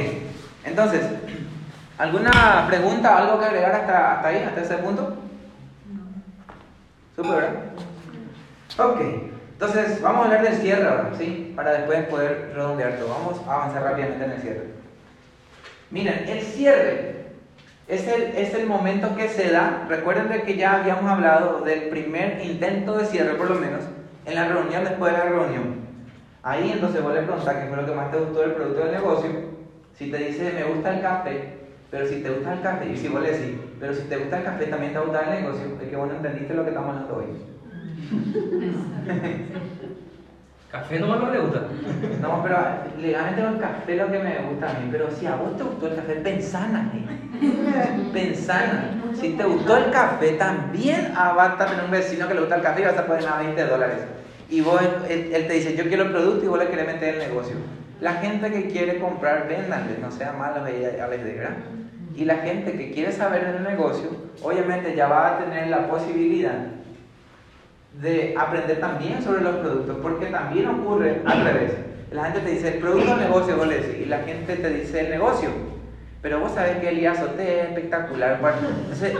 entonces, 0.64 1.02
¿alguna 1.98 2.66
pregunta, 2.68 3.18
algo 3.18 3.38
que 3.38 3.46
agregar 3.46 3.72
hasta, 3.72 4.14
hasta 4.14 4.28
ahí, 4.28 4.42
hasta 4.42 4.60
ese 4.60 4.78
punto? 4.78 5.16
No. 7.16 7.34
¿verdad? 7.34 7.50
Ok, 8.78 9.00
entonces 9.52 10.00
vamos 10.00 10.22
a 10.22 10.24
hablar 10.26 10.42
del 10.44 10.54
cierre 10.54 10.88
ahora, 10.88 11.10
¿sí? 11.18 11.52
Para 11.56 11.72
después 11.72 12.06
poder 12.06 12.52
redondear 12.54 12.92
todo. 12.92 13.08
Vamos 13.08 13.40
a 13.46 13.54
avanzar 13.54 13.82
rápidamente 13.82 14.24
en 14.24 14.30
el 14.30 14.40
cierre. 14.40 14.64
Miren, 15.90 16.28
el 16.28 16.42
cierre 16.42 17.18
es 17.88 18.06
el, 18.06 18.22
es 18.36 18.54
el 18.54 18.66
momento 18.66 19.16
que 19.16 19.28
se 19.28 19.50
da, 19.50 19.86
recuerden 19.88 20.28
de 20.28 20.42
que 20.42 20.56
ya 20.56 20.74
habíamos 20.74 21.10
hablado 21.10 21.62
del 21.62 21.88
primer 21.88 22.44
intento 22.44 22.98
de 22.98 23.06
cierre 23.06 23.34
por 23.34 23.50
lo 23.50 23.56
menos, 23.56 23.80
en 24.26 24.34
la 24.34 24.46
reunión 24.46 24.84
después 24.84 25.12
de 25.12 25.18
la 25.18 25.24
reunión. 25.24 25.78
Ahí 26.42 26.70
entonces 26.70 27.02
vos 27.02 27.14
le 27.14 27.22
preguntas 27.22 27.56
qué 27.56 27.66
fue 27.66 27.76
lo 27.78 27.86
que 27.86 27.92
más 27.92 28.10
te 28.10 28.18
gustó 28.18 28.40
del 28.40 28.52
producto 28.52 28.84
del 28.84 28.92
negocio. 28.92 29.30
Si 29.98 30.10
te 30.10 30.18
dice 30.18 30.52
me 30.52 30.64
gusta 30.64 30.94
el 30.94 31.02
café, 31.02 31.57
pero 31.90 32.06
si 32.06 32.22
te 32.22 32.30
gusta 32.30 32.54
el 32.54 32.60
café, 32.60 32.92
y 32.92 32.96
si 32.96 33.08
vos 33.08 33.22
le 33.22 33.32
decís, 33.32 33.56
pero 33.80 33.94
si 33.94 34.02
te 34.02 34.16
gusta 34.16 34.38
el 34.38 34.44
café 34.44 34.66
también 34.66 34.92
te 34.92 34.98
gusta 34.98 35.22
el 35.22 35.42
negocio, 35.42 35.78
es 35.80 35.88
que 35.88 35.96
vos 35.96 36.08
no 36.08 36.16
entendiste 36.16 36.54
lo 36.54 36.62
que 36.64 36.70
estamos 36.70 36.90
hablando 36.90 37.16
hoy. 37.16 37.26
¿Café 40.70 41.00
no 41.00 41.06
me 41.06 41.32
le 41.32 41.40
gusta? 41.40 41.62
No, 42.20 42.42
pero 42.42 42.58
legalmente 42.98 43.40
el 43.40 43.58
café 43.58 43.92
es 43.92 43.98
lo 43.98 44.12
que 44.12 44.18
me 44.18 44.38
gusta 44.50 44.68
a 44.68 44.74
mí. 44.74 44.88
Pero 44.92 45.10
si 45.10 45.24
a 45.24 45.34
vos 45.34 45.56
te 45.56 45.62
gustó 45.62 45.86
el 45.86 45.96
café, 45.96 46.16
pensana. 46.16 46.92
¿eh? 46.94 48.10
Pensana. 48.12 48.90
Si 49.14 49.30
te 49.30 49.44
gustó 49.44 49.78
el 49.78 49.90
café, 49.90 50.32
también 50.32 51.12
ah, 51.16 51.32
vas 51.34 51.58
a 51.58 51.66
tener 51.66 51.84
un 51.84 51.90
vecino 51.90 52.28
que 52.28 52.34
le 52.34 52.40
gusta 52.40 52.56
el 52.56 52.62
café 52.62 52.82
y 52.82 52.84
vas 52.84 52.98
a 52.98 53.06
poner 53.06 53.26
a 53.26 53.38
20 53.38 53.64
dólares. 53.64 53.98
Y 54.50 54.60
vos, 54.60 54.78
él, 55.08 55.30
te 55.30 55.52
dice, 55.54 55.74
yo 55.74 55.84
quiero 55.88 56.02
el 56.02 56.10
producto 56.10 56.44
y 56.44 56.48
vos 56.48 56.58
le 56.58 56.68
querés 56.68 56.86
meter 56.86 57.14
el 57.14 57.28
negocio. 57.28 57.56
La 58.02 58.14
gente 58.14 58.50
que 58.50 58.68
quiere 58.68 58.98
comprar, 58.98 59.48
véndanle, 59.48 59.96
no 59.98 60.10
sean 60.10 60.38
malos 60.38 60.58
a 60.58 60.70
les 60.70 61.24
¿verdad? 61.24 61.56
Y 62.18 62.24
la 62.24 62.38
gente 62.38 62.72
que 62.72 62.90
quiere 62.90 63.12
saber 63.12 63.52
del 63.52 63.62
negocio, 63.62 64.08
obviamente 64.42 64.96
ya 64.96 65.06
va 65.06 65.28
a 65.28 65.38
tener 65.38 65.68
la 65.68 65.86
posibilidad 65.86 66.66
de 68.02 68.34
aprender 68.36 68.80
también 68.80 69.22
sobre 69.22 69.40
los 69.40 69.54
productos, 69.58 69.98
porque 70.02 70.26
también 70.26 70.66
ocurre 70.66 71.22
al 71.24 71.44
revés. 71.44 71.74
La 72.10 72.24
gente 72.24 72.40
te 72.40 72.50
dice 72.50 72.74
el 72.74 72.80
producto 72.80 73.12
o 73.12 73.16
negocio, 73.16 73.56
vos 73.56 73.68
y 73.68 74.04
la 74.06 74.18
gente 74.22 74.56
te 74.56 74.68
dice 74.68 75.02
el 75.02 75.10
negocio. 75.10 75.50
Pero 76.20 76.40
vos 76.40 76.50
sabés 76.50 76.78
que 76.78 76.88
el 76.88 76.98
IASOTE 76.98 77.60
es 77.60 77.68
espectacular. 77.68 78.40
Entonces, 78.82 79.14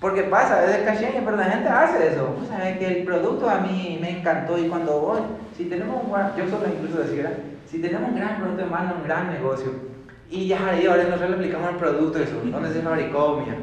porque 0.00 0.22
pasa, 0.22 0.64
es 0.64 0.74
el 0.74 0.84
caché, 0.86 1.20
pero 1.22 1.36
la 1.36 1.44
gente 1.44 1.68
hace 1.68 2.14
eso. 2.14 2.34
Vos 2.38 2.48
sabés 2.48 2.78
que 2.78 2.86
el 2.86 3.04
producto 3.04 3.50
a 3.50 3.58
mí 3.58 3.98
me 4.00 4.20
encantó 4.20 4.56
y 4.56 4.68
cuando 4.68 5.00
voy, 5.00 5.20
si 5.54 5.66
tenemos 5.66 6.02
un 6.02 6.10
yo 6.10 6.48
solo 6.48 6.64
incluso 6.66 7.02
decía, 7.02 7.30
si 7.70 7.82
tenemos 7.82 8.08
un 8.08 8.16
gran 8.16 8.38
producto 8.38 8.64
de 8.64 8.70
mano, 8.70 8.94
un 9.02 9.04
gran 9.04 9.30
negocio, 9.30 9.95
Y 10.30 10.48
ya 10.48 10.68
ahí 10.68 10.86
ahora 10.86 11.04
nosotros 11.04 11.30
le 11.30 11.36
explicamos 11.36 11.70
el 11.70 11.76
producto, 11.76 12.18
eso, 12.18 12.40
dónde 12.44 12.72
se 12.72 12.80
fabricó, 12.80 13.40
mía. 13.44 13.56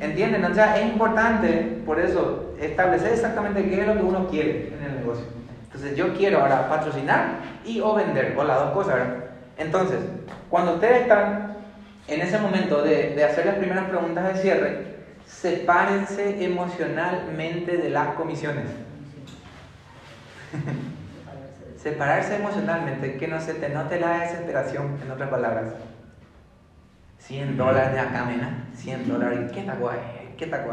¿Entienden? 0.00 0.44
O 0.44 0.54
sea, 0.54 0.78
es 0.78 0.86
importante, 0.92 1.80
por 1.86 2.00
eso, 2.00 2.54
establecer 2.60 3.12
exactamente 3.12 3.68
qué 3.68 3.80
es 3.80 3.86
lo 3.86 3.94
que 3.94 4.02
uno 4.02 4.28
quiere 4.28 4.74
en 4.76 4.84
el 4.84 4.96
negocio. 5.00 5.24
Entonces, 5.64 5.96
yo 5.96 6.14
quiero 6.14 6.40
ahora 6.40 6.68
patrocinar 6.68 7.40
y 7.64 7.80
o 7.80 7.94
vender, 7.94 8.34
o 8.36 8.44
las 8.44 8.58
dos 8.58 8.72
cosas, 8.72 8.94
¿verdad? 8.94 9.24
Entonces, 9.58 9.98
cuando 10.50 10.74
ustedes 10.74 11.02
están 11.02 11.56
en 12.08 12.20
ese 12.20 12.38
momento 12.38 12.82
de, 12.82 13.14
de 13.14 13.24
hacer 13.24 13.46
las 13.46 13.56
primeras 13.56 13.84
preguntas 13.84 14.34
de 14.34 14.40
cierre, 14.40 14.96
sepárense 15.26 16.44
emocionalmente 16.44 17.76
de 17.76 17.90
las 17.90 18.08
comisiones. 18.14 18.66
Separarse 21.76 22.36
emocionalmente, 22.36 23.16
que 23.16 23.28
no 23.28 23.40
se 23.40 23.54
te 23.54 23.68
note 23.68 24.00
la 24.00 24.20
desesperación, 24.20 24.98
en 25.02 25.10
otras 25.10 25.28
palabras. 25.28 25.74
100 27.18 27.56
dólares 27.56 27.92
de 27.92 28.00
acá, 28.00 28.24
mena, 28.24 28.68
100 28.74 29.08
dólares, 29.08 29.50
¿qué 29.52 29.62
tal 29.62 29.78
¿Qué 30.36 30.46
tal 30.46 30.64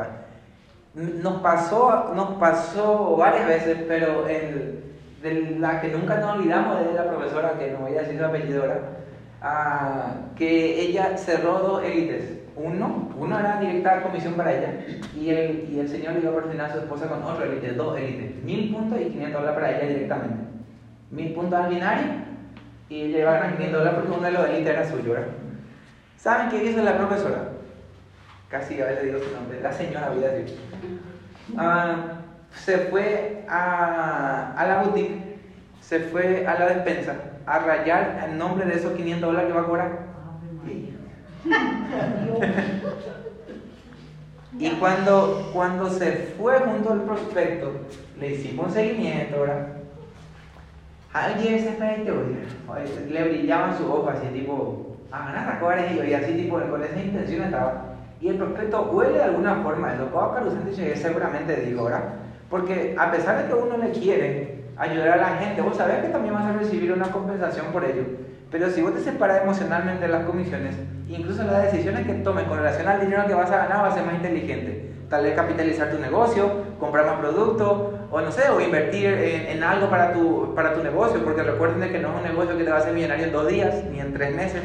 Nos 0.93 1.41
pasó, 1.41 2.13
nos 2.13 2.37
pasó 2.37 3.15
varias 3.17 3.47
veces, 3.47 3.77
pero 3.87 4.27
el, 4.27 4.83
de 5.23 5.57
la 5.59 5.81
que 5.81 5.87
nunca 5.87 6.17
nos 6.17 6.37
olvidamos 6.37 6.81
es 6.81 6.87
de 6.87 6.93
la 6.93 7.09
profesora, 7.09 7.57
que 7.57 7.71
no 7.71 7.79
voy 7.79 7.97
a 7.97 8.01
decir 8.01 8.19
su 8.19 8.25
apellido 8.25 8.63
ahora, 8.63 10.15
que 10.35 10.81
ella 10.81 11.17
cerró 11.17 11.59
dos 11.59 11.83
élites. 11.83 12.39
Uno, 12.55 13.09
uno 13.17 13.39
era 13.39 13.59
directa 13.59 14.03
comisión 14.03 14.35
para 14.35 14.53
ella 14.53 14.85
y 15.15 15.29
el, 15.31 15.69
y 15.71 15.79
el 15.79 15.89
señor 15.89 16.13
le 16.13 16.19
iba 16.19 16.31
a 16.31 16.65
a 16.65 16.71
su 16.71 16.79
esposa 16.79 17.07
con 17.07 17.23
otro 17.23 17.45
élite, 17.45 17.71
dos 17.71 17.97
élites, 17.97 18.43
mil 18.43 18.71
puntos 18.71 19.01
y 19.01 19.05
500 19.05 19.41
dólares 19.41 19.59
para 19.59 19.71
ella 19.71 19.87
directamente. 19.87 20.52
Mil 21.13 21.33
puntos 21.33 21.59
al 21.59 21.69
binario 21.69 22.11
y 22.89 23.03
ella 23.03 23.19
iba 23.19 23.31
a 23.31 23.39
ganar 23.39 23.57
500 23.57 23.79
dólares 23.79 23.99
porque 23.99 24.17
uno 24.17 24.25
de 24.25 24.31
los 24.31 24.49
élites 24.49 24.73
era 24.73 24.89
suyo. 24.89 25.11
¿verdad? 25.11 25.27
¿Saben 26.17 26.49
qué 26.49 26.59
dice 26.59 26.83
la 26.83 26.97
profesora? 26.97 27.49
Casi 28.49 28.81
a 28.81 28.85
veces 28.85 29.05
digo 29.05 29.19
su 29.19 29.31
nombre, 29.35 29.61
la 29.61 29.71
señora 29.71 30.09
voy 30.09 30.23
a 30.23 30.29
decir. 30.29 30.57
Ah, 31.57 31.95
se 32.55 32.77
fue 32.77 33.43
a, 33.47 34.53
a, 34.55 34.67
la 34.67 34.83
boutique, 34.83 35.37
se 35.81 35.99
fue 35.99 36.47
a 36.47 36.57
la 36.57 36.67
despensa 36.67 37.15
a 37.45 37.59
rayar 37.59 38.29
el 38.29 38.37
nombre 38.37 38.65
de 38.65 38.75
esos 38.75 38.93
500 38.93 39.21
dólares 39.21 39.47
que 39.47 39.57
va 39.57 39.61
a 39.61 39.65
cobrar. 39.65 40.13
y 44.59 44.69
cuando, 44.71 45.49
cuando 45.51 45.89
se 45.89 46.33
fue 46.37 46.59
junto 46.59 46.93
al 46.93 47.01
prospecto, 47.01 47.71
le 48.19 48.31
hicimos 48.31 48.67
un 48.67 48.73
seguimiento, 48.73 49.41
¿verdad? 49.41 49.82
Alguien 51.13 51.59
se 51.59 53.07
y 53.07 53.13
le 53.13 53.23
brillaban 53.23 53.77
sus 53.77 53.85
ojos 53.85 54.15
así 54.15 54.27
tipo 54.29 54.97
a 55.11 55.25
ganar 55.25 55.63
a 55.63 55.85
ellos 55.85 56.07
y 56.07 56.13
así 56.13 56.33
tipo 56.33 56.59
con 56.59 56.83
esa 56.83 56.99
intención 56.99 57.43
estaba. 57.43 57.93
Y 58.19 58.29
el 58.29 58.37
prospecto 58.37 58.89
huele 58.91 59.19
de 59.19 59.23
alguna 59.23 59.55
forma 59.57 59.93
eso. 59.93 60.05
Pablo 60.07 60.49
llegué 60.71 60.95
seguramente 60.95 61.55
dijo, 61.57 61.83
¿verdad? 61.83 62.03
Porque 62.49 62.95
a 62.97 63.11
pesar 63.11 63.43
de 63.43 63.47
que 63.47 63.53
uno 63.53 63.77
le 63.77 63.91
quiere 63.91 64.63
ayudar 64.75 65.09
a 65.09 65.17
la 65.17 65.37
gente, 65.37 65.61
vos 65.61 65.77
sabés 65.77 65.97
que 65.97 66.09
también 66.09 66.33
vas 66.33 66.45
a 66.45 66.53
recibir 66.53 66.91
una 66.91 67.11
compensación 67.11 67.67
por 67.67 67.85
ello. 67.85 68.03
Pero 68.49 68.69
si 68.69 68.81
vos 68.81 68.93
te 68.93 69.01
separas 69.01 69.43
emocionalmente 69.43 70.07
de 70.07 70.11
las 70.11 70.25
comisiones, 70.25 70.75
incluso 71.07 71.43
las 71.43 71.63
decisiones 71.63 72.07
que 72.07 72.13
tomes 72.13 72.45
con 72.45 72.57
relación 72.57 72.87
al 72.87 73.01
dinero 73.01 73.27
que 73.27 73.33
vas 73.35 73.51
a 73.51 73.57
ganar 73.57 73.83
va 73.83 73.87
a 73.89 73.93
ser 73.93 74.05
más 74.05 74.15
inteligente. 74.15 74.89
Tal 75.09 75.23
vez 75.23 75.35
capitalizar 75.35 75.91
tu 75.91 75.99
negocio, 75.99 76.49
comprar 76.79 77.05
más 77.05 77.19
productos, 77.19 78.02
o 78.13 78.21
no 78.21 78.31
sé, 78.31 78.47
o 78.47 78.61
invertir 78.61 79.07
en, 79.07 79.57
en, 79.57 79.63
algo 79.63 79.89
para 79.89 80.13
tu, 80.13 80.53
para 80.53 80.75
tu 80.75 80.83
negocio, 80.83 81.23
porque 81.23 81.41
recuerden 81.41 81.79
de 81.79 81.91
que 81.91 81.97
no 81.97 82.09
es 82.09 82.17
un 82.17 82.23
negocio 82.23 82.55
que 82.55 82.63
te 82.63 82.69
va 82.69 82.77
a 82.77 82.79
hacer 82.79 82.93
millonario 82.93 83.25
en 83.25 83.31
dos 83.31 83.47
días, 83.47 83.83
ni 83.91 83.99
en 83.99 84.13
tres 84.13 84.35
meses. 84.35 84.61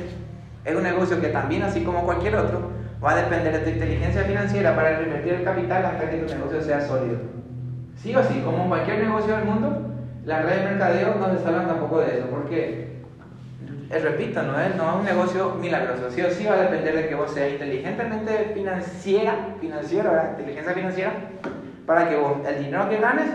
Es 0.67 0.77
un 0.77 0.83
negocio 0.83 1.19
que 1.19 1.29
también, 1.29 1.63
así 1.63 1.83
como 1.83 2.05
cualquier 2.05 2.37
otro, 2.37 2.71
va 3.03 3.13
a 3.13 3.17
depender 3.17 3.55
de 3.55 3.61
tu 3.61 3.71
inteligencia 3.71 4.25
financiera 4.25 4.77
para 4.77 4.99
reinvertir 4.99 5.33
el 5.33 5.45
capital 5.45 5.83
hasta 5.83 6.11
que 6.11 6.19
tu 6.19 6.35
negocio 6.35 6.61
sea 6.61 6.83
sólido. 6.83 7.21
Sí 7.97 8.15
o 8.15 8.23
sí, 8.23 8.43
como 8.45 8.69
cualquier 8.69 8.99
negocio 8.99 9.35
del 9.35 9.47
mundo, 9.47 9.95
las 10.27 10.45
redes 10.45 10.65
de 10.65 10.71
mercadeo 10.71 11.15
no 11.15 11.35
se 11.35 11.43
salvan 11.43 11.69
tampoco 11.69 12.01
de 12.01 12.19
eso, 12.19 12.27
porque, 12.31 12.99
eh, 13.89 13.99
repito, 13.99 14.43
no 14.43 14.61
es, 14.61 14.77
no 14.77 14.91
es 14.91 14.97
un 14.97 15.05
negocio 15.07 15.55
milagroso. 15.59 16.11
Sí 16.11 16.21
o 16.21 16.31
sí 16.31 16.45
va 16.45 16.53
a 16.53 16.63
depender 16.65 16.95
de 16.95 17.09
que 17.09 17.15
vos 17.15 17.33
seas 17.33 17.53
inteligentemente 17.53 18.53
financiera, 18.53 19.55
financiera, 19.59 20.35
inteligencia 20.37 20.75
financiera, 20.75 21.13
para 21.89 22.09
que 22.09 22.15
vos, 22.15 22.47
el 22.47 22.65
dinero 22.65 22.89
que 22.89 22.99
ganes, 22.99 23.29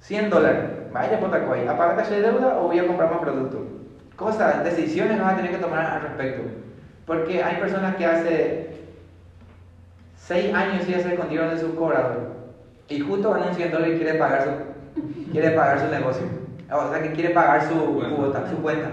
100 0.00 0.30
dólares, 0.30 0.70
vaya 0.92 1.20
por 1.20 1.32
ahí, 1.32 1.68
apaga 1.68 2.02
de 2.02 2.20
deuda 2.20 2.58
o 2.58 2.66
voy 2.66 2.80
a 2.80 2.86
comprar 2.88 3.10
más 3.12 3.20
productos 3.20 3.60
cosas, 4.20 4.62
decisiones 4.62 5.18
vas 5.18 5.32
a 5.32 5.36
tener 5.36 5.50
que 5.50 5.56
tomar 5.56 5.84
al 5.84 6.02
respecto. 6.02 6.42
Porque 7.06 7.42
hay 7.42 7.56
personas 7.56 7.96
que 7.96 8.06
hace 8.06 8.70
seis 10.16 10.54
años 10.54 10.86
ya 10.86 11.00
se 11.00 11.14
escondieron 11.14 11.50
de 11.50 11.58
su 11.58 11.74
cobrador 11.74 12.36
y 12.88 13.00
justo 13.00 13.30
van 13.30 13.48
un 13.48 13.54
100 13.54 13.72
dólares 13.72 13.94
y 13.94 14.02
quiere 14.02 14.18
pagar 14.18 14.44
su, 14.44 15.32
quiere 15.32 15.50
pagar 15.52 15.80
su 15.80 15.86
negocio. 15.88 16.26
O 16.70 16.92
sea 16.92 17.02
que 17.02 17.12
quiere 17.12 17.30
pagar 17.30 17.66
su 17.66 18.14
cuota, 18.14 18.48
su 18.48 18.56
cuenta. 18.62 18.90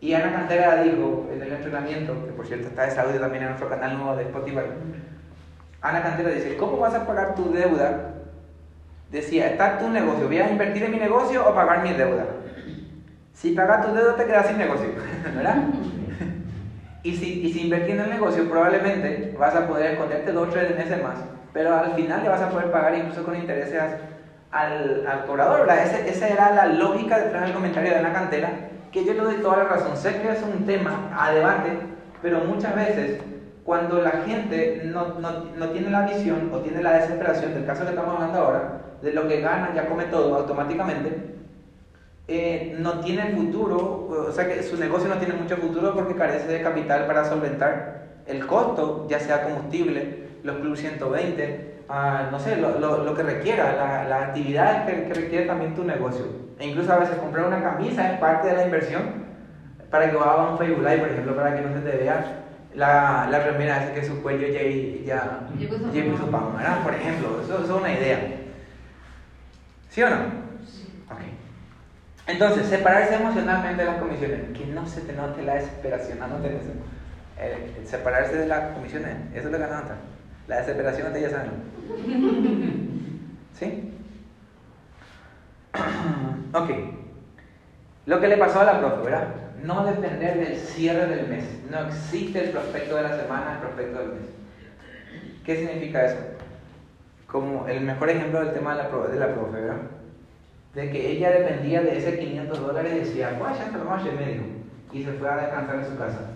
Y 0.00 0.12
Ana 0.14 0.32
Cantera 0.32 0.82
dijo 0.82 1.28
en 1.32 1.42
el 1.42 1.52
entrenamiento, 1.52 2.26
que 2.26 2.32
por 2.32 2.46
cierto 2.46 2.68
está 2.68 2.86
de 2.86 3.00
audio 3.00 3.20
también 3.20 3.44
en 3.44 3.48
nuestro 3.50 3.70
canal 3.70 3.96
nuevo 3.96 4.16
de 4.16 4.24
Spotify. 4.24 4.60
Ana 5.82 6.00
Cantera 6.00 6.30
dice, 6.30 6.56
¿cómo 6.56 6.78
vas 6.78 6.94
a 6.94 7.04
pagar 7.04 7.34
tu 7.34 7.52
deuda? 7.52 8.12
Decía, 9.10 9.48
está 9.48 9.78
tu 9.78 9.90
negocio, 9.90 10.26
¿voy 10.26 10.38
a 10.38 10.48
invertir 10.48 10.84
en 10.84 10.92
mi 10.92 10.98
negocio 10.98 11.46
o 11.46 11.54
pagar 11.54 11.82
mi 11.82 11.92
deuda? 11.92 12.24
Si 13.34 13.50
pagas 13.50 13.84
tu 13.84 13.92
dedo 13.92 14.14
te 14.14 14.24
quedas 14.24 14.46
sin 14.46 14.58
negocio, 14.58 14.88
¿verdad? 15.34 15.56
y, 17.02 17.16
si, 17.16 17.40
y 17.40 17.52
si 17.52 17.62
invertís 17.62 17.94
en 17.94 18.00
el 18.00 18.10
negocio, 18.10 18.48
probablemente 18.48 19.34
vas 19.36 19.56
a 19.56 19.66
poder 19.66 19.92
esconderte 19.92 20.30
dos 20.32 20.48
o 20.48 20.50
tres 20.52 20.76
meses 20.76 21.02
más, 21.02 21.18
pero 21.52 21.76
al 21.76 21.94
final 21.94 22.22
le 22.22 22.28
vas 22.28 22.40
a 22.40 22.50
poder 22.50 22.70
pagar 22.70 22.94
incluso 22.94 23.24
con 23.24 23.34
intereses 23.34 23.82
al, 24.52 25.06
al 25.06 25.26
cobrador, 25.26 25.66
¿verdad? 25.66 25.84
Esa 26.06 26.28
era 26.28 26.52
la 26.52 26.66
lógica 26.66 27.18
detrás 27.18 27.42
del 27.42 27.54
comentario 27.54 27.92
de 27.92 28.02
la 28.02 28.12
cantera, 28.12 28.50
que 28.92 29.04
yo 29.04 29.14
le 29.14 29.20
doy 29.20 29.34
toda 29.36 29.56
la 29.56 29.64
razón. 29.64 29.96
Sé 29.96 30.20
que 30.20 30.30
es 30.30 30.42
un 30.42 30.64
tema 30.64 31.10
a 31.18 31.32
debate, 31.32 31.70
pero 32.22 32.44
muchas 32.44 32.76
veces 32.76 33.18
cuando 33.64 34.00
la 34.00 34.10
gente 34.26 34.82
no, 34.84 35.20
no, 35.20 35.44
no, 35.56 35.68
tiene 35.70 35.90
la 35.90 36.02
visión 36.02 36.50
o 36.52 36.58
tiene 36.58 36.82
la 36.82 36.94
desesperación 36.94 37.54
del 37.54 37.64
caso 37.64 37.84
que 37.84 37.90
estamos 37.90 38.14
hablando 38.14 38.38
ahora, 38.38 38.80
de 39.00 39.12
lo 39.12 39.28
que 39.28 39.40
gana 39.40 39.72
ya 39.74 39.88
come 39.88 40.04
todo 40.04 40.36
automáticamente, 40.36 41.32
eh, 42.28 42.76
no 42.78 43.00
tiene 43.00 43.32
futuro, 43.36 44.26
o 44.28 44.32
sea 44.32 44.48
que 44.48 44.62
su 44.62 44.76
negocio 44.76 45.08
no 45.08 45.16
tiene 45.16 45.34
mucho 45.34 45.56
futuro 45.56 45.94
porque 45.94 46.14
carece 46.14 46.48
de 46.48 46.62
capital 46.62 47.06
para 47.06 47.24
solventar 47.24 48.02
el 48.26 48.46
costo, 48.46 49.06
ya 49.08 49.20
sea 49.20 49.44
combustible, 49.44 50.28
los 50.42 50.56
Plus 50.56 50.80
120, 50.80 51.84
ah, 51.88 52.28
no 52.32 52.38
sé, 52.40 52.56
lo, 52.56 52.78
lo, 52.78 53.14
que 53.14 53.22
requiera, 53.22 53.74
las 53.74 54.08
la 54.08 54.22
actividades 54.22 54.86
que, 54.86 55.04
que, 55.04 55.14
requiere 55.14 55.46
también 55.46 55.74
tu 55.74 55.84
negocio. 55.84 56.26
E 56.58 56.66
incluso 56.66 56.92
a 56.92 56.98
veces 56.98 57.16
comprar 57.16 57.46
una 57.46 57.62
camisa 57.62 58.12
es 58.12 58.18
parte 58.18 58.48
de 58.48 58.56
la 58.56 58.64
inversión 58.64 59.02
para 59.90 60.10
que 60.10 60.16
haga 60.16 60.50
un 60.50 60.58
Facebook 60.58 60.82
Live, 60.82 60.98
por 60.98 61.08
ejemplo, 61.10 61.36
para 61.36 61.54
que 61.54 61.62
no 61.62 61.74
se 61.74 61.80
te 61.80 61.96
vea 61.96 62.41
la, 62.74 63.28
la 63.30 63.38
remera 63.40 63.84
esa 63.84 63.94
que 63.94 64.04
su 64.04 64.22
cuello 64.22 64.46
ya, 64.46 64.62
ya, 65.04 65.40
ya 65.92 66.10
puso 66.10 66.26
¿verdad? 66.26 66.82
Por 66.82 66.94
ejemplo, 66.94 67.40
eso, 67.42 67.62
eso 67.62 67.64
es 67.64 67.70
una 67.70 67.92
idea. 67.92 68.18
¿Sí 69.90 70.02
o 70.02 70.10
no? 70.10 70.42
Entonces, 72.26 72.66
separarse 72.68 73.16
emocionalmente 73.16 73.82
de 73.84 73.90
las 73.90 74.00
comisiones, 74.00 74.56
que 74.56 74.66
no 74.66 74.86
se 74.86 75.00
te 75.00 75.12
note 75.12 75.42
la 75.42 75.54
desesperación, 75.54 76.22
anoten 76.22 76.52
eso. 76.54 76.70
Eh, 77.38 77.82
separarse 77.84 78.36
de 78.36 78.46
las 78.46 78.72
comisiones, 78.72 79.16
eso 79.34 79.48
es 79.48 79.52
lo 79.52 79.58
que 79.58 79.64
anota. 79.64 79.96
La 80.46 80.58
desesperación 80.58 81.08
no 81.08 81.12
te 81.12 81.20
ya 81.20 81.30
saben. 81.30 81.50
¿Sí? 83.58 83.92
ok. 86.54 86.70
Lo 88.06 88.20
que 88.20 88.28
le 88.28 88.36
pasó 88.36 88.60
a 88.60 88.64
la 88.64 88.78
profe, 88.80 89.04
¿verdad? 89.04 89.28
No 89.62 89.84
depender 89.84 90.38
del 90.38 90.56
cierre 90.56 91.06
del 91.06 91.28
mes. 91.28 91.44
No 91.70 91.86
existe 91.86 92.44
el 92.44 92.50
prospecto 92.50 92.96
de 92.96 93.02
la 93.02 93.16
semana, 93.16 93.52
el 93.54 93.58
prospecto 93.58 93.98
del 93.98 94.08
mes. 94.08 94.22
¿Qué 95.44 95.56
significa 95.56 96.06
eso? 96.06 96.18
Como 97.26 97.66
el 97.68 97.80
mejor 97.80 98.10
ejemplo 98.10 98.40
del 98.40 98.52
tema 98.54 98.76
de 98.76 98.82
la, 98.82 99.08
de 99.08 99.18
la 99.18 99.34
profe, 99.34 99.60
¿verdad? 99.60 99.76
de 100.74 100.90
que 100.90 101.10
ella 101.10 101.30
dependía 101.30 101.82
de 101.82 101.98
ese 101.98 102.18
500 102.18 102.60
dólares 102.60 102.92
y 102.94 102.98
decía, 103.00 103.36
pues 103.38 103.58
ya 103.58 103.76
lo 103.76 103.84
más 103.84 104.02
medio. 104.04 104.42
Y 104.92 105.04
se 105.04 105.12
fue 105.12 105.28
a 105.28 105.36
descansar 105.36 105.76
en 105.76 105.86
su 105.86 105.96
casa. 105.96 106.30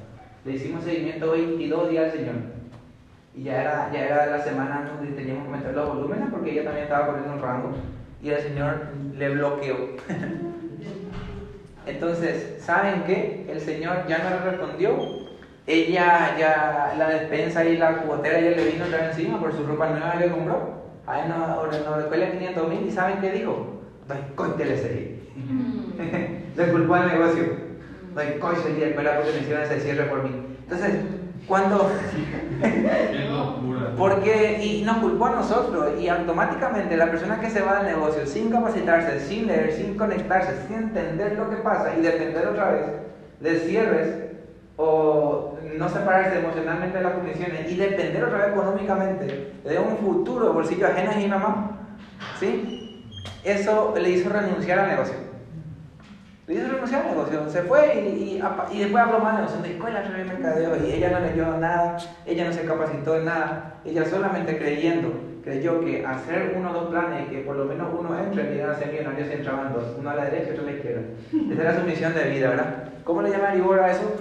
Le 0.44 0.52
hicimos 0.52 0.84
seguimiento 0.84 1.30
22 1.30 1.90
días 1.90 2.04
al 2.04 2.18
Señor. 2.18 2.34
Y 3.34 3.44
ya 3.44 3.60
era, 3.62 3.90
ya 3.92 4.06
era 4.06 4.26
la 4.26 4.42
semana 4.42 4.90
donde 4.94 5.12
teníamos 5.12 5.44
que 5.44 5.52
meter 5.52 5.74
los 5.74 5.88
volúmenes 5.88 6.28
porque 6.30 6.52
ella 6.52 6.64
también 6.64 6.84
estaba 6.84 7.06
corriendo 7.06 7.34
un 7.34 7.42
rango. 7.42 7.70
Y 8.22 8.30
el 8.30 8.42
Señor 8.42 8.88
le 9.14 9.28
bloqueó. 9.30 9.76
Entonces, 11.86 12.56
¿saben 12.60 13.04
qué? 13.04 13.46
El 13.48 13.60
Señor 13.60 14.06
ya 14.08 14.18
no 14.18 14.30
le 14.30 14.50
respondió. 14.50 14.96
Ella 15.66 16.36
ya, 16.38 16.94
la 16.98 17.08
despensa 17.08 17.64
y 17.64 17.76
la 17.76 18.02
cuotera 18.02 18.40
ya 18.40 18.50
le 18.50 18.72
vino 18.72 18.84
otra 18.84 19.08
encima 19.08 19.40
por 19.40 19.52
su 19.52 19.64
ropa 19.64 19.88
nueva 19.90 20.18
que 20.18 20.30
compró. 20.30 20.82
A 21.06 21.20
él 21.20 21.28
no, 21.28 21.66
no, 21.66 21.96
después 21.98 22.20
le 22.20 22.32
500 22.32 22.68
mil 22.68 22.86
y 22.86 22.90
¿saben 22.90 23.20
qué 23.20 23.32
dijo? 23.32 23.72
con 24.34 24.56
TLCI. 24.56 25.16
Le 26.56 26.68
culpó 26.70 26.94
al 26.94 27.08
negocio. 27.08 27.44
doy 28.14 28.74
día 28.74 28.88
escuela 28.88 29.16
porque 29.16 29.32
me 29.32 29.40
hicieron 29.40 29.64
ese 29.64 29.80
cierre 29.80 30.04
por 30.04 30.22
mí. 30.22 30.30
Entonces, 30.62 30.94
cuando... 31.46 31.90
Porque, 33.96 34.60
y 34.62 34.82
nos 34.82 34.98
culpó 34.98 35.26
a 35.26 35.30
nosotros, 35.30 35.98
y 35.98 36.08
automáticamente 36.08 36.96
la 36.96 37.10
persona 37.10 37.40
que 37.40 37.48
se 37.48 37.62
va 37.62 37.82
del 37.82 37.94
negocio 37.96 38.26
sin 38.26 38.50
capacitarse, 38.50 39.20
sin 39.20 39.46
leer, 39.46 39.72
sin 39.72 39.96
conectarse, 39.96 40.66
sin 40.66 40.76
entender 40.76 41.36
lo 41.38 41.48
que 41.48 41.56
pasa 41.56 41.94
y 41.96 42.02
depender 42.02 42.46
otra 42.46 42.70
vez 42.72 42.82
de 43.40 43.58
cierres 43.60 44.26
o 44.76 45.58
no 45.78 45.88
separarse 45.88 46.38
emocionalmente 46.38 46.98
de 46.98 47.04
las 47.04 47.14
comisiones 47.14 47.70
y 47.70 47.76
depender 47.76 48.24
otra 48.24 48.38
vez 48.38 48.48
económicamente 48.52 49.52
de 49.64 49.78
un 49.78 49.96
futuro 49.96 50.52
bolsillo 50.52 50.86
ajeno 50.86 51.18
y 51.18 51.28
mamá, 51.28 51.78
¿sí? 52.38 53.02
Eso 53.44 53.94
le 53.96 54.10
hizo 54.10 54.28
renunciar 54.28 54.80
al 54.80 54.88
negocio. 54.88 55.14
Hizo 56.48 56.68
renunciar 56.68 57.02
al 57.02 57.08
negocio, 57.08 57.48
se 57.50 57.62
fue 57.62 58.02
y, 58.02 58.38
y, 58.38 58.42
y 58.70 58.78
después 58.78 59.02
habló 59.02 59.18
mal 59.18 59.34
de 59.34 59.42
negocio 59.42 59.62
de 59.62 59.72
escuela 59.72 60.00
de 60.00 60.24
mercadeo 60.24 60.76
y 60.76 60.92
ella 60.92 61.10
no 61.10 61.20
leyó 61.20 61.56
nada, 61.58 61.96
ella 62.24 62.44
no 62.44 62.52
se 62.52 62.64
capacitó 62.64 63.16
en 63.16 63.24
nada, 63.24 63.74
ella 63.84 64.04
solamente 64.04 64.56
creyendo, 64.56 65.12
creyó 65.42 65.80
que 65.80 66.06
hacer 66.06 66.54
uno 66.56 66.70
o 66.70 66.72
dos 66.72 66.90
planes 66.90 67.26
y 67.26 67.30
que 67.32 67.38
por 67.40 67.56
lo 67.56 67.64
menos 67.64 67.88
uno 67.98 68.16
entre 68.16 68.56
y 68.56 68.60
a 68.60 68.74
ser 68.76 68.92
millonarios 68.92 69.28
entraban 69.28 69.72
dos, 69.72 69.96
uno 69.98 70.08
a 70.08 70.14
la 70.14 70.26
derecha 70.26 70.50
y 70.50 70.52
otro 70.52 70.62
a 70.62 70.66
la 70.66 70.76
izquierda. 70.76 71.02
Esa 71.52 71.62
era 71.62 71.80
su 71.80 71.84
misión 71.84 72.14
de 72.14 72.30
vida, 72.30 72.48
¿verdad? 72.50 72.84
¿Cómo 73.02 73.22
le 73.22 73.30
llama 73.30 73.56
Igor 73.56 73.80
a 73.80 73.90
eso? 73.90 74.14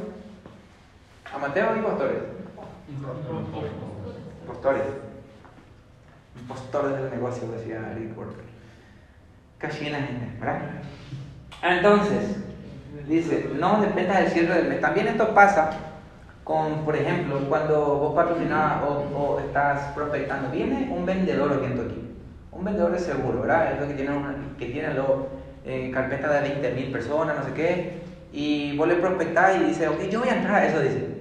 ¿A 1.31 1.38
Mateo 1.38 1.73
o 1.73 1.75
impostores? 1.75 2.17
Impostores. 4.41 4.83
Impostores 6.39 7.01
del 7.01 7.11
negocio, 7.11 7.47
decía 7.51 7.91
Eric 7.95 8.17
Walker. 8.17 8.45
Casi 9.59 9.85
en 9.85 9.93
la 9.93 9.99
gente, 9.99 10.27
¿verdad? 10.39 10.59
Entonces, 11.67 12.38
dice, 13.08 13.49
no 13.56 13.82
dependa 13.82 14.19
del 14.21 14.30
cierre 14.30 14.56
del 14.56 14.69
mes. 14.69 14.82
También 14.82 15.08
esto 15.08 15.34
pasa 15.34 15.71
con, 16.43 16.86
por 16.86 16.95
ejemplo, 16.95 17.39
cuando 17.49 17.97
vos 17.97 18.13
patrocinás 18.13 18.84
o, 18.84 19.17
o, 19.17 19.39
estás 19.39 19.93
prospectando. 19.95 20.51
Viene 20.51 20.91
un 20.95 21.06
vendedor 21.06 21.54
aquí 21.54 21.65
en 21.65 21.71
equipo. 21.73 22.01
Un 22.51 22.65
vendedor 22.65 22.91
de 22.91 22.99
seguro, 22.99 23.41
¿verdad? 23.41 23.73
Es 23.73 23.82
lo 23.82 23.88
que 23.88 23.95
tiene, 23.95 24.15
una, 24.15 24.36
que 24.60 24.67
tiene 24.67 24.93
lo, 24.93 25.28
eh, 25.65 25.89
carpeta 25.91 26.32
de 26.41 26.62
20.000 26.62 26.91
personas, 26.91 27.36
no 27.36 27.43
sé 27.43 27.54
qué. 27.54 28.01
Y 28.32 28.78
vos 28.78 28.88
le 28.88 28.95
prospectás 28.95 29.58
y 29.58 29.63
dice, 29.63 29.88
ok, 29.88 30.04
yo 30.10 30.19
voy 30.19 30.30
a 30.30 30.36
entrar 30.36 30.56
a 30.56 30.65
eso, 30.67 30.80
dice. 30.80 31.15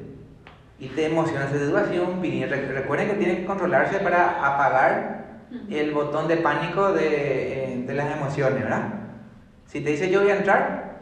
Y 0.79 0.89
te 0.89 1.07
emociona, 1.07 1.49
se 1.49 1.59
duda 1.59 1.83
así 1.83 1.99
un 1.99 2.21
pin. 2.21 2.47
Recuerden 2.49 3.09
que 3.09 3.15
tiene 3.15 3.39
que 3.39 3.47
controlarse 3.47 3.99
para 4.01 4.47
apagar 4.47 5.25
el 5.71 5.93
botón 5.95 6.29
de 6.29 6.37
pánico 6.37 6.93
de, 6.93 7.65
eh, 7.65 7.85
de 7.87 7.95
las 7.95 8.15
emociones, 8.15 8.63
¿verdad? 8.63 9.04
Si 9.67 9.81
te 9.81 9.91
dice 9.91 10.11
yo 10.11 10.23
voy 10.23 10.31
a 10.31 10.37
entrar, 10.37 10.95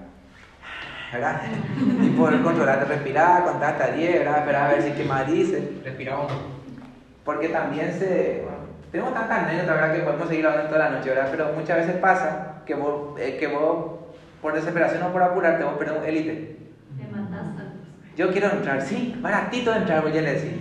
¿verdad? 1.12 1.42
Y 2.03 2.09
poder 2.11 2.40
controlarte, 2.42 2.87
respirar, 2.87 3.44
contar 3.44 3.72
hasta 3.75 3.92
10, 3.92 4.18
¿verdad? 4.20 4.38
Esperar 4.38 4.70
a 4.70 4.75
ver 4.75 4.83
si 4.83 4.90
qué 4.92 5.05
más 5.05 5.27
dice. 5.27 5.81
Respiramos. 5.85 6.33
Porque 7.25 7.48
también 7.48 7.92
se. 7.92 8.42
Bueno, 8.42 8.59
tenemos 8.90 9.14
tantas 9.14 9.44
anécdotas, 9.44 9.75
¿verdad? 9.75 9.94
Que 9.94 10.01
podemos 10.01 10.29
seguir 10.29 10.46
hablando 10.46 10.68
toda 10.68 10.90
la 10.90 10.96
noche, 10.96 11.11
¿verdad? 11.11 11.29
Pero 11.31 11.53
muchas 11.53 11.77
veces 11.79 11.96
pasa 11.96 12.62
que 12.66 12.75
vos, 12.75 13.18
eh, 13.20 13.37
que 13.38 13.46
vos 13.46 14.01
por 14.40 14.55
desesperación 14.55 15.03
o 15.03 15.12
por 15.12 15.22
apurarte, 15.22 15.64
vos 15.64 15.75
perdés 15.75 15.98
un 15.98 16.05
élite. 16.05 16.57
Te 16.98 17.07
mataste. 17.07 17.62
Yo 18.16 18.31
quiero 18.31 18.51
entrar, 18.51 18.83
sí, 18.83 19.16
baratito 19.20 19.75
entrar, 19.75 20.03
voy 20.03 20.16
a 20.18 20.22
decir. 20.22 20.61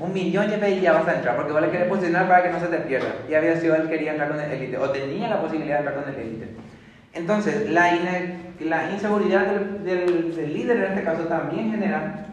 Un 0.00 0.12
millón 0.12 0.48
de 0.48 0.70
y 0.70 0.80
ya 0.80 0.92
vas 0.92 1.08
a 1.08 1.14
entrar, 1.14 1.36
porque 1.36 1.52
vos 1.52 1.60
le 1.60 1.70
querés 1.70 1.88
posicionar 1.88 2.28
para 2.28 2.42
que 2.42 2.50
no 2.50 2.60
se 2.60 2.66
te 2.66 2.78
pierda. 2.78 3.14
Y 3.28 3.34
había 3.34 3.56
sido 3.56 3.74
él 3.74 3.88
quería 3.88 4.12
entrar 4.12 4.30
con 4.30 4.40
el 4.40 4.50
élite, 4.50 4.78
o 4.78 4.90
tenía 4.90 5.28
la 5.28 5.40
posibilidad 5.40 5.80
de 5.80 5.88
entrar 5.88 6.04
con 6.04 6.14
el 6.14 6.20
élite. 6.20 6.48
Entonces, 7.12 7.68
la, 7.70 8.90
inseguridad 8.92 9.46
del, 9.46 10.52
líder 10.52 10.76
en 10.76 10.84
este 10.84 11.02
caso 11.02 11.24
también 11.24 11.72
genera 11.72 12.26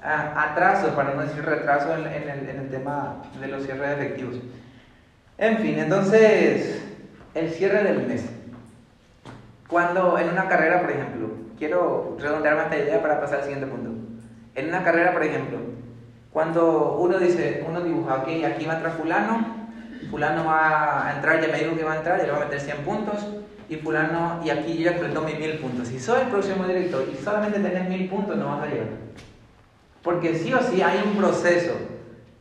uh, 0.00 0.38
atrasos, 0.38 0.90
para 0.92 1.14
no 1.14 1.22
decir 1.22 1.44
retraso 1.44 1.94
en, 1.94 2.06
en, 2.06 2.28
el, 2.28 2.48
en 2.48 2.60
el 2.60 2.70
tema 2.70 3.22
de 3.38 3.48
los 3.48 3.64
cierres 3.64 3.98
efectivos. 3.98 4.36
En 5.36 5.58
fin, 5.58 5.78
entonces, 5.78 6.82
el 7.34 7.50
cierre 7.50 7.84
del 7.84 8.06
mes. 8.06 8.24
Cuando 9.68 10.18
en 10.18 10.28
una 10.30 10.48
carrera, 10.48 10.80
por 10.80 10.90
ejemplo, 10.90 11.28
quiero 11.58 12.16
redondearme 12.18 12.62
esta 12.64 12.78
idea 12.78 13.02
para 13.02 13.20
pasar 13.20 13.38
al 13.38 13.44
siguiente 13.44 13.66
punto. 13.66 13.90
En 14.54 14.68
una 14.68 14.82
carrera, 14.82 15.12
por 15.12 15.22
ejemplo, 15.22 15.58
cuando 16.32 16.96
uno 16.98 17.18
dice, 17.18 17.64
uno 17.66 17.80
dibuja, 17.80 18.16
ok, 18.16 18.28
aquí 18.44 18.64
va 18.64 18.74
a 18.74 18.76
entrar 18.76 18.96
fulano, 18.96 19.46
fulano 20.10 20.44
va 20.44 21.08
a 21.08 21.16
entrar, 21.16 21.40
ya 21.40 21.48
me 21.48 21.58
dijo 21.58 21.76
que 21.76 21.84
va 21.84 21.94
a 21.94 21.96
entrar, 21.96 22.20
y 22.20 22.26
le 22.26 22.32
va 22.32 22.38
a 22.38 22.44
meter 22.44 22.60
100 22.60 22.78
puntos, 22.78 23.26
y 23.68 23.76
fulano, 23.76 24.40
y 24.44 24.50
aquí 24.50 24.78
yo 24.78 24.90
ya 24.90 24.96
completó 24.96 25.22
mis 25.22 25.38
1000 25.38 25.58
puntos. 25.58 25.88
Si 25.88 25.98
soy 25.98 26.22
el 26.22 26.28
próximo 26.28 26.66
director 26.66 27.04
y 27.12 27.16
solamente 27.16 27.58
tenés 27.58 27.88
1000 27.88 28.08
puntos, 28.08 28.36
no 28.36 28.46
vas 28.46 28.62
a 28.62 28.66
llegar. 28.66 28.88
Porque 30.02 30.34
sí 30.34 30.52
o 30.54 30.62
sí 30.62 30.82
hay 30.82 31.02
un 31.04 31.16
proceso 31.16 31.72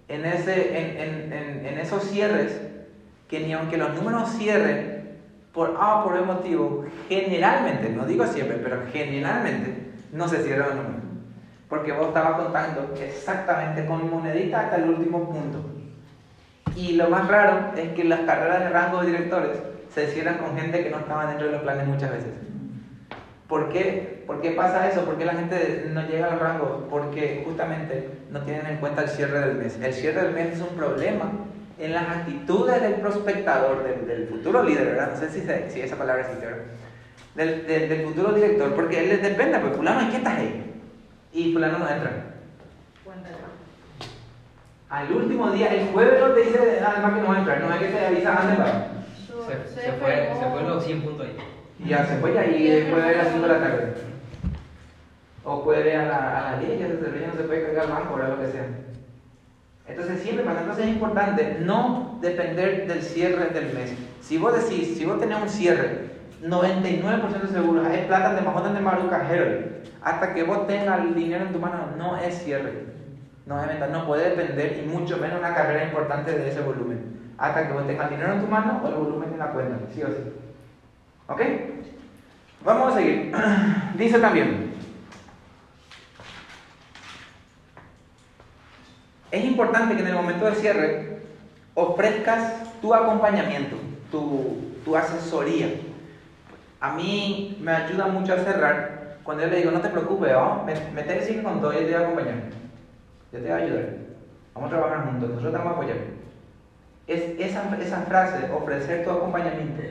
en, 0.07 0.25
ese, 0.25 0.79
en, 0.79 1.33
en, 1.33 1.65
en 1.65 1.77
esos 1.79 2.03
cierres 2.03 2.61
que 3.27 3.39
ni 3.41 3.53
aunque 3.53 3.77
los 3.77 3.93
números 3.93 4.29
cierren, 4.37 4.99
por 5.53 5.77
A 5.79 5.97
o 5.97 6.03
por 6.03 6.13
B 6.13 6.21
motivo, 6.21 6.85
generalmente, 7.07 7.89
no 7.89 8.05
digo 8.05 8.25
siempre, 8.25 8.57
pero 8.57 8.83
generalmente 8.91 9.91
no 10.11 10.27
se 10.27 10.43
cierran 10.43 10.69
los 10.69 10.77
números. 10.77 11.08
Porque 11.69 11.91
vos 11.91 12.07
estabas 12.07 12.41
contando 12.41 12.93
exactamente 12.99 13.85
con 13.85 14.09
monedita 14.09 14.61
hasta 14.61 14.77
el 14.77 14.89
último 14.89 15.29
punto. 15.29 15.59
Y 16.75 16.93
lo 16.93 17.09
más 17.09 17.27
raro 17.27 17.71
es 17.77 17.89
que 17.89 18.03
las 18.03 18.21
carreras 18.21 18.59
de 18.61 18.69
rango 18.69 19.01
de 19.01 19.07
directores 19.07 19.57
se 19.93 20.07
cierran 20.07 20.37
con 20.37 20.57
gente 20.57 20.83
que 20.83 20.89
no 20.89 20.99
estaba 20.99 21.27
dentro 21.27 21.47
de 21.47 21.53
los 21.53 21.61
planes 21.61 21.87
muchas 21.87 22.11
veces. 22.11 22.33
¿Por 23.47 23.69
qué? 23.69 24.23
¿Por 24.27 24.41
qué 24.41 24.51
pasa 24.51 24.87
eso? 24.89 25.05
¿Por 25.05 25.17
qué 25.17 25.25
la 25.25 25.33
gente 25.33 25.89
no 25.91 26.07
llega 26.07 26.27
a 26.27 26.31
los 26.31 26.39
rangos? 26.39 26.83
Porque 26.89 27.43
justamente 27.45 28.09
no 28.29 28.41
tienen 28.41 28.67
en 28.67 28.77
cuenta 28.77 29.01
el 29.01 29.09
cierre 29.09 29.39
del 29.39 29.57
mes. 29.57 29.79
El 29.81 29.93
cierre 29.93 30.21
del 30.23 30.33
mes 30.33 30.55
es 30.55 30.61
un 30.61 30.75
problema 30.77 31.31
en 31.79 31.93
las 31.93 32.07
actitudes 32.09 32.81
del 32.81 32.93
prospectador, 32.95 33.83
del, 33.83 34.07
del 34.07 34.27
futuro 34.27 34.63
líder, 34.63 34.85
¿verdad? 34.87 35.11
No 35.13 35.19
sé 35.19 35.29
si, 35.29 35.41
se, 35.41 35.69
si 35.71 35.81
esa 35.81 35.95
palabra 35.95 36.23
existe, 36.23 36.45
¿verdad? 36.45 36.63
Del, 37.35 37.65
del, 37.65 37.89
del, 37.89 38.03
futuro 38.03 38.33
director, 38.33 38.73
porque 38.75 38.99
él 38.99 39.09
les 39.09 39.21
depende, 39.21 39.59
pues 39.59 39.75
fulano, 39.75 40.01
¿en 40.01 40.09
qué 40.11 40.17
estás 40.17 40.37
ahí? 40.37 40.68
Y 41.33 41.53
fulano 41.53 41.79
no 41.79 41.89
entra. 41.89 42.25
Al 44.89 45.11
último 45.11 45.51
día, 45.51 45.73
el 45.73 45.89
jueves 45.89 46.19
no 46.19 46.33
te 46.33 46.41
dice 46.41 46.81
además 46.83 47.13
que 47.13 47.21
no 47.21 47.27
va 47.27 47.35
a 47.35 47.39
entrar, 47.39 47.61
no 47.61 47.73
es 47.73 47.79
que 47.79 47.87
te 47.87 48.05
avisa 48.07 48.35
antes. 48.35 48.57
Se, 49.47 49.81
se, 49.81 49.91
fue, 49.93 50.31
se 50.39 50.49
fue 50.49 50.63
los 50.63 50.83
100 50.83 51.01
puntos 51.03 51.27
ahí. 51.27 51.37
Y 51.79 51.89
ya 51.89 52.05
se 52.05 52.17
fue 52.17 52.33
ya 52.33 52.45
y 52.45 52.89
puede 52.89 53.07
ver 53.07 53.19
a 53.19 53.23
las 53.23 53.33
5 53.33 53.47
de 53.47 53.53
la 53.53 53.59
tarde. 53.59 53.93
O 55.43 55.63
puede 55.63 55.83
ver 55.83 55.97
a, 55.97 56.07
la, 56.07 56.39
a 56.39 56.51
las 56.51 56.59
10, 56.59 56.79
ya 56.79 56.87
se 56.87 56.93
no 56.93 57.33
se 57.35 57.43
puede 57.43 57.65
cargar 57.67 57.89
banco 57.89 58.15
o 58.15 58.17
lo 58.17 58.39
que 58.39 58.47
sea. 58.47 58.65
Entonces 59.87 60.21
siempre 60.21 60.45
pasa, 60.45 60.61
entonces 60.61 60.85
es 60.85 60.91
importante 60.91 61.57
no 61.61 62.17
depender 62.21 62.87
del 62.87 63.01
cierre 63.01 63.49
del 63.49 63.73
mes. 63.73 63.93
Si 64.21 64.37
vos 64.37 64.53
decís, 64.53 64.97
si 64.97 65.05
vos 65.05 65.19
tenés 65.19 65.41
un 65.41 65.49
cierre, 65.49 66.09
99% 66.41 67.47
seguro, 67.51 67.85
es 67.87 68.05
plata 68.05 68.33
de 68.33 68.41
majón 68.41 68.73
de 68.73 68.79
maruca 68.79 69.27
hasta 70.01 70.33
que 70.33 70.43
vos 70.43 70.67
tengas 70.67 71.01
el 71.01 71.15
dinero 71.15 71.45
en 71.45 71.53
tu 71.53 71.59
mano, 71.59 71.93
no 71.97 72.17
es 72.17 72.43
cierre. 72.43 72.89
No 73.45 73.59
es 73.59 73.67
venta, 73.67 73.87
no 73.87 74.05
puede 74.05 74.29
depender 74.29 74.79
y 74.83 74.87
mucho 74.87 75.17
menos 75.17 75.39
una 75.39 75.55
carrera 75.55 75.83
importante 75.83 76.31
de 76.31 76.49
ese 76.49 76.61
volumen. 76.61 77.33
Hasta 77.37 77.67
que 77.67 77.73
vos 77.73 77.87
tengas 77.87 78.05
el 78.05 78.17
dinero 78.17 78.33
en 78.33 78.41
tu 78.41 78.47
mano 78.47 78.79
o 78.83 78.87
el 78.87 78.93
volumen 78.93 79.33
en 79.33 79.39
la 79.39 79.51
cuenta, 79.51 79.77
sí 79.93 80.03
o 80.03 80.07
sí. 80.07 80.21
¿Ok? 81.27 81.41
Vamos 82.63 82.93
a 82.93 82.97
seguir. 82.97 83.33
Dice 83.95 84.19
también, 84.19 84.73
es 89.31 89.45
importante 89.45 89.95
que 89.95 90.01
en 90.01 90.07
el 90.07 90.15
momento 90.15 90.45
de 90.45 90.55
cierre 90.55 91.19
ofrezcas 91.73 92.53
tu 92.81 92.93
acompañamiento, 92.93 93.77
tu, 94.11 94.73
tu, 94.83 94.95
asesoría. 94.95 95.69
A 96.81 96.93
mí 96.93 97.57
me 97.61 97.71
ayuda 97.71 98.07
mucho 98.07 98.33
a 98.33 98.37
cerrar 98.37 99.17
cuando 99.23 99.43
yo 99.43 99.49
le 99.49 99.57
digo, 99.57 99.71
no 99.71 99.81
te 99.81 99.89
preocupes, 99.89 100.31
¿no? 100.31 100.63
me, 100.63 100.73
me 100.93 101.03
te 101.03 101.43
con 101.43 101.61
todo, 101.61 101.73
yo 101.73 101.79
te 101.79 101.85
voy 101.85 101.93
a 101.93 101.99
acompañar, 101.99 102.35
yo 103.31 103.39
te 103.39 103.41
voy 103.41 103.51
a 103.51 103.55
ayudar, 103.57 103.85
vamos 104.55 104.67
a 104.67 104.75
trabajar 104.75 105.05
juntos, 105.05 105.29
nosotros 105.29 105.51
te 105.51 105.57
vamos 105.57 105.73
a 105.73 105.75
apoyar. 105.75 105.97
Es 107.05 107.23
esa, 107.37 107.77
esa 107.79 108.01
frase, 108.01 108.37
ofrecer 108.51 109.03
tu 109.03 109.11
acompañamiento, 109.11 109.83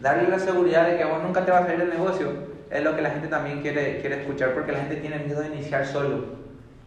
darle 0.00 0.28
la 0.28 0.38
seguridad 0.38 0.86
de 0.86 0.98
que 0.98 1.04
vos 1.04 1.22
nunca 1.22 1.44
te 1.44 1.50
vas 1.50 1.62
a 1.62 1.66
salir 1.66 1.80
del 1.80 1.90
negocio, 1.90 2.32
es 2.70 2.82
lo 2.82 2.96
que 2.96 3.02
la 3.02 3.10
gente 3.10 3.28
también 3.28 3.62
quiere, 3.62 4.00
quiere 4.00 4.20
escuchar 4.20 4.52
porque 4.52 4.72
la 4.72 4.80
gente 4.80 4.96
tiene 4.96 5.20
miedo 5.20 5.40
de 5.40 5.48
iniciar 5.48 5.86
solo 5.86 6.24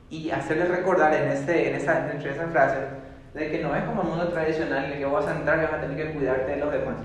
y 0.10 0.32
hacerles 0.32 0.70
recordar 0.70 1.14
en, 1.14 1.30
ese, 1.30 1.70
en 1.70 1.76
esa, 1.76 2.12
entre 2.12 2.32
esas 2.32 2.52
frases 2.52 2.84
de 3.34 3.52
que 3.52 3.64
no 3.64 3.76
es 3.76 3.84
como 3.84 4.02
el 4.02 4.08
mundo 4.10 4.28
tradicional 4.30 4.86
en 4.86 4.92
el 4.94 5.00
que 5.00 5.06
vas 5.06 5.28
a 5.28 5.36
entrar 5.36 5.60
y 5.60 5.64
vas 5.64 5.74
a 5.74 5.82
tener 5.82 5.98
que 5.98 6.14
cuidarte 6.14 6.52
de 6.52 6.58
los 6.58 6.72
demás. 6.72 6.98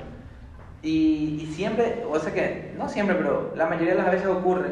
Y, 0.82 1.40
y, 1.42 1.52
siempre, 1.54 2.04
o 2.10 2.18
sea 2.18 2.32
que, 2.32 2.72
no 2.78 2.88
siempre, 2.88 3.14
pero 3.16 3.52
la 3.54 3.66
mayoría 3.66 3.92
de 3.94 3.98
las 4.02 4.10
veces 4.10 4.26
ocurre 4.28 4.70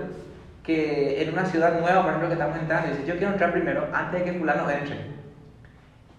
que 0.63 1.23
en 1.23 1.33
una 1.33 1.45
ciudad 1.47 1.79
nueva, 1.81 2.01
por 2.01 2.09
ejemplo, 2.11 2.29
que 2.29 2.35
estamos 2.35 2.57
entrando, 2.59 2.91
dices, 2.91 3.07
yo 3.07 3.17
quiero 3.17 3.33
entrar 3.33 3.53
primero 3.53 3.87
antes 3.93 4.25
de 4.25 4.33
que 4.33 4.39
fulano 4.39 4.71
entre. 4.71 5.19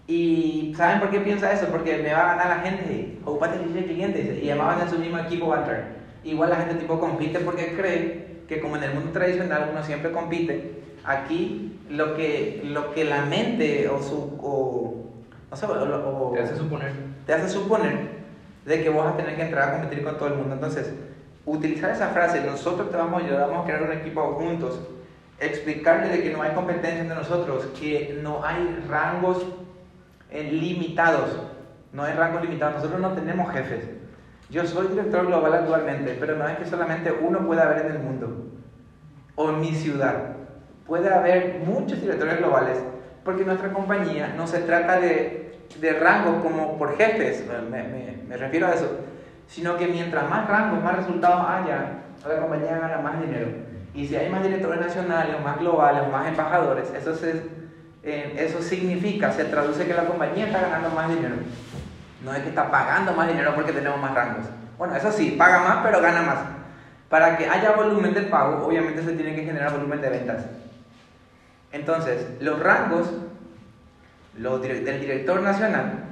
Y 0.06 0.74
¿saben 0.76 0.98
por 1.00 1.10
qué 1.10 1.20
piensa 1.20 1.52
eso? 1.52 1.66
Porque 1.66 1.98
me 1.98 2.12
va 2.12 2.32
a 2.32 2.36
ganar 2.36 2.56
la 2.56 2.62
gente, 2.62 3.18
ocupate 3.24 3.58
de 3.58 3.84
clientes, 3.84 4.42
y 4.42 4.50
además 4.50 4.82
en 4.82 4.88
su 4.90 4.98
mismo 4.98 5.18
equipo 5.18 5.48
va 5.48 5.56
a 5.56 5.60
entrar. 5.60 5.84
Igual 6.24 6.50
la 6.50 6.56
gente 6.56 6.74
tipo 6.74 6.98
compite 6.98 7.38
porque 7.40 7.74
cree 7.76 8.26
que 8.48 8.60
como 8.60 8.76
en 8.76 8.82
el 8.84 8.94
mundo 8.94 9.10
tradicional 9.12 9.68
uno 9.72 9.84
siempre 9.84 10.10
compite, 10.10 10.72
aquí 11.04 11.78
lo 11.88 12.14
que, 12.16 12.60
lo 12.64 12.92
que 12.92 13.04
la 13.04 13.24
mente 13.24 13.88
o 13.88 14.02
su... 14.02 14.36
O, 14.42 14.94
no 15.50 15.56
sé, 15.56 15.66
o- 15.66 15.70
o- 16.28 16.32
Te 16.32 16.40
hace 16.42 16.56
suponer. 16.56 16.92
te 17.26 17.32
hace 17.32 17.48
suponer 17.48 18.19
de 18.64 18.82
que 18.82 18.88
vos 18.90 19.04
vas 19.04 19.14
a 19.14 19.16
tener 19.16 19.36
que 19.36 19.42
entrar 19.42 19.68
a 19.68 19.72
competir 19.80 20.04
con 20.04 20.16
todo 20.16 20.28
el 20.28 20.34
mundo. 20.34 20.54
Entonces, 20.54 20.92
utilizar 21.46 21.90
esa 21.90 22.08
frase, 22.08 22.42
nosotros 22.44 22.90
te 22.90 22.96
vamos 22.96 23.22
a 23.22 23.26
ayudar, 23.26 23.48
vamos 23.48 23.64
a 23.64 23.66
crear 23.66 23.82
un 23.82 23.92
equipo 23.92 24.22
juntos, 24.34 24.80
explicarle 25.38 26.08
de 26.08 26.22
que 26.22 26.30
no 26.32 26.42
hay 26.42 26.52
competencia 26.52 27.00
entre 27.00 27.16
nosotros, 27.16 27.66
que 27.78 28.18
no 28.22 28.44
hay 28.44 28.84
rangos 28.88 29.46
eh, 30.30 30.44
limitados, 30.52 31.40
no 31.92 32.02
hay 32.04 32.12
rangos 32.14 32.42
limitados, 32.42 32.76
nosotros 32.76 33.00
no 33.00 33.12
tenemos 33.12 33.50
jefes. 33.52 33.88
Yo 34.50 34.66
soy 34.66 34.88
director 34.88 35.26
global 35.26 35.54
actualmente, 35.54 36.16
pero 36.20 36.36
no 36.36 36.46
es 36.48 36.58
que 36.58 36.66
solamente 36.66 37.12
uno 37.12 37.46
pueda 37.46 37.62
haber 37.62 37.86
en 37.86 37.92
el 37.92 37.98
mundo 38.00 38.48
o 39.36 39.50
en 39.50 39.60
mi 39.60 39.72
ciudad. 39.74 40.34
Puede 40.86 41.08
haber 41.08 41.60
muchos 41.64 42.00
directores 42.00 42.38
globales 42.38 42.78
porque 43.24 43.44
nuestra 43.44 43.72
compañía 43.72 44.34
no 44.36 44.46
se 44.46 44.58
trata 44.60 44.98
de, 44.98 45.56
de 45.80 45.92
rangos 45.94 46.42
como 46.42 46.76
por 46.78 46.96
jefes, 46.96 47.44
me, 47.70 47.82
me- 47.82 48.19
me 48.30 48.36
refiero 48.36 48.68
a 48.68 48.74
eso, 48.74 48.88
sino 49.48 49.76
que 49.76 49.88
mientras 49.88 50.30
más 50.30 50.48
rangos, 50.48 50.80
más 50.84 50.98
resultados 50.98 51.44
haya, 51.48 51.94
la 52.28 52.40
compañía 52.40 52.78
gana 52.78 52.98
más 52.98 53.20
dinero. 53.20 53.48
Y 53.92 54.06
si 54.06 54.14
hay 54.14 54.28
más 54.28 54.44
directores 54.44 54.80
nacionales, 54.80 55.34
más 55.42 55.58
globales, 55.58 56.08
más 56.12 56.28
embajadores, 56.28 56.92
eso, 56.94 57.12
se, 57.16 57.42
eh, 58.04 58.36
eso 58.38 58.62
significa, 58.62 59.32
se 59.32 59.46
traduce 59.46 59.84
que 59.84 59.94
la 59.94 60.04
compañía 60.04 60.46
está 60.46 60.60
ganando 60.60 60.90
más 60.90 61.08
dinero. 61.08 61.34
No 62.24 62.32
es 62.32 62.38
que 62.38 62.50
está 62.50 62.70
pagando 62.70 63.12
más 63.14 63.26
dinero 63.26 63.52
porque 63.56 63.72
tenemos 63.72 64.00
más 64.00 64.14
rangos. 64.14 64.46
Bueno, 64.78 64.94
eso 64.94 65.10
sí, 65.10 65.32
paga 65.32 65.64
más, 65.64 65.78
pero 65.82 66.00
gana 66.00 66.22
más. 66.22 66.38
Para 67.08 67.36
que 67.36 67.48
haya 67.48 67.72
volumen 67.72 68.14
de 68.14 68.22
pago, 68.22 68.64
obviamente 68.64 69.02
se 69.02 69.14
tiene 69.14 69.34
que 69.34 69.42
generar 69.42 69.72
volumen 69.72 70.00
de 70.00 70.10
ventas. 70.10 70.44
Entonces, 71.72 72.28
los 72.38 72.60
rangos 72.60 73.10
los 74.38 74.62
del 74.62 75.00
director 75.00 75.42
nacional 75.42 76.04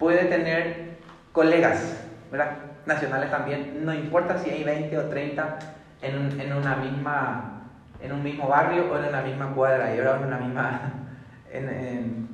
puede 0.00 0.24
tener 0.24 0.97
colegas, 1.32 1.96
¿verdad? 2.30 2.50
Nacionales 2.86 3.30
también, 3.30 3.84
no 3.84 3.92
importa 3.92 4.38
si 4.38 4.50
hay 4.50 4.64
20 4.64 4.96
o 4.98 5.04
30 5.04 5.58
en, 6.02 6.18
un- 6.18 6.40
en 6.40 6.52
una 6.52 6.76
misma, 6.76 7.52
en 8.00 8.12
un 8.12 8.22
mismo 8.22 8.48
barrio 8.48 8.90
o 8.92 8.98
en 8.98 9.04
una 9.08 9.20
misma 9.22 9.48
cuadra, 9.54 9.94
y 9.94 9.98
ahora 9.98 10.16
en 10.16 10.24
una 10.24 10.38
misma, 10.38 10.80
en, 11.52 11.68
en- 11.68 12.28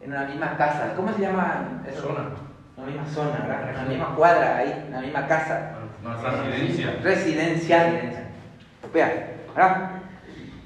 en 0.00 0.10
una 0.12 0.24
misma 0.24 0.56
casa. 0.56 0.92
¿Cómo 0.94 1.12
se 1.12 1.20
llama 1.22 1.82
eso? 1.88 2.02
Zona. 2.02 2.28
Una 2.76 2.86
misma 2.86 3.06
zona, 3.06 3.38
¿verdad? 3.48 3.70
Una 3.74 3.84
misma 3.88 4.14
cuadra, 4.14 4.56
ahí, 4.58 4.84
en 4.86 4.92
la 4.92 5.00
misma 5.00 5.26
casa 5.26 5.70
Una 6.04 6.14
residencia. 6.16 6.94
residencial. 7.02 8.00
Vea, 8.92 9.28
¿verdad? 9.54 9.90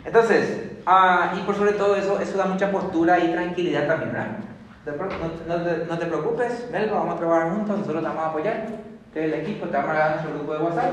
Entonces, 0.05 0.73
ah, 0.87 1.33
y 1.39 1.41
por 1.43 1.55
sobre 1.55 1.73
todo 1.73 1.95
eso, 1.97 2.21
eso 2.21 2.37
da 2.37 2.47
mucha 2.47 2.71
postura 2.71 3.19
y 3.21 3.33
tranquilidad 3.33 3.87
también, 3.87 4.13
¿verdad? 4.13 4.29
De 4.91 4.97
pro- 4.97 5.09
No, 5.09 5.57
no 5.57 5.63
te, 5.65 5.87
no 5.87 5.99
te 5.99 6.07
preocupes, 6.07 6.69
Melba, 6.73 6.99
vamos 6.99 7.15
a 7.15 7.19
trabajar 7.19 7.53
juntos, 7.53 7.79
nosotros 7.79 8.03
te 8.03 8.09
vamos 8.09 8.25
a 8.25 8.29
apoyar, 8.29 8.67
que 9.15 9.25
el 9.25 9.35
equipo 9.35 9.67
te 9.67 9.77
vamos 9.77 9.91
a 9.91 9.99
dar 9.99 10.11
nuestro 10.13 10.35
grupo 10.35 10.53
de 10.55 10.59
WhatsApp. 10.65 10.93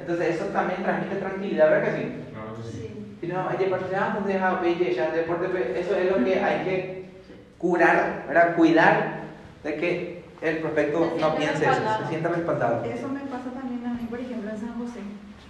Entonces, 0.00 0.34
eso 0.34 0.44
también 0.46 0.82
transmite 0.82 1.16
tranquilidad, 1.16 1.70
¿verdad 1.70 1.84
que 1.94 2.00
sí? 2.00 2.12
Claro 2.32 2.56
que 2.56 2.62
sí. 2.62 3.16
Si 3.20 3.26
no, 3.28 3.48
hay 3.48 3.56
pues 3.56 3.88
deja, 3.88 5.10
deporte, 5.12 5.80
eso 5.80 5.96
es 5.96 6.10
lo 6.10 6.24
que 6.24 6.40
hay 6.42 6.64
que 6.64 7.10
curar, 7.58 8.24
¿verdad? 8.26 8.56
Cuidar 8.56 9.20
de 9.62 9.74
que 9.76 10.24
el 10.42 10.58
prospecto 10.58 11.16
no 11.20 11.36
piense 11.36 11.64
eso, 11.64 11.82
se 12.02 12.08
sienta 12.08 12.28
respaldado. 12.28 12.84
Eso 12.84 13.08
me 13.08 13.20
pasa 13.20 13.50
también 13.54 13.86
a 13.86 13.94
mí, 13.94 14.06
por 14.10 14.20
ejemplo, 14.20 14.50
en 14.50 14.58
San 14.58 14.78
José. 14.78 15.00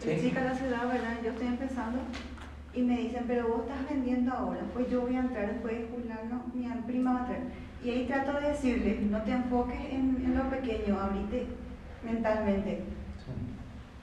Sí. 0.00 0.10
Es 0.10 0.22
chica 0.22 0.44
la 0.44 0.54
ciudad, 0.54 0.86
¿verdad? 0.86 1.16
Yo 1.24 1.30
estoy 1.30 1.46
empezando 1.48 1.98
y 2.72 2.82
me 2.82 2.98
dicen, 2.98 3.24
pero 3.26 3.48
vos 3.48 3.62
estás 3.62 3.88
vendiendo 3.88 4.32
ahora, 4.32 4.60
pues 4.74 4.88
yo 4.90 5.00
voy 5.00 5.16
a 5.16 5.20
entrar 5.20 5.50
después 5.50 5.78
de 5.78 5.88
jubilarnos, 5.88 6.42
mi 6.54 6.66
prima 6.86 7.12
va 7.12 7.18
a 7.18 7.22
entrar. 7.22 7.40
Y 7.84 7.90
ahí 7.90 8.06
trato 8.06 8.32
de 8.40 8.48
decirles, 8.48 9.00
no 9.02 9.22
te 9.22 9.32
enfoques 9.32 9.78
en, 9.90 10.22
en 10.24 10.36
lo 10.36 10.44
pequeño, 10.50 10.98
abrite 11.00 11.46
mentalmente, 12.04 12.82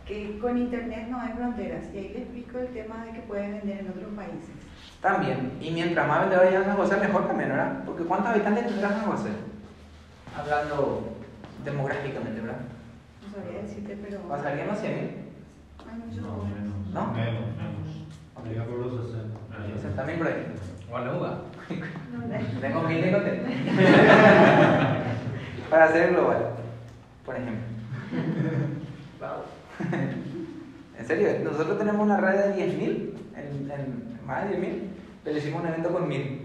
que 0.05 0.37
con 0.39 0.57
internet 0.57 1.07
no 1.09 1.19
hay 1.19 1.33
fronteras. 1.33 1.83
Y 1.93 1.97
ahí 1.97 2.09
les 2.09 2.17
explico 2.23 2.59
el 2.59 2.67
tema 2.67 3.05
de 3.05 3.11
que 3.11 3.19
pueden 3.21 3.51
vender 3.53 3.79
en 3.79 3.89
otros 3.89 4.13
países. 4.15 4.51
También, 5.01 5.53
y 5.59 5.71
mientras 5.71 6.07
más 6.07 6.21
vendedores 6.21 6.49
haya 6.49 6.59
en 6.59 6.65
San 6.65 6.77
José, 6.77 6.97
mejor 6.97 7.27
también, 7.27 7.49
¿verdad? 7.49 7.83
Porque 7.85 8.03
¿cuántos 8.03 8.29
habitantes 8.31 8.67
tendrá 8.67 8.89
San 8.89 9.05
José? 9.11 9.29
Hablando 10.37 11.09
demográficamente, 11.65 12.41
¿verdad? 12.41 12.59
No 13.27 13.35
sabría 13.35 13.61
decirte, 13.63 13.97
pero 14.01 14.19
¿Pasarían 14.21 14.67
los 14.67 14.79
100 14.79 14.95
mil? 14.95 15.09
hay 15.89 15.99
muchos 15.99 16.21
No, 16.23 16.43
menos. 16.45 16.87
¿No? 16.93 17.13
Menos, 17.13 17.41
menos. 17.57 18.67
Por 18.67 18.77
los 18.79 19.05
60. 19.07 19.37
Ah, 19.51 19.65
60 19.75 20.03
mil 20.03 20.17
por 20.17 20.27
ahí. 20.27 20.45
Guanajuato. 20.89 21.45
Tengo 22.61 22.83
mil 22.83 23.11
contento. 23.11 23.45
Para 25.69 25.85
hacer 25.85 26.11
global, 26.11 26.49
por 27.25 27.35
ejemplo. 27.35 27.63
En 30.99 31.07
serio, 31.07 31.29
nosotros 31.43 31.77
tenemos 31.77 32.01
una 32.01 32.17
red 32.17 32.37
de 32.37 32.53
10 32.53 32.77
mil, 32.77 33.13
en, 33.35 33.71
en 33.71 34.19
más 34.25 34.43
de 34.43 34.49
10 34.49 34.59
mil, 34.59 34.89
pero 35.23 35.37
hicimos 35.37 35.61
un 35.61 35.69
evento 35.69 35.91
con 35.91 36.07
mil. 36.07 36.41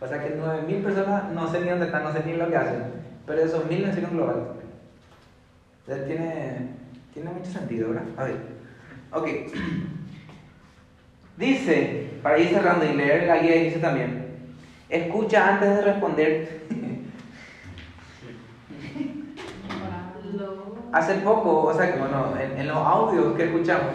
O 0.00 0.06
sea 0.06 0.22
que 0.22 0.34
9 0.36 0.62
mil 0.66 0.82
personas 0.82 1.30
no 1.32 1.50
sé 1.50 1.60
ni 1.60 1.70
dónde 1.70 1.86
están, 1.86 2.04
no 2.04 2.12
sé 2.12 2.22
ni 2.24 2.34
lo 2.34 2.48
que 2.48 2.56
hacen, 2.56 2.82
pero 3.26 3.40
esos 3.40 3.64
mil 3.66 3.82
lo 3.82 3.88
hicieron 3.88 4.12
global. 4.12 4.52
Tiene, 5.86 6.68
tiene 7.14 7.30
mucho 7.30 7.50
sentido, 7.50 7.88
¿verdad? 7.88 8.04
A 8.16 8.24
ver, 8.24 8.36
ok. 9.12 9.28
Dice, 11.36 12.10
para 12.22 12.38
ir 12.38 12.48
cerrando 12.48 12.84
y 12.84 12.94
leer 12.94 13.26
la 13.26 13.38
guía, 13.38 13.56
dice 13.56 13.78
también, 13.78 14.25
escucha 14.88 15.48
antes 15.54 15.68
de 15.76 15.82
responder. 15.82 16.60
Hace 20.92 21.14
poco, 21.16 21.64
o 21.64 21.74
sea, 21.74 21.92
que 21.92 21.98
bueno, 21.98 22.28
en, 22.40 22.58
en 22.58 22.68
los 22.68 22.76
audios 22.76 23.34
que 23.36 23.44
escuchamos, 23.44 23.92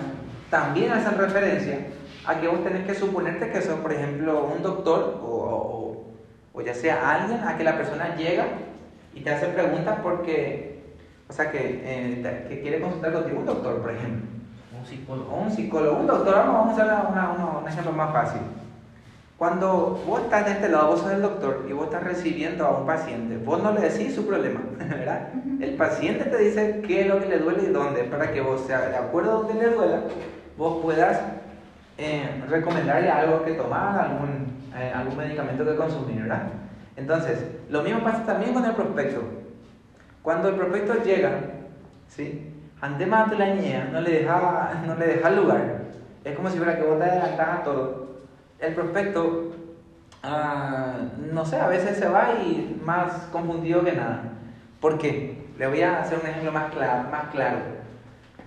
también 0.49 0.91
hacen 0.91 1.17
referencia 1.17 1.79
a 2.25 2.39
que 2.39 2.47
vos 2.47 2.63
tenés 2.63 2.85
que 2.85 2.93
suponerte 2.93 3.49
que 3.49 3.61
sos, 3.61 3.79
por 3.79 3.91
ejemplo, 3.91 4.45
un 4.55 4.61
doctor 4.61 5.19
o, 5.23 5.27
o- 5.27 6.03
o 6.53 6.61
ya 6.61 6.73
sea 6.75 7.09
alguien 7.21 7.39
a 7.43 7.57
que 7.57 7.63
la 7.63 7.77
persona 7.77 8.15
llega 8.15 8.45
y 9.15 9.21
te 9.21 9.31
hace 9.31 9.47
preguntas 9.47 9.99
porque, 10.03 10.83
o 11.29 11.33
sea, 11.33 11.49
que, 11.49 11.81
eh, 11.83 12.45
que 12.49 12.61
quiere 12.61 12.81
consultar 12.81 13.13
contigo, 13.13 13.39
un 13.39 13.45
doctor, 13.45 13.81
por 13.81 13.91
ejemplo, 13.91 14.27
Un 14.77 14.85
psicólogo. 14.85 15.31
o 15.33 15.41
un 15.41 15.51
psicólogo, 15.51 15.97
un 15.97 16.07
doctor, 16.07 16.35
vamos, 16.35 16.69
a 16.69 16.71
hacer 16.73 16.85
una- 16.85 17.31
una- 17.31 17.57
un 17.59 17.67
ejemplo 17.67 17.91
más 17.93 18.11
fácil. 18.11 18.41
Cuando 19.41 19.99
vos 20.05 20.21
estás 20.21 20.45
de 20.45 20.51
este 20.51 20.69
lado, 20.69 20.89
vos 20.89 20.99
sos 20.99 21.13
el 21.13 21.23
doctor 21.23 21.65
y 21.67 21.73
vos 21.73 21.85
estás 21.85 22.03
recibiendo 22.03 22.63
a 22.63 22.77
un 22.77 22.85
paciente, 22.85 23.37
vos 23.43 23.59
no 23.63 23.71
le 23.71 23.81
decís 23.81 24.13
su 24.13 24.27
problema, 24.27 24.59
¿verdad? 24.77 25.29
El 25.59 25.73
paciente 25.77 26.25
te 26.25 26.37
dice 26.37 26.83
qué 26.85 27.01
es 27.01 27.07
lo 27.07 27.19
que 27.19 27.27
le 27.27 27.39
duele 27.39 27.63
y 27.63 27.71
dónde, 27.71 28.03
para 28.03 28.31
que 28.31 28.39
vos, 28.39 28.61
sea, 28.67 28.81
de 28.81 28.97
acuerdo 28.97 29.31
a 29.31 29.33
dónde 29.41 29.55
le 29.55 29.73
duela, 29.73 30.01
vos 30.59 30.83
puedas 30.83 31.21
eh, 31.97 32.43
recomendarle 32.49 33.09
algo 33.09 33.43
que 33.43 33.53
tomar, 33.53 34.11
algún, 34.11 34.45
eh, 34.77 34.91
algún 34.93 35.17
medicamento 35.17 35.65
que 35.65 35.75
consumir, 35.75 36.21
¿verdad? 36.21 36.43
Entonces, 36.95 37.43
lo 37.67 37.81
mismo 37.81 38.03
pasa 38.03 38.23
también 38.23 38.53
con 38.53 38.63
el 38.63 38.75
prospecto. 38.75 39.23
Cuando 40.21 40.49
el 40.49 40.55
prospecto 40.55 41.03
llega, 41.03 41.31
¿sí? 42.09 42.47
Ante 42.79 43.07
más 43.07 43.27
no 43.27 44.01
le 44.01 44.11
deja, 44.11 44.83
no 44.85 44.93
le 44.93 45.07
deja 45.07 45.31
lugar. 45.31 45.81
Es 46.23 46.35
como 46.35 46.47
si 46.47 46.59
fuera 46.59 46.77
que 46.77 46.83
vos 46.83 46.99
te 46.99 47.05
adelantás 47.05 47.49
a 47.49 47.63
todo. 47.63 48.00
El 48.61 48.75
prospecto, 48.75 49.55
ah, 50.23 50.93
no 51.33 51.45
sé, 51.45 51.57
a 51.57 51.67
veces 51.67 51.97
se 51.97 52.07
va 52.07 52.33
y 52.33 52.79
más 52.83 53.11
confundido 53.31 53.83
que 53.83 53.93
nada. 53.93 54.21
¿Por 54.79 54.97
qué? 54.97 55.45
Le 55.57 55.67
voy 55.67 55.81
a 55.81 56.01
hacer 56.01 56.19
un 56.19 56.27
ejemplo 56.27 56.51
más 56.51 56.71
claro. 56.71 57.09
Más 57.09 57.25
claro. 57.31 57.57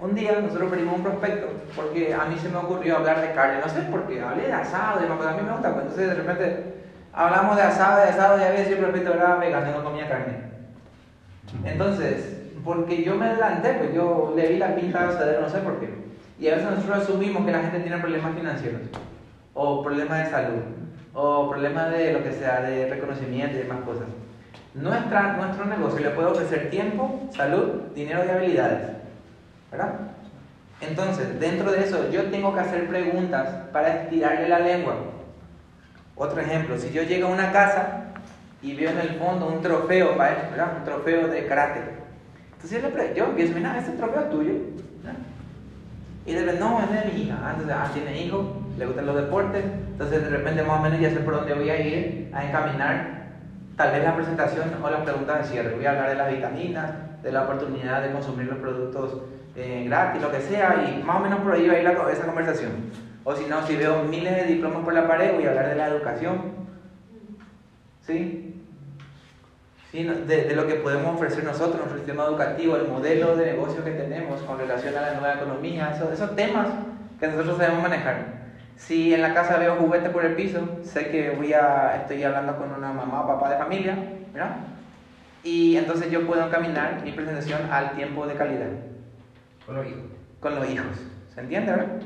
Un 0.01 0.15
día 0.15 0.41
nosotros 0.41 0.71
pedimos 0.71 0.97
un 0.97 1.03
prospecto 1.03 1.49
porque 1.75 2.15
a 2.15 2.25
mí 2.27 2.37
se 2.39 2.49
me 2.49 2.57
ocurrió 2.57 2.97
hablar 2.97 3.21
de 3.21 3.33
carne, 3.33 3.61
no 3.61 3.69
sé 3.69 3.83
por 3.83 4.07
qué, 4.07 4.21
hablé 4.21 4.47
de 4.47 4.53
asado 4.53 5.01
y 5.01 5.05
a 5.05 5.33
mí 5.33 5.43
me 5.43 5.53
gusta, 5.53 5.73
pues, 5.73 5.87
entonces 5.87 6.09
de 6.09 6.15
repente 6.15 6.75
hablamos 7.13 7.57
de 7.57 7.63
asado, 7.63 8.03
de 8.03 8.11
asado 8.11 8.39
y 8.39 8.45
había 8.45 8.65
sido 8.65 8.77
el 8.77 8.83
prospecto 8.83 9.15
era 9.15 9.37
vegano 9.37 9.79
no 9.79 9.85
comía 9.85 10.09
carne. 10.09 10.55
Entonces, 11.65 12.43
porque 12.65 13.03
yo 13.03 13.17
me 13.17 13.27
adelanté, 13.27 13.75
pues 13.75 13.95
yo 13.95 14.33
le 14.37 14.49
vi 14.49 14.59
la 14.59 14.75
pinta 14.75 15.07
de 15.07 15.41
no 15.41 15.49
sé 15.49 15.59
por 15.59 15.79
qué. 15.79 15.89
Y 16.39 16.49
a 16.49 16.57
veces 16.57 16.71
nosotros 16.71 17.03
asumimos 17.03 17.45
que 17.47 17.53
la 17.53 17.61
gente 17.61 17.81
tiene 17.81 17.99
problemas 17.99 18.35
financieros, 18.35 18.81
o 19.55 19.83
problemas 19.83 20.25
de 20.25 20.31
salud, 20.31 20.63
o 21.15 21.49
problemas 21.49 21.93
de 21.93 22.13
lo 22.13 22.23
que 22.23 22.33
sea, 22.33 22.61
de 22.61 22.91
reconocimiento 22.91 23.57
y 23.57 23.61
demás 23.61 23.81
cosas. 23.85 24.07
Nuestra, 24.75 25.37
nuestro 25.37 25.65
negocio 25.65 26.01
le 26.01 26.11
puede 26.11 26.29
ofrecer 26.29 26.69
tiempo, 26.71 27.29
salud, 27.31 27.83
dinero 27.95 28.25
y 28.27 28.29
habilidades. 28.29 28.91
¿Verdad? 29.71 29.95
Entonces, 30.81 31.39
dentro 31.39 31.71
de 31.71 31.85
eso, 31.85 32.11
yo 32.11 32.25
tengo 32.25 32.53
que 32.53 32.61
hacer 32.61 32.89
preguntas 32.89 33.49
para 33.73 34.03
estirarle 34.03 34.49
la 34.49 34.59
lengua. 34.59 34.97
Otro 36.17 36.41
ejemplo, 36.41 36.77
si 36.79 36.91
yo 36.91 37.03
llego 37.03 37.29
a 37.29 37.33
una 37.33 37.53
casa 37.53 38.05
y 38.63 38.75
veo 38.75 38.91
en 38.91 38.99
el 38.99 39.11
fondo 39.19 39.47
un 39.47 39.61
trofeo 39.61 40.17
¿verdad? 40.17 40.79
Un 40.79 40.85
trofeo 40.85 41.29
de 41.29 41.47
karate. 41.47 41.81
Entonces 42.53 42.83
yo, 43.15 43.25
le 43.25 43.25
empiezo, 43.25 43.55
mira, 43.55 43.79
este 43.79 43.93
trofeo 43.93 44.23
es 44.23 44.31
tuyo. 44.31 44.53
¿verdad? 45.03 45.19
Y 46.27 46.33
repente, 46.33 46.61
no, 46.61 46.81
es 46.81 46.91
de 46.91 47.13
mi 47.13 47.23
hija. 47.23 47.39
Ah, 47.43 47.51
Entonces, 47.51 47.77
ah, 47.79 47.91
tiene 47.93 48.23
hijo, 48.23 48.64
le 48.79 48.87
gustan 48.87 49.07
los 49.07 49.17
deportes. 49.17 49.65
Entonces, 49.65 50.23
de 50.23 50.29
repente, 50.31 50.63
más 50.63 50.81
o 50.81 50.83
menos 50.83 51.01
ya 51.01 51.11
sé 51.11 51.21
por 51.21 51.35
dónde 51.35 51.55
voy 51.55 51.71
a 51.71 51.81
ir 51.81 52.31
a 52.33 52.45
encaminar 52.45 53.25
tal 53.77 53.93
vez 53.93 54.05
la 54.05 54.15
presentación 54.15 54.71
o 54.83 54.91
las 54.91 55.01
preguntas 55.03 55.39
de 55.39 55.45
cierre. 55.45 55.75
Voy 55.75 55.87
a 55.87 55.91
hablar 55.91 56.11
de 56.11 56.15
las 56.17 56.31
vitaminas, 56.31 56.93
de 57.23 57.33
la 57.33 57.43
oportunidad 57.43 58.03
de 58.03 58.13
consumir 58.13 58.47
los 58.47 58.59
productos 58.59 59.23
eh, 59.57 59.85
gratis, 59.87 60.23
lo 60.23 60.31
que 60.31 60.41
sea, 60.41 60.85
y 60.89 61.03
más 61.03 61.17
o 61.17 61.21
menos 61.21 61.41
por 61.41 61.53
ahí 61.53 61.67
va 61.67 61.75
a 61.75 61.79
ir 61.79 61.85
la, 61.85 61.93
esa 62.13 62.27
conversación. 62.27 62.73
O 63.25 63.35
si 63.35 63.47
no, 63.47 63.67
si 63.67 63.77
veo 63.77 64.05
miles 64.05 64.37
de 64.37 64.45
diplomas 64.45 64.85
por 64.85 64.93
la 64.93 65.09
pared, 65.09 65.35
voy 65.35 65.47
a 65.47 65.51
hablar 65.51 65.69
de 65.69 65.75
la 65.77 65.89
educación. 65.89 66.65
¿Sí? 68.03 68.63
¿Sí? 69.91 70.03
De, 70.03 70.45
de 70.45 70.57
lo 70.57 70.67
que 70.67 70.75
podemos 70.75 71.15
ofrecer 71.15 71.45
nosotros, 71.45 71.77
nuestro 71.77 71.99
sistema 71.99 72.25
educativo, 72.25 72.77
el 72.77 72.89
modelo 72.89 73.37
de 73.37 73.53
negocio 73.53 73.83
que 73.83 73.93
tenemos 73.93 74.43
con 74.43 74.59
relación 74.59 74.97
a 74.97 75.01
la 75.01 75.15
nueva 75.15 75.35
economía, 75.35 75.93
esos, 75.95 76.13
esos 76.13 76.37
temas 76.37 76.69
que 77.19 77.29
nosotros 77.29 77.57
sabemos 77.57 77.83
manejar. 77.83 78.44
Si 78.77 79.15
en 79.15 79.23
la 79.23 79.35
casa 79.35 79.57
veo 79.57 79.77
juguete 79.77 80.11
por 80.11 80.25
el 80.25 80.35
piso, 80.35 80.69
sé 80.83 81.09
que 81.09 81.31
voy 81.31 81.53
a, 81.53 81.97
estoy 82.03 82.23
hablando 82.25 82.57
con 82.57 82.73
una 82.73 82.93
mamá 82.93 83.23
o 83.23 83.27
papá 83.27 83.51
de 83.51 83.59
familia, 83.59 83.97
¿verdad? 84.33 84.57
Y 85.43 85.77
entonces 85.77 86.11
yo 86.11 86.27
puedo 86.27 86.47
encaminar 86.47 87.03
mi 87.05 87.13
presentación 87.13 87.71
al 87.71 87.93
tiempo 87.93 88.27
de 88.27 88.35
calidad. 88.35 88.71
Con 89.65 89.77
los 89.77 89.87
hijos. 89.87 90.03
Con 90.41 90.55
los 90.57 90.69
hijos. 90.69 90.99
¿Se 91.35 91.41
entiende, 91.41 91.73
verdad? 91.73 92.01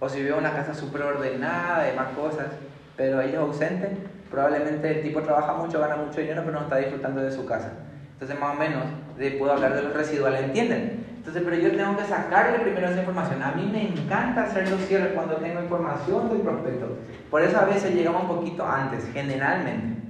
O 0.00 0.08
si 0.08 0.22
veo 0.22 0.36
una 0.36 0.52
casa 0.52 0.74
súper 0.74 1.02
ordenada, 1.02 1.84
de 1.84 1.92
más 1.94 2.08
cosas, 2.08 2.48
pero 2.96 3.20
ellos 3.20 3.38
ausentes, 3.38 3.90
probablemente 4.30 4.98
el 4.98 5.02
tipo 5.02 5.22
trabaja 5.22 5.54
mucho, 5.54 5.80
gana 5.80 5.96
mucho 5.96 6.20
dinero, 6.20 6.42
pero 6.44 6.58
no 6.58 6.64
está 6.64 6.76
disfrutando 6.76 7.22
de 7.22 7.32
su 7.32 7.46
casa. 7.46 7.72
Entonces, 8.12 8.38
más 8.38 8.54
o 8.54 8.58
menos, 8.58 8.84
de, 9.16 9.30
puedo 9.32 9.52
hablar 9.52 9.74
de 9.74 9.82
los 9.82 9.94
residuales, 9.94 10.42
¿entienden? 10.42 11.04
Entonces, 11.24 11.42
pero 11.42 11.56
yo 11.56 11.74
tengo 11.74 11.96
que 11.96 12.04
sacarle 12.04 12.58
primero 12.58 12.86
esa 12.86 12.98
información. 13.00 13.42
A 13.42 13.52
mí 13.52 13.66
me 13.72 13.88
encanta 13.88 14.42
hacer 14.42 14.68
los 14.68 14.78
cierres 14.82 15.14
cuando 15.14 15.36
tengo 15.36 15.62
información 15.62 16.28
del 16.28 16.42
prospecto. 16.42 16.98
Por 17.30 17.40
eso 17.40 17.58
a 17.58 17.64
veces 17.64 17.94
llegamos 17.94 18.24
un 18.24 18.28
poquito 18.28 18.66
antes, 18.66 19.08
generalmente. 19.10 20.02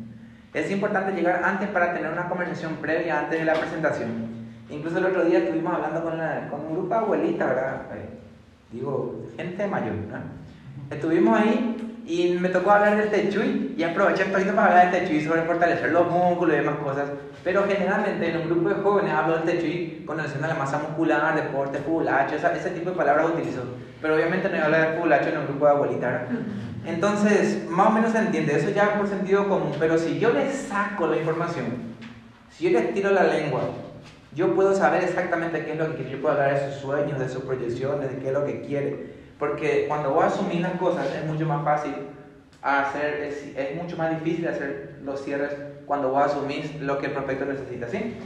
Es 0.52 0.68
importante 0.72 1.12
llegar 1.12 1.40
antes 1.44 1.68
para 1.68 1.94
tener 1.94 2.10
una 2.10 2.28
conversación 2.28 2.78
previa 2.80 3.20
antes 3.20 3.38
de 3.38 3.44
la 3.44 3.54
presentación. 3.54 4.08
Incluso 4.68 4.98
el 4.98 5.04
otro 5.04 5.24
día 5.24 5.38
estuvimos 5.38 5.72
hablando 5.74 6.02
con, 6.02 6.18
la, 6.18 6.48
con 6.48 6.62
un 6.62 6.72
grupo 6.72 6.88
de 6.88 6.94
abuelitas, 6.96 7.48
¿verdad? 7.48 7.82
Eh, 7.94 8.08
digo, 8.72 9.22
gente 9.36 9.68
mayor, 9.68 9.94
¿no? 9.94 10.94
Estuvimos 10.96 11.38
ahí 11.38 11.93
y 12.06 12.36
me 12.38 12.50
tocó 12.50 12.70
hablar 12.70 12.98
del 12.98 13.10
Techui 13.10 13.74
y 13.78 13.82
aproveché 13.82 14.26
poquito 14.26 14.54
para 14.54 14.68
hablar 14.68 14.90
del 14.90 15.02
Techui 15.02 15.24
sobre 15.24 15.42
fortalecer 15.42 15.90
los 15.90 16.10
músculos 16.10 16.54
y 16.54 16.58
demás 16.58 16.76
cosas. 16.76 17.08
Pero 17.42 17.64
generalmente 17.66 18.28
en 18.28 18.42
un 18.42 18.48
grupo 18.48 18.68
de 18.68 18.74
jóvenes 18.76 19.12
hablo 19.12 19.38
del 19.38 19.44
Techui 19.44 20.04
con 20.06 20.18
relación 20.18 20.44
a 20.44 20.48
la 20.48 20.54
masa 20.54 20.78
muscular, 20.78 21.34
deporte, 21.34 21.78
pulacho, 21.78 22.36
ese 22.36 22.70
tipo 22.70 22.90
de 22.90 22.96
palabras 22.96 23.30
utilizo. 23.30 23.62
Pero 24.02 24.16
obviamente 24.16 24.48
no 24.48 24.54
voy 24.54 24.60
a 24.60 24.64
hablar 24.66 24.90
de 24.92 25.00
pulacho 25.00 25.28
en 25.30 25.38
un 25.38 25.46
grupo 25.46 25.64
de 25.64 25.70
abuelitas. 25.70 26.22
Entonces, 26.86 27.64
más 27.70 27.86
o 27.86 27.90
menos 27.90 28.12
se 28.12 28.18
entiende, 28.18 28.56
eso 28.56 28.68
ya 28.68 28.98
por 28.98 29.08
sentido 29.08 29.48
común. 29.48 29.72
Pero 29.78 29.96
si 29.96 30.18
yo 30.18 30.30
les 30.30 30.54
saco 30.54 31.06
la 31.06 31.16
información, 31.16 31.66
si 32.50 32.64
yo 32.64 32.78
les 32.78 32.92
tiro 32.92 33.10
la 33.12 33.24
lengua, 33.24 33.62
yo 34.34 34.54
puedo 34.54 34.74
saber 34.74 35.04
exactamente 35.04 35.64
qué 35.64 35.72
es 35.72 35.78
lo 35.78 35.86
que 35.86 35.94
quiere. 35.94 36.10
Yo 36.10 36.20
puedo 36.20 36.34
hablar 36.34 36.54
de 36.54 36.70
sus 36.70 36.82
sueños, 36.82 37.18
de 37.18 37.28
sus 37.30 37.44
proyecciones, 37.44 38.10
de 38.10 38.18
qué 38.18 38.26
es 38.26 38.32
lo 38.34 38.44
que 38.44 38.60
quiere. 38.60 39.13
Porque 39.38 39.86
cuando 39.88 40.12
voy 40.12 40.24
a 40.24 40.26
asumir 40.26 40.60
las 40.60 40.74
cosas 40.74 41.06
es 41.14 41.24
mucho 41.26 41.46
más 41.46 41.64
fácil 41.64 41.94
hacer, 42.62 43.24
es, 43.24 43.56
es 43.56 43.76
mucho 43.76 43.96
más 43.96 44.10
difícil 44.10 44.48
hacer 44.48 44.96
los 45.02 45.22
cierres 45.22 45.54
cuando 45.86 46.10
voy 46.10 46.22
a 46.22 46.26
asumir 46.26 46.78
lo 46.80 46.98
que 46.98 47.06
el 47.06 47.12
prospecto 47.12 47.44
necesita, 47.44 47.88
¿sí? 47.88 48.16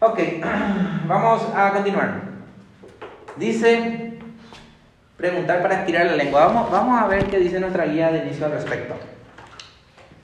Ok, 0.00 0.18
vamos 1.06 1.42
a 1.54 1.72
continuar. 1.72 2.22
Dice, 3.36 4.18
preguntar 5.16 5.62
para 5.62 5.80
estirar 5.80 6.06
la 6.06 6.16
lengua. 6.16 6.46
Vamos, 6.46 6.70
vamos 6.70 7.00
a 7.00 7.06
ver 7.06 7.26
qué 7.26 7.38
dice 7.38 7.60
nuestra 7.60 7.86
guía 7.86 8.10
de 8.10 8.24
inicio 8.24 8.46
al 8.46 8.52
respecto. 8.52 8.94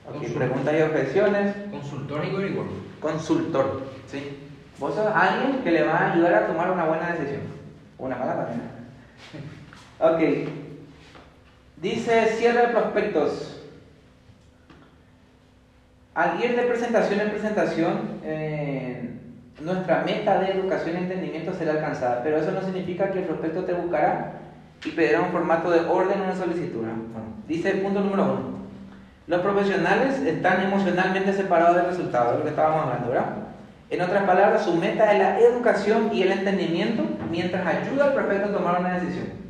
Ok, 0.07 0.27
preguntas 0.35 0.75
y 0.77 0.81
objeciones. 0.81 1.55
Consultor 1.71 2.25
y 2.25 2.35
averiguador. 2.35 2.73
Consultor, 2.99 3.83
¿sí? 4.07 4.37
Vos 4.77 4.95
sos 4.95 5.07
alguien 5.13 5.63
que 5.63 5.71
le 5.71 5.83
va 5.83 5.97
a 5.97 6.13
ayudar 6.13 6.33
a 6.33 6.47
tomar 6.47 6.71
una 6.71 6.85
buena 6.85 7.11
decisión. 7.11 7.41
Una 7.97 8.15
mala 8.15 8.35
también. 8.35 8.61
Ok. 9.99 10.19
Dice 11.81 12.25
cierre 12.37 12.67
de 12.67 12.67
prospectos. 12.69 13.61
Al 16.15 16.43
ir 16.43 16.55
de 16.55 16.63
presentación 16.63 17.19
en 17.19 17.29
presentación, 17.29 18.19
eh, 18.23 19.09
nuestra 19.61 20.03
meta 20.03 20.39
de 20.39 20.51
educación 20.51 20.95
y 20.95 20.99
entendimiento 20.99 21.53
será 21.53 21.73
alcanzada, 21.73 22.21
pero 22.23 22.37
eso 22.37 22.51
no 22.51 22.61
significa 22.61 23.11
que 23.11 23.19
el 23.19 23.25
prospecto 23.25 23.63
te 23.65 23.73
buscará 23.73 24.33
y 24.83 24.89
pedirá 24.91 25.21
un 25.21 25.31
formato 25.31 25.69
de 25.69 25.81
orden 25.81 26.21
o 26.21 26.23
una 26.25 26.35
solicitud. 26.35 26.79
Bueno, 26.79 27.35
dice 27.47 27.71
el 27.71 27.81
punto 27.81 28.01
número 28.01 28.23
uno. 28.23 28.59
Los 29.27 29.41
profesionales 29.41 30.19
están 30.21 30.61
emocionalmente 30.63 31.33
separados 31.33 31.75
del 31.75 31.85
resultado, 31.85 32.31
de 32.31 32.37
lo 32.39 32.43
que 32.43 32.49
estábamos 32.49 32.85
hablando, 32.85 33.09
¿verdad? 33.09 33.35
En 33.89 34.01
otras 34.01 34.23
palabras, 34.23 34.63
su 34.63 34.75
meta 34.75 35.11
es 35.11 35.19
la 35.19 35.39
educación 35.39 36.09
y 36.13 36.23
el 36.23 36.31
entendimiento 36.31 37.03
mientras 37.29 37.65
ayuda 37.65 38.05
al 38.05 38.13
prospecto 38.13 38.49
a 38.49 38.53
tomar 38.53 38.79
una 38.79 38.99
decisión. 38.99 39.48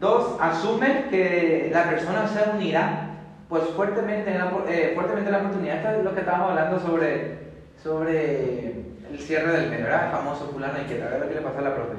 Dos, 0.00 0.36
asume 0.40 1.06
que 1.10 1.70
la 1.72 1.84
persona 1.84 2.28
se 2.28 2.50
unirá 2.50 3.10
pues 3.48 3.64
fuertemente 3.76 4.30
en 4.30 4.38
la, 4.38 4.50
eh, 4.68 4.92
fuertemente 4.94 5.28
en 5.28 5.32
la 5.32 5.38
oportunidad. 5.38 5.76
Esto 5.76 5.90
es 5.90 6.04
lo 6.04 6.14
que 6.14 6.20
estábamos 6.20 6.50
hablando 6.50 6.80
sobre, 6.80 7.38
sobre 7.82 8.70
el 9.10 9.18
cierre 9.18 9.52
del 9.52 9.70
¿verdad? 9.70 10.06
El 10.06 10.12
famoso 10.12 10.48
fulano 10.48 10.74
y 10.82 10.86
que 10.86 10.94
ver 10.94 11.20
lo 11.20 11.28
que 11.28 11.34
le 11.34 11.40
pasa 11.40 11.58
a 11.58 11.62
la 11.62 11.74
profe. 11.74 11.94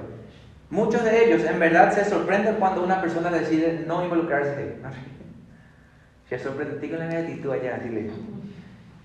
Muchos 0.69 1.03
de 1.03 1.25
ellos 1.25 1.43
en 1.43 1.59
verdad 1.59 1.93
se 1.93 2.05
sorprenden 2.05 2.55
cuando 2.55 2.83
una 2.83 2.99
persona 2.99 3.29
decide 3.29 3.83
no 3.87 4.03
involucrarse. 4.03 4.75
Se 6.29 6.39
sorprende 6.39 6.89
con 6.89 6.97
la 6.97 7.05
negatitud 7.05 7.51
allá, 7.51 7.75
así 7.79 7.87
le. 7.87 8.09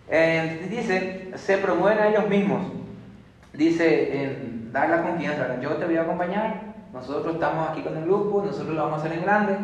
Eh, 0.08 0.66
dice, 0.70 1.30
se 1.34 1.58
promueven 1.58 1.98
a 1.98 2.08
ellos 2.08 2.26
mismos. 2.30 2.72
Dice, 3.52 4.24
en 4.24 4.72
dar 4.72 4.88
la 4.88 5.02
confianza. 5.02 5.60
Yo 5.60 5.72
te 5.72 5.84
voy 5.84 5.96
a 5.96 6.02
acompañar, 6.02 6.69
nosotros 6.92 7.34
estamos 7.34 7.70
aquí 7.70 7.82
con 7.82 7.96
el 7.96 8.04
grupo, 8.04 8.42
nosotros 8.44 8.74
lo 8.74 8.82
vamos 8.82 8.98
a 8.98 9.04
hacer 9.04 9.18
en 9.18 9.24
grande. 9.24 9.56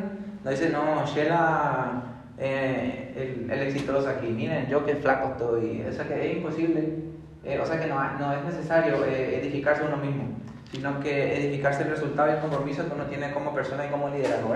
No 0.45 0.51
dice, 0.51 0.71
no, 0.71 1.05
Shela, 1.07 2.03
eh, 2.39 3.13
el, 3.17 3.51
el, 3.51 3.67
exitoso 3.67 4.09
aquí, 4.09 4.29
miren, 4.29 4.69
yo 4.69 4.85
que 4.85 4.97
flaco 4.97 5.31
estoy. 5.33 5.85
O 5.89 5.93
sea 5.93 6.07
que 6.07 6.31
es 6.31 6.37
imposible, 6.37 6.89
eh, 7.45 7.59
o 7.61 7.67
sea 7.67 7.81
que 7.81 7.87
no, 7.87 7.97
no 8.19 8.33
es 8.33 8.45
necesario 8.45 9.05
eh, 9.05 9.41
edificarse 9.41 9.83
uno 9.85 9.97
mismo, 9.97 10.25
sino 10.71 11.01
que 11.01 11.37
edificarse 11.37 11.83
el 11.83 11.91
resultado 11.91 12.31
y 12.31 12.35
el 12.35 12.41
compromiso 12.41 12.87
que 12.87 12.95
uno 12.95 13.05
tiene 13.05 13.33
como 13.33 13.55
persona 13.55 13.87
y 13.87 13.89
como 13.89 14.09
liderazgo. 14.09 14.55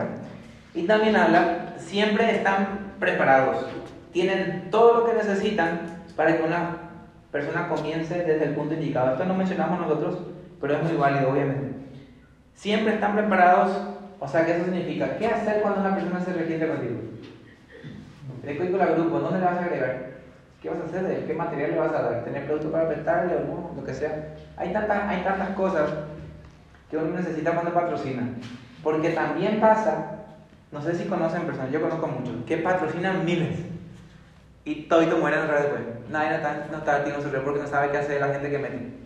Y 0.74 0.84
también 0.86 1.16
habla, 1.16 1.74
siempre 1.78 2.36
están 2.36 2.94
preparados, 3.00 3.66
tienen 4.12 4.68
todo 4.70 5.00
lo 5.00 5.06
que 5.06 5.14
necesitan 5.14 5.80
para 6.14 6.36
que 6.36 6.44
una 6.44 6.76
persona 7.32 7.68
comience 7.68 8.14
desde 8.24 8.44
el 8.44 8.54
punto 8.54 8.74
indicado. 8.74 9.12
Esto 9.12 9.24
no 9.24 9.34
mencionamos 9.34 9.80
nosotros, 9.80 10.18
pero 10.60 10.74
es 10.76 10.82
muy 10.84 10.96
válido, 10.96 11.30
obviamente. 11.30 11.69
Siempre 12.60 12.92
están 12.92 13.14
preparados, 13.14 13.70
o 14.18 14.28
sea, 14.28 14.44
¿qué 14.44 14.52
eso 14.52 14.66
significa? 14.66 15.16
¿Qué 15.16 15.26
hacer 15.26 15.62
cuando 15.62 15.80
una 15.80 15.94
persona 15.94 16.20
se 16.20 16.34
registra 16.34 16.68
contigo? 16.68 17.00
El 18.44 18.58
código 18.58 18.76
la 18.76 18.84
grupo, 18.84 19.18
¿dónde 19.18 19.38
le 19.38 19.46
vas 19.46 19.56
a 19.56 19.64
agregar? 19.64 20.10
¿Qué 20.60 20.68
vas 20.68 20.78
a 20.80 20.84
hacer? 20.84 21.24
¿Qué 21.26 21.32
material 21.32 21.70
le 21.70 21.78
vas 21.78 21.94
a 21.94 22.02
dar? 22.02 22.24
¿Tener 22.24 22.44
producto 22.44 22.70
para 22.70 22.88
prestarle 22.88 23.34
o 23.34 23.40
no? 23.40 23.70
Lo 23.74 23.82
que 23.82 23.94
sea. 23.94 24.34
Hay 24.58 24.74
tantas, 24.74 25.08
hay 25.08 25.22
tantas 25.22 25.48
cosas 25.56 25.90
que 26.90 26.98
uno 26.98 27.16
necesita 27.16 27.52
cuando 27.54 27.72
patrocina. 27.72 28.28
Porque 28.82 29.08
también 29.08 29.58
pasa, 29.58 30.18
no 30.70 30.82
sé 30.82 30.94
si 30.96 31.04
conocen 31.04 31.44
personas, 31.44 31.72
yo 31.72 31.80
conozco 31.80 32.08
muchos, 32.08 32.44
que 32.44 32.58
patrocinan 32.58 33.24
miles 33.24 33.58
y 34.66 34.82
todito 34.82 35.16
mueren 35.16 35.44
otra 35.44 35.54
vez 35.54 35.62
después. 35.62 36.10
Nadie 36.10 36.28
no 36.28 36.36
está, 36.36 36.66
no 36.70 36.76
está 36.76 37.04
tiene 37.04 37.22
su 37.22 37.30
porque 37.42 37.60
no 37.60 37.66
sabe 37.66 37.90
qué 37.90 37.96
hacer 37.96 38.20
la 38.20 38.34
gente 38.34 38.50
que 38.50 38.58
mete. 38.58 39.00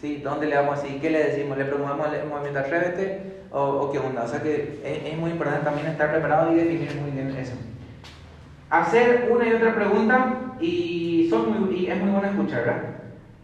¿Sí? 0.00 0.20
¿Dónde 0.22 0.46
le 0.46 0.56
vamos 0.56 0.80
a? 0.80 1.00
¿Qué 1.00 1.10
le 1.10 1.24
decimos? 1.24 1.56
¿Le 1.56 1.64
promovemos 1.64 2.08
el 2.12 2.28
movimiento 2.28 2.58
Atrévete? 2.58 3.44
¿O, 3.50 3.62
¿O, 3.62 3.92
qué 3.92 3.98
onda? 3.98 4.24
O 4.24 4.28
sea 4.28 4.42
que 4.42 4.80
es, 4.84 5.12
es, 5.12 5.18
muy 5.18 5.30
importante 5.30 5.64
también 5.64 5.86
estar 5.86 6.10
preparado 6.10 6.52
y 6.52 6.56
definir 6.56 7.00
muy 7.00 7.12
bien 7.12 7.30
eso. 7.30 7.54
Hacer 8.68 9.30
una 9.32 9.48
y 9.48 9.54
otra 9.54 9.74
pregunta 9.74 10.54
y, 10.60 11.28
son 11.30 11.50
muy, 11.50 11.76
y 11.76 11.86
es 11.86 11.98
muy 11.98 12.10
bueno 12.10 12.28
escuchar, 12.28 12.64
¿verdad? 12.64 12.82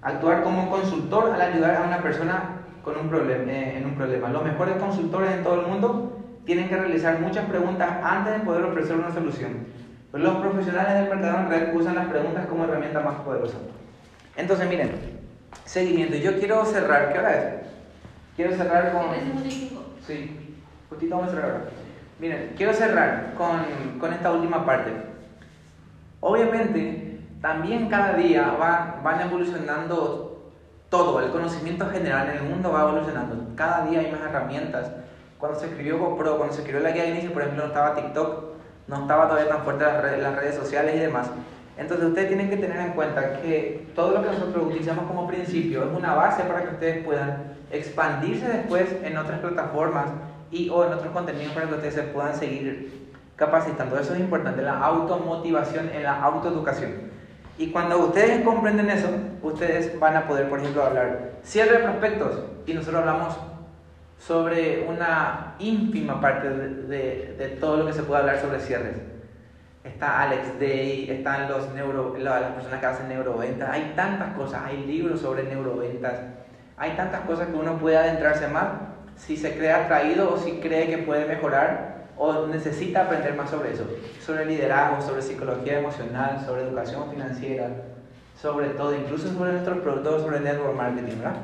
Actuar 0.02 0.42
como 0.42 0.68
consultor 0.68 1.30
al 1.32 1.40
ayudar 1.40 1.76
a 1.76 1.86
una 1.86 2.02
persona 2.02 2.60
con 2.84 2.98
un 2.98 3.08
problema, 3.08 3.50
eh, 3.50 3.78
en 3.78 3.86
un 3.86 3.94
problema. 3.94 4.28
Los 4.28 4.44
mejores 4.44 4.76
consultores 4.76 5.32
en 5.32 5.44
todo 5.44 5.60
el 5.60 5.66
mundo 5.68 6.20
tienen 6.44 6.68
que 6.68 6.76
realizar 6.76 7.18
muchas 7.20 7.46
preguntas 7.46 7.88
antes 8.02 8.34
de 8.34 8.40
poder 8.40 8.64
ofrecer 8.64 8.96
una 8.96 9.12
solución. 9.14 9.66
Los 10.12 10.36
profesionales 10.36 10.94
del 10.94 11.08
mercado 11.08 11.38
en 11.38 11.48
red 11.48 11.74
usan 11.74 11.94
las 11.94 12.08
preguntas 12.08 12.46
como 12.46 12.64
herramienta 12.64 13.00
más 13.00 13.14
poderosa. 13.20 13.56
Entonces, 14.36 14.68
miren, 14.68 15.11
seguimiento. 15.64 16.16
Yo 16.16 16.38
quiero 16.38 16.64
cerrar, 16.64 17.12
¿qué 17.12 17.18
hora 17.18 17.36
es? 17.36 17.44
Quiero 18.36 18.56
cerrar 18.56 18.92
con... 18.92 19.06
Sí, 20.06 20.56
justito 20.88 21.16
vamos 21.16 21.30
a 21.30 21.34
cerrar 21.34 21.50
ahora. 21.50 21.64
Miren, 22.18 22.52
quiero 22.56 22.72
cerrar 22.72 23.34
con, 23.36 23.98
con, 23.98 24.12
esta 24.12 24.32
última 24.32 24.64
parte. 24.64 24.90
Obviamente, 26.20 27.20
también 27.40 27.88
cada 27.88 28.14
día 28.14 28.56
van, 28.58 29.02
van 29.02 29.20
evolucionando 29.20 30.52
todo, 30.88 31.20
el 31.20 31.30
conocimiento 31.30 31.88
general 31.88 32.28
en 32.28 32.36
el 32.36 32.42
mundo 32.42 32.70
va 32.70 32.82
evolucionando. 32.82 33.54
Cada 33.56 33.86
día 33.86 34.00
hay 34.00 34.12
más 34.12 34.20
herramientas. 34.20 34.92
Cuando 35.38 35.58
se 35.58 35.66
escribió 35.66 35.98
GoPro, 35.98 36.36
cuando 36.36 36.54
se 36.54 36.60
escribió 36.60 36.82
la 36.82 36.92
guía 36.92 37.04
de 37.04 37.10
inicio, 37.10 37.32
por 37.32 37.42
ejemplo, 37.42 37.64
no 37.64 37.68
estaba 37.68 37.94
TikTok, 37.94 38.44
no 38.86 38.96
estaba 39.00 39.28
todavía 39.28 39.48
tan 39.48 39.64
fuerte 39.64 39.84
las 39.84 40.02
redes, 40.02 40.22
las 40.22 40.36
redes 40.36 40.54
sociales 40.54 40.94
y 40.94 40.98
demás. 40.98 41.30
Entonces 41.76 42.06
ustedes 42.06 42.28
tienen 42.28 42.50
que 42.50 42.56
tener 42.56 42.78
en 42.78 42.92
cuenta 42.92 43.40
que 43.40 43.86
todo 43.94 44.12
lo 44.12 44.22
que 44.22 44.28
nosotros 44.28 44.66
utilizamos 44.66 45.06
como 45.06 45.26
principio 45.26 45.84
es 45.84 45.96
una 45.96 46.14
base 46.14 46.42
para 46.42 46.62
que 46.62 46.74
ustedes 46.74 47.04
puedan 47.04 47.54
expandirse 47.70 48.46
después 48.46 48.88
en 49.02 49.16
otras 49.16 49.40
plataformas 49.40 50.06
y 50.50 50.68
o 50.68 50.84
en 50.86 50.92
otros 50.92 51.12
contenidos 51.12 51.52
para 51.54 51.66
que 51.68 51.74
ustedes 51.74 51.94
se 51.94 52.02
puedan 52.02 52.34
seguir 52.36 53.10
capacitando. 53.36 53.98
Eso 53.98 54.14
es 54.14 54.20
importante, 54.20 54.62
la 54.62 54.78
automotivación 54.78 55.88
en 55.88 56.02
la 56.02 56.22
autoeducación. 56.22 57.12
Y 57.58 57.70
cuando 57.70 57.98
ustedes 57.98 58.44
comprenden 58.44 58.90
eso, 58.90 59.08
ustedes 59.42 59.98
van 59.98 60.16
a 60.16 60.26
poder, 60.26 60.48
por 60.48 60.60
ejemplo, 60.60 60.84
hablar 60.84 61.32
cierre 61.42 61.78
de 61.78 61.84
prospectos 61.84 62.40
y 62.66 62.74
nosotros 62.74 63.00
hablamos 63.00 63.36
sobre 64.18 64.86
una 64.88 65.54
ínfima 65.58 66.20
parte 66.20 66.48
de, 66.48 67.34
de, 67.36 67.48
todo 67.60 67.78
lo 67.78 67.86
que 67.86 67.92
se 67.92 68.04
puede 68.04 68.20
hablar 68.20 68.40
sobre 68.40 68.60
cierres. 68.60 68.96
Está 69.84 70.22
Alex 70.22 70.60
Day, 70.60 71.10
están 71.10 71.48
los 71.48 71.72
neuro, 71.72 72.16
las 72.16 72.52
personas 72.52 72.78
que 72.78 72.86
hacen 72.86 73.08
neuroventas, 73.08 73.68
hay 73.68 73.92
tantas 73.96 74.34
cosas, 74.34 74.62
hay 74.64 74.84
libros 74.84 75.20
sobre 75.20 75.42
neuroventas, 75.42 76.20
hay 76.76 76.92
tantas 76.92 77.22
cosas 77.22 77.48
que 77.48 77.56
uno 77.56 77.78
puede 77.78 77.96
adentrarse 77.96 78.46
más 78.46 78.66
si 79.16 79.36
se 79.36 79.56
cree 79.56 79.72
atraído 79.72 80.32
o 80.32 80.36
si 80.36 80.60
cree 80.60 80.88
que 80.88 80.98
puede 80.98 81.26
mejorar 81.26 81.92
o 82.16 82.46
necesita 82.46 83.02
aprender 83.02 83.34
más 83.34 83.50
sobre 83.50 83.72
eso, 83.72 83.84
sobre 84.24 84.46
liderazgo, 84.46 85.02
sobre 85.02 85.22
psicología 85.22 85.80
emocional, 85.80 86.40
sobre 86.46 86.62
educación 86.62 87.10
financiera, 87.10 87.68
sobre 88.40 88.68
todo, 88.70 88.94
incluso 88.94 89.28
sobre 89.28 89.52
nuestros 89.52 89.78
productos, 89.78 90.22
sobre 90.22 90.40
network 90.40 90.76
marketing, 90.76 91.18
¿verdad? 91.18 91.36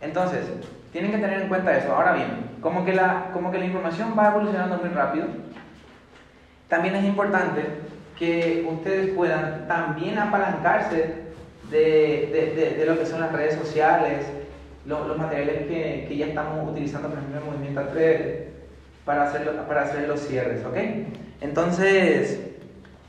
Entonces, 0.00 0.46
tienen 0.92 1.10
que 1.10 1.18
tener 1.18 1.42
en 1.42 1.48
cuenta 1.48 1.76
eso. 1.76 1.94
Ahora 1.94 2.12
bien, 2.12 2.28
como 2.60 2.84
que 2.84 2.92
la, 2.92 3.30
como 3.32 3.50
que 3.50 3.58
la 3.58 3.64
información 3.64 4.14
va 4.16 4.28
evolucionando 4.28 4.76
muy 4.76 4.90
rápido, 4.90 5.26
también 6.72 6.94
es 6.94 7.04
importante 7.04 7.66
que 8.18 8.66
ustedes 8.66 9.10
puedan 9.14 9.68
también 9.68 10.18
apalancarse 10.18 11.16
de, 11.70 12.54
de, 12.56 12.76
de, 12.78 12.86
lo 12.86 12.98
que 12.98 13.04
son 13.04 13.20
las 13.20 13.30
redes 13.30 13.56
sociales, 13.56 14.24
los 14.86 15.18
materiales 15.18 15.66
que, 15.66 16.06
que, 16.08 16.16
ya 16.16 16.28
estamos 16.28 16.66
utilizando, 16.70 17.10
por 17.10 17.18
ejemplo, 17.18 17.40
en 17.40 17.46
Movimiento 17.46 17.80
Atrever, 17.80 18.52
para 19.04 19.24
hacer, 19.24 19.54
para 19.68 19.82
hacer 19.82 20.08
los 20.08 20.20
cierres, 20.20 20.64
¿ok? 20.64 20.78
Entonces, 21.42 22.40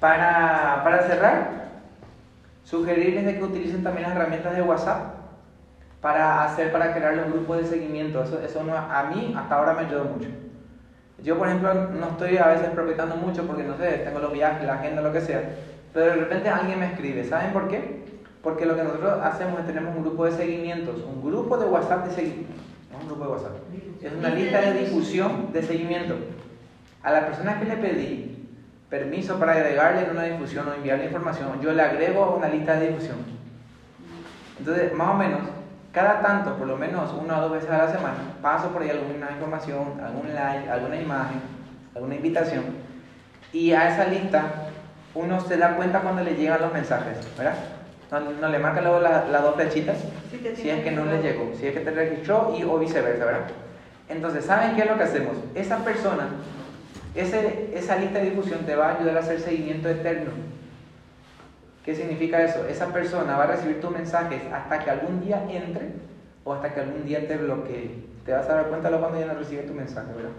para, 0.01 0.81
para 0.83 1.03
cerrar, 1.03 1.69
sugerirles 2.65 3.23
de 3.23 3.37
que 3.37 3.43
utilicen 3.45 3.81
también 3.81 4.09
las 4.09 4.17
herramientas 4.17 4.57
de 4.57 4.61
WhatsApp 4.61 5.15
para 6.01 6.43
hacer, 6.43 6.69
para 6.73 6.93
crear 6.93 7.15
los 7.15 7.31
grupos 7.31 7.59
de 7.59 7.63
seguimiento. 7.63 8.21
Eso, 8.21 8.41
eso 8.41 8.61
no, 8.61 8.75
a 8.75 9.03
mí 9.03 9.33
hasta 9.37 9.55
ahora 9.55 9.71
me 9.71 9.85
ayudó 9.85 10.03
mucho. 10.03 10.27
Yo, 11.23 11.37
por 11.37 11.47
ejemplo, 11.47 11.73
no 11.73 12.09
estoy 12.09 12.37
a 12.37 12.47
veces 12.47 12.69
propietando 12.71 13.15
mucho 13.15 13.47
porque, 13.47 13.63
no 13.63 13.77
sé, 13.77 14.01
tengo 14.03 14.19
los 14.19 14.33
viajes, 14.33 14.67
la 14.67 14.73
agenda, 14.75 15.01
lo 15.01 15.13
que 15.13 15.21
sea, 15.21 15.41
pero 15.93 16.07
de 16.07 16.15
repente 16.15 16.49
alguien 16.49 16.79
me 16.79 16.87
escribe. 16.87 17.23
¿Saben 17.23 17.53
por 17.53 17.69
qué? 17.69 18.03
Porque 18.41 18.65
lo 18.65 18.75
que 18.75 18.83
nosotros 18.83 19.19
hacemos 19.23 19.61
es 19.61 19.67
tenemos 19.67 19.95
un 19.95 20.03
grupo 20.03 20.25
de 20.25 20.33
seguimientos, 20.33 21.01
un 21.01 21.23
grupo 21.23 21.57
de 21.57 21.65
WhatsApp 21.65 22.07
de 22.07 22.13
seguimiento. 22.13 22.53
No 22.91 22.99
un 22.99 23.07
grupo 23.07 23.23
de 23.23 23.31
WhatsApp. 23.31 23.51
Es 24.01 24.11
una 24.11 24.29
lista 24.29 24.59
de 24.59 24.73
difusión 24.81 25.53
de 25.53 25.63
seguimiento. 25.63 26.15
A 27.01 27.11
la 27.11 27.25
persona 27.25 27.57
que 27.57 27.65
le 27.65 27.77
pedí 27.77 28.49
permiso 28.89 29.39
para 29.39 29.53
agregarle 29.53 30.03
en 30.03 30.11
una 30.11 30.23
difusión 30.23 30.67
o 30.67 30.73
enviarle 30.73 31.05
información, 31.05 31.61
yo 31.61 31.71
le 31.71 31.81
agrego 31.81 32.23
a 32.23 32.35
una 32.35 32.49
lista 32.49 32.77
de 32.77 32.89
difusión. 32.89 33.17
Entonces, 34.59 34.93
más 34.93 35.09
o 35.09 35.13
menos, 35.13 35.41
cada 35.93 36.21
tanto, 36.21 36.55
por 36.55 36.67
lo 36.67 36.75
menos 36.75 37.13
una 37.13 37.37
o 37.37 37.41
dos 37.43 37.51
veces 37.51 37.69
a 37.69 37.77
la 37.77 37.91
semana, 37.91 38.17
paso 38.41 38.69
por 38.69 38.81
ahí 38.81 38.89
alguna 38.89 39.31
información, 39.31 40.01
algún 40.03 40.33
like, 40.33 40.69
alguna 40.69 40.99
imagen, 40.99 41.39
alguna 41.95 42.15
invitación, 42.15 42.63
y 43.53 43.71
a 43.71 43.93
esa 43.93 44.07
lista 44.07 44.43
uno 45.13 45.39
se 45.39 45.57
da 45.57 45.75
cuenta 45.75 46.01
cuando 46.01 46.23
le 46.23 46.35
llegan 46.35 46.61
los 46.61 46.73
mensajes, 46.73 47.17
¿verdad? 47.37 47.55
No, 48.41 48.49
le 48.49 48.59
marca 48.59 48.81
luego 48.81 48.99
las 48.99 49.41
dos 49.41 49.55
flechitas 49.55 49.97
si 50.55 50.69
es 50.69 50.83
que 50.83 50.91
no 50.91 51.05
le 51.05 51.21
llegó, 51.21 51.51
si 51.57 51.67
es 51.67 51.73
que 51.73 51.79
te 51.79 51.91
registró 51.91 52.55
y 52.57 52.63
o 52.63 52.77
viceversa, 52.77 53.25
¿verdad? 53.25 53.47
Entonces, 54.09 54.45
¿saben 54.45 54.75
qué 54.75 54.81
es 54.81 54.89
lo 54.89 54.97
que 54.97 55.03
hacemos? 55.03 55.37
Esa 55.55 55.77
persona, 55.77 56.27
ese, 57.15 57.71
esa 57.73 57.97
lista 57.97 58.19
de 58.19 58.31
difusión 58.31 58.65
te 58.65 58.75
va 58.75 58.89
a 58.89 58.97
ayudar 58.97 59.17
a 59.17 59.19
hacer 59.21 59.39
seguimiento 59.39 59.89
eterno. 59.89 60.31
¿Qué 61.83 61.95
significa 61.95 62.41
eso? 62.41 62.65
Esa 62.67 62.93
persona 62.93 63.35
va 63.35 63.43
a 63.43 63.47
recibir 63.47 63.81
tus 63.81 63.91
mensajes 63.91 64.41
hasta 64.53 64.79
que 64.79 64.89
algún 64.89 65.19
día 65.21 65.45
entre 65.49 65.89
o 66.45 66.53
hasta 66.53 66.73
que 66.73 66.79
algún 66.79 67.05
día 67.05 67.27
te 67.27 67.37
bloquee. 67.37 68.05
Te 68.25 68.31
vas 68.31 68.49
a 68.49 68.55
dar 68.55 68.67
cuenta 68.67 68.89
de 68.89 68.97
cuando 68.97 69.19
ya 69.19 69.25
no 69.25 69.33
recibe 69.33 69.63
tu 69.63 69.73
mensaje, 69.73 70.07
¿verdad? 70.15 70.31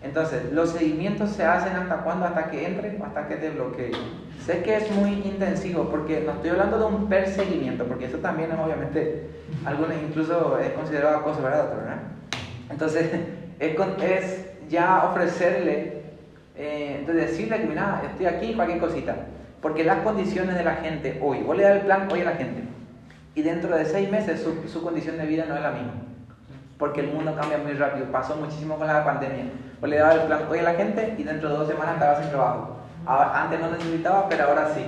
Entonces, 0.00 0.52
los 0.52 0.70
seguimientos 0.70 1.30
se 1.30 1.44
hacen 1.44 1.74
hasta 1.74 2.02
cuándo, 2.04 2.24
hasta 2.24 2.50
que 2.50 2.64
entre 2.64 2.96
o 3.00 3.04
hasta 3.04 3.26
que 3.26 3.34
te 3.34 3.50
bloquee. 3.50 3.90
Sé 4.46 4.62
que 4.62 4.76
es 4.76 4.90
muy 4.92 5.10
intensivo 5.10 5.88
porque 5.90 6.20
no 6.20 6.32
estoy 6.32 6.50
hablando 6.50 6.78
de 6.78 6.84
un 6.84 7.08
perseguimiento, 7.08 7.84
porque 7.84 8.04
eso 8.04 8.18
también 8.18 8.52
es 8.52 8.58
obviamente, 8.60 9.30
algunos 9.64 9.96
incluso 10.00 10.56
es 10.60 10.70
considerado 10.70 11.16
acoso, 11.16 11.42
¿verdad, 11.42 11.64
doctor? 11.64 11.82
Entonces, 12.70 13.10
es, 13.58 13.76
es, 14.02 14.46
ya 14.68 15.04
ofrecerle, 15.10 16.02
eh, 16.54 16.98
entonces 17.00 17.30
decirle 17.30 17.60
que, 17.60 17.66
mira, 17.66 18.02
estoy 18.08 18.26
aquí, 18.26 18.54
cualquier 18.54 18.78
cosita. 18.78 19.16
Porque 19.60 19.84
las 19.84 20.02
condiciones 20.02 20.54
de 20.54 20.64
la 20.64 20.76
gente 20.76 21.18
hoy, 21.22 21.42
vos 21.42 21.56
le 21.56 21.64
das 21.64 21.76
el 21.76 21.82
plan 21.82 22.08
hoy 22.10 22.20
a 22.20 22.24
la 22.24 22.36
gente, 22.36 22.62
y 23.34 23.42
dentro 23.42 23.76
de 23.76 23.84
seis 23.84 24.10
meses 24.10 24.42
su, 24.42 24.68
su, 24.68 24.82
condición 24.82 25.18
de 25.18 25.26
vida 25.26 25.44
no 25.48 25.56
es 25.56 25.62
la 25.62 25.70
misma. 25.70 25.92
Porque 26.78 27.00
el 27.00 27.12
mundo 27.12 27.34
cambia 27.34 27.58
muy 27.58 27.72
rápido, 27.72 28.06
pasó 28.06 28.36
muchísimo 28.36 28.76
con 28.76 28.86
la 28.86 29.04
pandemia. 29.04 29.44
Vos 29.80 29.90
le 29.90 29.98
dabas 29.98 30.16
el 30.16 30.22
plan 30.22 30.40
hoy 30.50 30.58
a 30.58 30.62
la 30.62 30.74
gente 30.74 31.14
y 31.18 31.22
dentro 31.22 31.48
de 31.48 31.56
dos 31.56 31.68
semanas 31.68 31.94
estabas 31.94 32.20
sin 32.20 32.30
trabajo. 32.30 32.76
antes 33.06 33.60
no 33.60 33.70
necesitaba, 33.70 34.28
pero 34.28 34.44
ahora 34.44 34.74
sí. 34.74 34.84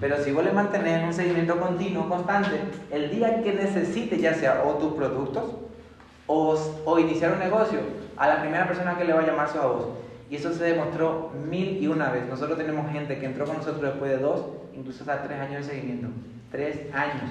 Pero 0.00 0.16
si 0.22 0.32
vos 0.32 0.44
le 0.44 0.52
mantenés 0.52 1.04
un 1.04 1.12
seguimiento 1.12 1.58
continuo, 1.58 2.08
constante, 2.08 2.58
el 2.90 3.10
día 3.10 3.42
que 3.42 3.52
necesite, 3.52 4.18
ya 4.18 4.34
sea 4.34 4.62
o 4.64 4.74
tus 4.76 4.94
productos 4.94 5.44
o, 6.26 6.56
o 6.86 6.98
iniciar 6.98 7.32
un 7.32 7.38
negocio, 7.38 7.80
a 8.16 8.28
la 8.28 8.40
primera 8.40 8.66
persona 8.66 8.96
que 8.96 9.04
le 9.04 9.12
va 9.12 9.20
a 9.20 9.26
llamar 9.26 9.48
a 9.48 9.66
vos. 9.66 9.88
Y 10.30 10.36
eso 10.36 10.52
se 10.52 10.62
demostró 10.62 11.32
mil 11.48 11.82
y 11.82 11.88
una 11.88 12.10
vez. 12.10 12.24
Nosotros 12.28 12.56
tenemos 12.56 12.90
gente 12.92 13.18
que 13.18 13.26
entró 13.26 13.44
con 13.46 13.56
nosotros 13.56 13.82
después 13.82 14.12
de 14.12 14.18
dos, 14.18 14.46
incluso 14.72 15.00
hasta 15.00 15.24
tres 15.24 15.40
años 15.40 15.66
de 15.66 15.72
seguimiento. 15.72 16.06
Tres 16.52 16.82
años. 16.94 17.30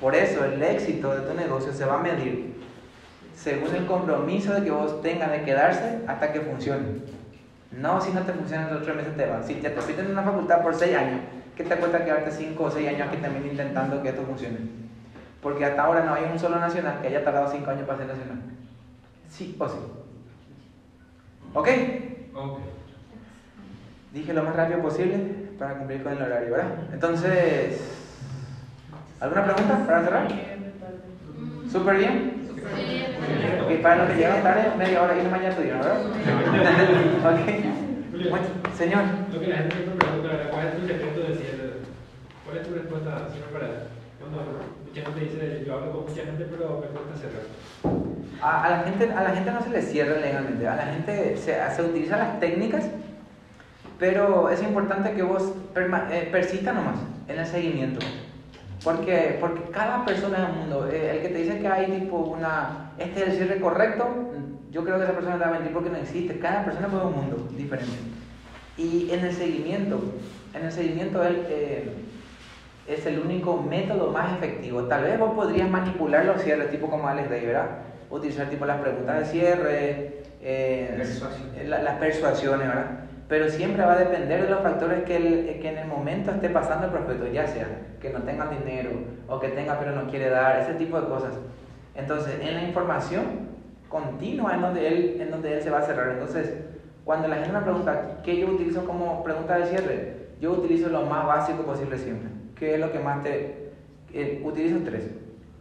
Por 0.00 0.16
eso 0.16 0.44
el 0.44 0.60
éxito 0.60 1.14
de 1.14 1.20
tu 1.20 1.34
negocio 1.34 1.72
se 1.72 1.84
va 1.84 2.00
a 2.00 2.02
medir 2.02 2.54
según 3.36 3.74
el 3.74 3.86
compromiso 3.86 4.52
de 4.52 4.64
que 4.64 4.70
vos 4.70 5.00
tengas 5.00 5.30
de 5.30 5.42
quedarse 5.42 6.00
hasta 6.08 6.32
que 6.32 6.40
funcione. 6.40 7.02
No 7.70 8.00
si 8.00 8.12
no 8.12 8.22
te 8.22 8.32
funciona 8.32 8.68
en 8.68 8.74
los 8.74 8.82
tres 8.82 8.96
meses 8.96 9.16
te 9.16 9.26
van. 9.26 9.44
Si 9.44 9.54
te 9.54 9.68
repiten 9.68 10.06
en 10.06 10.12
una 10.12 10.22
facultad 10.22 10.60
por 10.62 10.74
seis 10.74 10.96
años, 10.96 11.20
¿qué 11.56 11.62
te 11.62 11.76
cuesta 11.76 12.04
quedarte 12.04 12.32
cinco 12.32 12.64
o 12.64 12.70
seis 12.70 12.88
años 12.88 13.08
aquí 13.08 13.18
también 13.18 13.46
intentando 13.46 14.02
que 14.02 14.08
esto 14.08 14.22
funcione? 14.22 14.58
Porque 15.40 15.64
hasta 15.64 15.82
ahora 15.82 16.04
no 16.04 16.14
hay 16.14 16.24
un 16.32 16.38
solo 16.38 16.58
nacional 16.58 17.00
que 17.00 17.08
haya 17.08 17.22
tardado 17.22 17.50
cinco 17.50 17.70
años 17.70 17.86
para 17.86 17.98
ser 17.98 18.08
nacional. 18.08 18.38
Sí 19.28 19.56
o 19.58 19.68
sí. 19.68 19.78
¿Ok? 21.54 21.68
Dije 24.12 24.32
lo 24.32 24.42
más 24.42 24.56
rápido 24.56 24.82
posible 24.82 25.16
para 25.58 25.74
cumplir 25.78 26.02
con 26.02 26.12
el 26.12 26.22
horario, 26.22 26.50
¿verdad? 26.50 26.70
Entonces, 26.92 27.80
¿alguna 29.20 29.44
pregunta 29.44 29.86
para 29.86 30.04
cerrar? 30.04 30.28
¿Súper 31.70 31.96
bien? 31.96 32.44
Ok, 33.64 33.82
para 33.82 33.96
los 33.96 34.10
que 34.10 34.16
llegan 34.16 34.42
tarde, 34.42 34.70
media 34.78 35.02
hora 35.02 35.18
y 35.18 35.22
no 35.22 35.30
mañana 35.30 35.48
estudian, 35.50 35.80
¿verdad? 35.80 36.00
ok. 37.32 38.74
señor. 38.76 39.02
Lo 39.32 39.40
que 39.40 39.46
la 39.46 39.56
gente 39.56 39.76
me 39.76 39.96
pregunta, 39.96 40.48
¿cuál 40.50 40.66
es 40.66 40.76
tu 40.76 40.86
secreto 40.86 41.20
de 41.20 41.34
cierre? 41.36 41.70
¿Cuál 42.44 42.56
es 42.58 42.68
tu 42.68 42.74
respuesta, 42.74 43.28
señor 43.30 43.48
para 43.52 43.68
mucha 44.30 45.02
gente 45.02 45.20
dice, 45.20 45.64
yo 45.66 45.74
hablo 45.74 45.92
con 45.92 46.00
mucha 46.02 46.24
gente, 46.24 46.46
pero 46.50 46.80
me 46.80 46.86
cuesta 46.86 47.16
cerrar. 47.16 47.44
A, 48.40 48.68
la 48.68 48.78
gente, 48.82 49.12
a 49.12 49.22
la 49.22 49.30
gente 49.30 49.50
no 49.50 49.62
se 49.62 49.70
le 49.70 49.82
cierra 49.82 50.20
legalmente, 50.20 50.68
a 50.68 50.76
la 50.76 50.86
gente 50.86 51.36
se, 51.36 51.56
se 51.74 51.82
utilizan 51.82 52.18
las 52.18 52.40
técnicas, 52.40 52.84
pero 53.98 54.50
es 54.50 54.62
importante 54.62 55.12
que 55.12 55.22
vos 55.22 55.52
eh, 55.76 56.28
persista 56.30 56.72
nomás 56.72 56.98
en 57.28 57.38
el 57.38 57.46
seguimiento. 57.46 58.04
Porque, 58.82 59.38
porque 59.40 59.62
cada 59.70 60.04
persona 60.04 60.38
es 60.38 60.48
un 60.50 60.58
mundo. 60.58 60.88
Eh, 60.90 61.16
el 61.16 61.22
que 61.22 61.28
te 61.28 61.38
dice 61.38 61.58
que 61.58 61.68
hay 61.68 61.86
tipo 61.86 62.18
una, 62.18 62.92
este 62.98 63.22
es 63.22 63.28
el 63.28 63.36
cierre 63.36 63.60
correcto, 63.60 64.08
yo 64.70 64.84
creo 64.84 64.98
que 64.98 65.04
esa 65.04 65.14
persona 65.14 65.38
te 65.38 65.44
va 65.44 65.46
a 65.46 65.52
mentir 65.52 65.72
porque 65.72 65.88
no 65.88 65.96
existe. 65.96 66.38
Cada 66.38 66.64
persona 66.64 66.88
es 66.88 66.92
un 66.92 67.14
mundo 67.14 67.48
diferente. 67.56 67.96
Y 68.76 69.08
en 69.10 69.24
el 69.24 69.32
seguimiento, 69.32 70.00
en 70.52 70.64
el 70.64 70.72
seguimiento 70.72 71.24
él, 71.24 71.46
eh, 71.48 71.92
es 72.86 73.06
el 73.06 73.18
único 73.18 73.56
método 73.62 74.10
más 74.10 74.32
efectivo. 74.36 74.82
Tal 74.84 75.04
vez 75.04 75.18
vos 75.18 75.32
podrías 75.34 75.70
manipular 75.70 76.24
los 76.24 76.42
cierres, 76.42 76.70
tipo 76.70 76.88
como 76.88 77.08
Alex 77.08 77.30
Day, 77.30 77.46
¿verdad? 77.46 77.68
Utilizar 78.10 78.48
tipo 78.48 78.64
las 78.66 78.80
preguntas 78.80 79.18
de 79.20 79.24
cierre, 79.24 80.22
eh, 80.40 80.94
las 81.66 81.96
persuasiones, 81.96 82.68
¿verdad? 82.68 82.86
pero 83.26 83.48
siempre 83.48 83.82
va 83.82 83.94
a 83.94 83.98
depender 83.98 84.42
de 84.42 84.50
los 84.50 84.60
factores 84.60 85.02
que, 85.04 85.16
el- 85.16 85.58
que 85.58 85.68
en 85.70 85.78
el 85.78 85.88
momento 85.88 86.30
esté 86.30 86.50
pasando 86.50 86.84
el 86.86 86.92
prospecto, 86.92 87.26
ya 87.28 87.46
sea 87.46 87.66
que 87.98 88.10
no 88.10 88.20
tenga 88.22 88.48
dinero 88.50 88.90
o 89.28 89.40
que 89.40 89.48
tenga 89.48 89.78
pero 89.78 89.92
no 89.92 90.06
quiere 90.10 90.28
dar, 90.28 90.60
ese 90.60 90.74
tipo 90.74 91.00
de 91.00 91.08
cosas. 91.08 91.32
Entonces, 91.94 92.38
en 92.42 92.54
la 92.54 92.62
información 92.64 93.22
continua 93.88 94.54
en 94.54 94.60
donde 94.60 94.86
él, 94.86 95.16
en 95.22 95.30
donde 95.30 95.54
él 95.54 95.62
se 95.62 95.70
va 95.70 95.78
a 95.78 95.82
cerrar. 95.82 96.10
Entonces, 96.10 96.52
cuando 97.06 97.26
la 97.28 97.36
gente 97.36 97.52
me 97.52 97.60
pregunta 97.62 98.20
qué 98.22 98.36
yo 98.36 98.48
utilizo 98.48 98.84
como 98.84 99.24
pregunta 99.24 99.56
de 99.56 99.66
cierre, 99.66 100.16
yo 100.38 100.52
utilizo 100.52 100.90
lo 100.90 101.02
más 101.06 101.26
básico 101.26 101.62
posible 101.62 101.96
siempre. 101.96 102.28
¿Qué 102.58 102.74
es 102.74 102.80
lo 102.80 102.92
que 102.92 102.98
más 103.00 103.22
te... 103.22 103.70
eh, 104.12 104.40
utilizo 104.44 104.78
tres. 104.84 105.10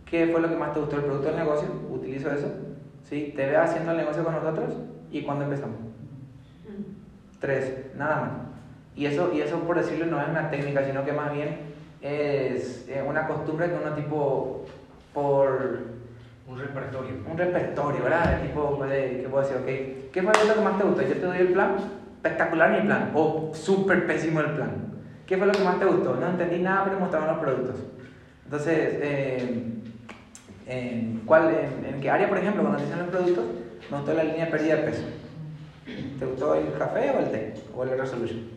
¿Qué 0.06 0.28
fue 0.28 0.42
lo 0.42 0.50
que 0.50 0.56
más 0.56 0.74
te 0.74 0.80
gustó 0.80 0.96
del 0.98 1.06
producto 1.06 1.28
del 1.30 1.38
negocio? 1.38 1.70
Utilizo 1.90 2.32
eso. 2.32 2.52
¿Sí? 3.10 3.34
¿Te 3.36 3.48
veo 3.48 3.62
haciendo 3.62 3.92
el 3.92 3.98
negocio 3.98 4.24
con 4.24 4.34
nosotros? 4.34 4.74
¿Y 5.12 5.24
cuándo 5.24 5.46
empezamos? 5.46 5.78
Tres, 7.40 7.74
nada 7.98 8.16
más. 8.22 8.32
Y 8.96 9.06
eso, 9.08 9.32
y 9.34 9.42
eso 9.42 9.60
por 9.60 9.76
decirlo 9.78 10.06
no 10.06 10.22
es 10.22 10.30
una 10.30 10.50
técnica, 10.50 10.86
sino 10.86 11.04
que 11.04 11.12
más 11.12 11.34
bien 11.34 11.58
es 12.02 12.86
eh, 12.88 13.04
una 13.08 13.28
costumbre 13.28 13.68
que 13.68 13.76
uno 13.76 13.94
tipo 13.96 14.66
por 15.14 15.80
Un 16.48 16.60
repertorio. 16.60 17.16
un 17.30 17.38
repertorio, 17.38 18.04
¿verdad? 18.04 18.40
El 18.42 18.48
tipo 18.48 18.78
puede, 18.78 19.22
que 19.22 19.30
puedo 19.30 19.44
decir, 19.44 19.58
ok, 19.58 20.12
¿qué 20.12 20.22
fue 20.22 20.32
lo 20.48 20.54
que 20.54 20.62
más 20.62 20.78
te 20.78 20.84
gustó? 20.84 21.02
Yo 21.02 21.14
te 21.14 21.26
doy 21.26 21.38
el 21.40 21.54
plan, 21.54 21.76
espectacular 22.16 22.72
mi 22.72 22.82
plan, 22.88 23.12
o 23.16 23.52
súper 23.54 24.06
pésimo 24.08 24.40
el 24.42 24.52
plan. 24.52 24.93
¿Qué 25.26 25.38
fue 25.38 25.48
lo 25.48 25.54
que 25.54 25.64
más 25.64 25.80
te 25.80 25.86
gustó? 25.86 26.16
No 26.16 26.28
entendí 26.28 26.60
nada, 26.60 26.86
pero 26.86 27.00
mostraron 27.00 27.30
los 27.30 27.38
productos. 27.38 27.76
Entonces, 28.46 29.00
eh, 29.02 29.64
en, 30.68 31.22
¿cuál, 31.26 31.50
en, 31.50 31.86
en 31.86 32.02
qué 32.02 32.10
área, 32.10 32.28
por 32.28 32.38
ejemplo, 32.38 32.62
cuando 32.62 32.82
dicen 32.82 33.00
los 33.00 33.08
productos, 33.08 33.46
me 33.90 33.98
gustó 33.98 34.14
la 34.14 34.24
línea 34.24 34.46
de 34.46 34.52
pérdida 34.52 34.76
de 34.76 34.84
peso? 34.84 35.04
¿Te 36.20 36.26
gustó 36.26 36.56
el 36.56 36.74
café 36.78 37.12
o 37.12 37.20
el 37.20 37.32
té? 37.32 37.54
¿O 37.76 37.84
el 37.84 37.98
Resolution? 37.98 38.50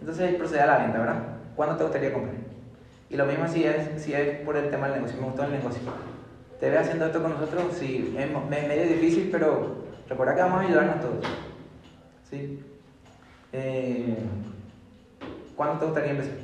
Entonces, 0.00 0.34
procede 0.34 0.60
a 0.60 0.66
la 0.66 0.78
venta, 0.78 0.98
¿verdad? 0.98 1.22
¿Cuándo 1.54 1.76
te 1.76 1.84
gustaría 1.84 2.12
comprar? 2.12 2.34
Y 3.08 3.16
lo 3.16 3.24
mismo 3.24 3.46
si 3.46 3.64
es, 3.64 4.02
si 4.02 4.12
es 4.12 4.40
por 4.40 4.56
el 4.56 4.70
tema 4.70 4.88
del 4.88 4.96
negocio, 4.96 5.20
me 5.20 5.26
gustó 5.28 5.44
el 5.44 5.52
negocio. 5.52 5.82
¿Te 6.60 6.70
ves 6.70 6.80
haciendo 6.80 7.06
esto 7.06 7.22
con 7.22 7.32
nosotros? 7.32 7.74
Sí, 7.78 8.16
es 8.18 8.50
medio 8.50 8.82
difícil, 8.88 9.28
pero 9.30 9.84
recuerda 10.08 10.34
que 10.34 10.42
vamos 10.42 10.60
a 10.60 10.64
ayudarnos 10.64 11.00
todos. 11.00 11.24
¿Sí? 12.28 12.62
Eh, 13.52 14.16
¿Cuándo 15.56 15.78
te 15.78 15.84
gustaría 15.86 16.10
empezar? 16.12 16.34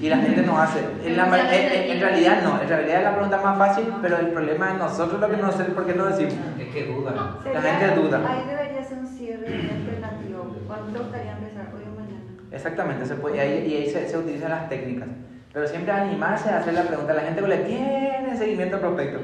Y 0.00 0.08
la 0.08 0.16
gente 0.18 0.42
no 0.42 0.58
hace. 0.58 0.78
En, 1.04 1.16
la- 1.16 1.26
en- 1.26 1.72
en- 1.72 1.90
en 1.90 2.00
realidad 2.00 2.42
no, 2.42 2.60
en 2.62 2.68
realidad 2.68 2.98
es 2.98 3.04
la 3.04 3.12
pregunta 3.14 3.40
más 3.42 3.58
fácil, 3.58 3.84
pero 4.00 4.18
el 4.18 4.28
problema 4.28 4.72
es 4.72 4.78
nosotros 4.78 5.20
lo 5.20 5.28
que 5.28 5.36
no 5.36 5.50
sé 5.52 5.64
por 5.64 5.86
qué 5.86 5.94
no 5.94 6.06
decimos. 6.06 6.34
Es 6.58 6.68
que 6.68 6.86
duda. 6.86 7.38
La 7.52 7.60
gente 7.60 8.00
duda. 8.00 8.20
Ahí 8.30 8.46
debería 8.48 8.84
ser 8.84 8.98
un 8.98 9.06
cierre 9.06 9.46
alternativo. 9.46 10.56
¿Cuándo 10.68 10.92
te 10.92 10.98
gustaría 11.00 11.32
empezar? 11.32 11.72
Hoy 11.74 11.82
o 11.92 11.98
mañana. 12.00 12.20
Exactamente, 12.52 13.06
se 13.06 13.14
puede, 13.16 13.36
y 13.36 13.40
ahí, 13.40 13.66
y 13.72 13.76
ahí 13.76 13.90
se, 13.90 14.08
se 14.08 14.16
utilizan 14.18 14.50
las 14.50 14.68
técnicas. 14.68 15.08
Pero 15.52 15.66
siempre 15.66 15.92
animarse 15.92 16.48
a 16.50 16.58
hacer 16.58 16.74
la 16.74 16.82
pregunta. 16.82 17.12
La 17.14 17.22
gente 17.22 17.40
que 17.42 17.48
le 17.48 17.58
tiene 17.58 18.36
seguimiento 18.36 18.76
al 18.76 18.82
prospecto. 18.82 19.18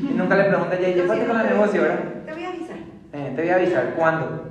Y 0.00 0.12
nunca 0.14 0.36
le 0.36 0.44
pregunta, 0.44 0.78
ya, 0.78 0.88
ya 0.90 1.04
fuiste 1.04 1.26
con 1.26 1.40
el 1.40 1.46
negocio, 1.46 1.82
¿verdad? 1.82 1.98
Te 2.26 2.32
voy 2.34 2.44
a 2.44 2.48
avisar. 2.50 2.76
Eh, 3.14 3.32
te 3.34 3.42
voy 3.42 3.50
a 3.50 3.54
avisar, 3.54 3.94
¿cuándo? 3.96 4.47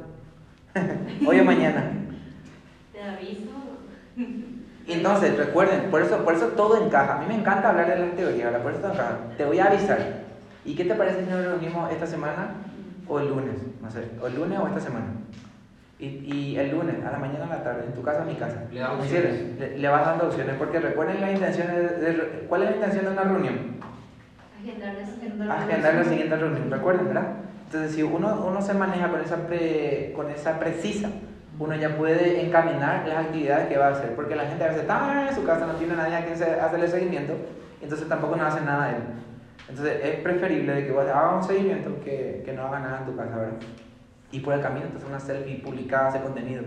Hoy 1.28 1.40
o 1.40 1.44
mañana. 1.46 1.92
Te 2.94 3.02
aviso. 3.02 3.52
Y 4.88 4.94
entonces, 4.94 5.38
recuerden, 5.38 5.90
por 5.92 6.02
eso, 6.02 6.24
por 6.24 6.34
eso 6.34 6.48
todo 6.50 6.84
encaja. 6.86 7.16
A 7.18 7.20
mí 7.20 7.26
me 7.28 7.36
encanta 7.36 7.70
hablar 7.70 7.88
de 7.90 8.00
las 8.00 8.16
teorías, 8.16 8.46
¿verdad? 8.46 8.62
Por 8.62 8.72
eso 8.72 8.82
todo 8.82 8.94
encaja. 8.94 9.18
Te 9.38 9.46
voy 9.46 9.60
a 9.60 9.66
avisar. 9.66 10.00
¿Y 10.66 10.76
qué 10.76 10.86
te 10.86 10.96
parece 10.96 11.24
si 11.26 11.30
nos 11.30 11.44
reunimos 11.44 11.92
esta 11.92 12.08
semana 12.08 12.50
o 13.08 13.20
el 13.20 13.30
lunes? 13.30 13.56
No 13.82 13.90
sé, 13.92 14.04
o 14.22 14.28
el 14.28 14.36
lunes 14.36 14.60
o 14.60 14.68
esta 14.68 14.80
semana. 14.80 15.06
Y, 16.00 16.06
y 16.06 16.58
el 16.60 16.72
lunes, 16.72 16.96
a 17.06 17.12
la 17.12 17.18
mañana 17.18 17.46
o 17.50 17.52
a 17.52 17.58
la 17.58 17.64
tarde, 17.64 17.86
en 17.88 17.94
tu 17.94 18.02
casa 18.04 18.20
o 18.20 18.22
en 18.24 18.28
mi 18.28 18.36
casa. 18.36 18.64
Le 18.72 18.80
das 18.80 18.92
Un 18.94 19.00
opciones. 19.02 19.60
Le, 19.60 19.78
le 19.78 19.88
vas 19.90 20.06
dando 20.06 20.28
opciones, 20.28 20.56
porque 20.58 20.80
recuerden 20.80 21.22
las 21.22 21.32
intenciones 21.32 21.76
de, 21.76 22.14
de- 22.14 22.46
¿Cuál 22.48 22.64
es 22.64 22.70
la 22.70 22.76
intención 22.76 23.06
de 23.06 23.12
una 23.12 23.24
reunión? 23.24 23.56
Agendar 24.62 24.94
la 25.48 25.54
agendar 25.56 25.96
la 25.96 26.04
siguiente 26.04 26.36
reunión, 26.36 26.70
recuerden, 26.72 27.08
¿verdad? 27.08 27.28
Entonces, 27.68 27.96
si 27.96 28.04
uno, 28.04 28.46
uno 28.48 28.62
se 28.62 28.74
maneja 28.74 29.10
con 29.10 29.22
esa, 29.22 29.46
pre- 29.48 30.14
con 30.16 30.32
esa 30.32 30.58
precisa, 30.58 31.10
uno 31.60 31.76
ya 31.76 31.98
puede 31.98 32.46
encaminar 32.46 33.06
las 33.08 33.26
actividades 33.26 33.68
que 33.68 33.78
va 33.78 33.88
a 33.88 33.92
hacer, 33.92 34.16
porque 34.16 34.36
la 34.36 34.46
gente 34.46 34.64
a 34.64 34.68
veces 34.68 34.82
está 34.84 35.28
en 35.30 35.36
su 35.36 35.44
casa, 35.44 35.66
no 35.68 35.74
tiene 35.74 35.96
nadie 35.96 36.16
a 36.16 36.26
quien 36.26 36.42
hacerle 36.42 36.88
seguimiento, 36.88 37.34
entonces 37.82 38.08
tampoco 38.08 38.36
no 38.36 38.46
hace 38.46 38.62
nada 38.62 38.92
él. 38.92 39.04
Entonces, 39.68 40.00
es 40.02 40.16
preferible 40.22 40.76
de 40.76 40.86
que 40.86 40.92
vos 40.94 41.06
hagas 41.08 41.36
un 41.36 41.44
seguimiento 41.44 42.00
que, 42.02 42.42
que 42.46 42.54
no 42.54 42.68
haga 42.68 42.80
nada 42.80 43.00
en 43.00 43.06
tu 43.06 43.18
casa, 43.18 43.36
¿verdad? 43.36 43.58
Y 44.32 44.40
por 44.40 44.54
el 44.54 44.62
camino, 44.62 44.86
entonces 44.86 45.10
una 45.10 45.20
selfie 45.20 45.62
publicada, 45.62 46.10
ese 46.10 46.22
contenido. 46.22 46.64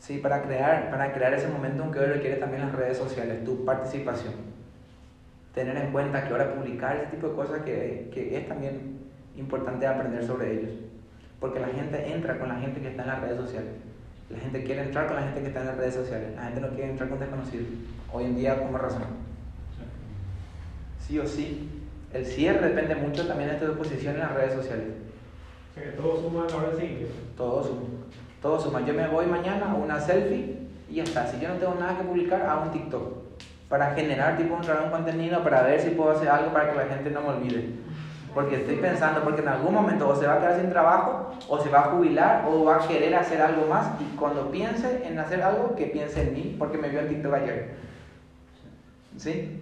Sí, 0.00 0.18
para 0.18 0.42
crear, 0.42 0.90
para 0.90 1.12
crear 1.12 1.34
ese 1.34 1.48
momento 1.48 1.88
que 1.90 1.98
hoy 2.00 2.06
requiere 2.06 2.36
también 2.36 2.62
las 2.62 2.72
redes 2.74 2.96
sociales, 2.98 3.44
tu 3.44 3.64
participación 3.64 4.34
tener 5.54 5.76
en 5.76 5.90
cuenta 5.90 6.22
que 6.24 6.30
ahora 6.32 6.54
publicar 6.54 6.96
ese 6.96 7.06
tipo 7.06 7.28
de 7.28 7.34
cosas 7.34 7.60
que, 7.62 8.10
que 8.14 8.38
es 8.38 8.46
también 8.48 8.97
importante 9.38 9.86
aprender 9.86 10.24
sobre 10.24 10.52
ellos. 10.52 10.70
Porque 11.40 11.60
la 11.60 11.68
gente 11.68 12.12
entra 12.12 12.38
con 12.38 12.48
la 12.48 12.56
gente 12.56 12.80
que 12.80 12.88
está 12.88 13.02
en 13.02 13.08
las 13.08 13.20
redes 13.20 13.36
sociales. 13.36 13.70
La 14.30 14.38
gente 14.38 14.64
quiere 14.64 14.82
entrar 14.82 15.06
con 15.06 15.16
la 15.16 15.22
gente 15.22 15.40
que 15.40 15.46
está 15.46 15.60
en 15.60 15.66
las 15.66 15.76
redes 15.76 15.94
sociales. 15.94 16.34
La 16.36 16.44
gente 16.44 16.60
no 16.60 16.68
quiere 16.68 16.90
entrar 16.90 17.08
con 17.08 17.18
desconocidos. 17.18 17.66
Hoy 18.12 18.24
en 18.24 18.36
día, 18.36 18.58
como 18.58 18.76
razón. 18.76 19.02
Sí 21.00 21.18
o 21.18 21.26
sí. 21.26 21.70
El 22.12 22.26
cierre 22.26 22.68
depende 22.68 22.94
mucho 22.96 23.26
también 23.26 23.50
de 23.50 23.56
tu 23.56 23.74
posición 23.74 24.14
en 24.14 24.20
las 24.20 24.34
redes 24.34 24.54
sociales. 24.54 24.88
O 25.70 25.74
sea 25.74 25.84
que 25.84 25.90
todo 25.90 26.20
suma 26.20 26.44
a 26.44 26.50
la 26.50 26.56
hora 26.56 26.70
de 26.70 26.76
seguir. 26.76 27.08
Todo 27.36 27.62
suma. 27.62 27.82
Todo 28.42 28.60
suma. 28.60 28.84
Yo 28.84 28.92
me 28.92 29.06
voy 29.08 29.26
mañana 29.26 29.70
a 29.70 29.74
una 29.74 30.00
selfie 30.00 30.58
y 30.90 30.96
ya 30.96 31.04
está. 31.04 31.26
Si 31.26 31.40
yo 31.40 31.48
no 31.48 31.54
tengo 31.54 31.74
nada 31.74 31.96
que 31.96 32.04
publicar, 32.04 32.42
hago 32.42 32.64
un 32.64 32.72
TikTok. 32.72 33.18
Para 33.68 33.94
generar 33.94 34.36
tipo 34.36 34.54
un, 34.54 34.60
un 34.60 34.90
contenido, 34.90 35.42
para 35.42 35.62
ver 35.62 35.80
si 35.80 35.90
puedo 35.90 36.10
hacer 36.10 36.28
algo 36.28 36.52
para 36.52 36.70
que 36.70 36.76
la 36.76 36.86
gente 36.86 37.10
no 37.10 37.20
me 37.22 37.28
olvide. 37.28 37.68
Porque 38.38 38.54
estoy 38.54 38.76
pensando, 38.76 39.24
porque 39.24 39.40
en 39.40 39.48
algún 39.48 39.74
momento 39.74 40.08
o 40.08 40.14
se 40.14 40.24
va 40.24 40.34
a 40.34 40.38
quedar 40.38 40.60
sin 40.60 40.70
trabajo, 40.70 41.32
o 41.48 41.60
se 41.60 41.70
va 41.70 41.80
a 41.80 41.90
jubilar, 41.90 42.44
o 42.46 42.62
va 42.62 42.76
a 42.76 42.86
querer 42.86 43.12
hacer 43.16 43.42
algo 43.42 43.66
más. 43.66 44.00
Y 44.00 44.14
cuando 44.14 44.48
piense 44.52 45.02
en 45.04 45.18
hacer 45.18 45.42
algo, 45.42 45.74
que 45.74 45.86
piense 45.86 46.22
en 46.22 46.34
mí, 46.34 46.54
porque 46.56 46.78
me 46.78 46.88
vio 46.88 47.00
en 47.00 47.08
TikTok 47.08 47.34
ayer. 47.34 47.70
¿Sí? 49.16 49.60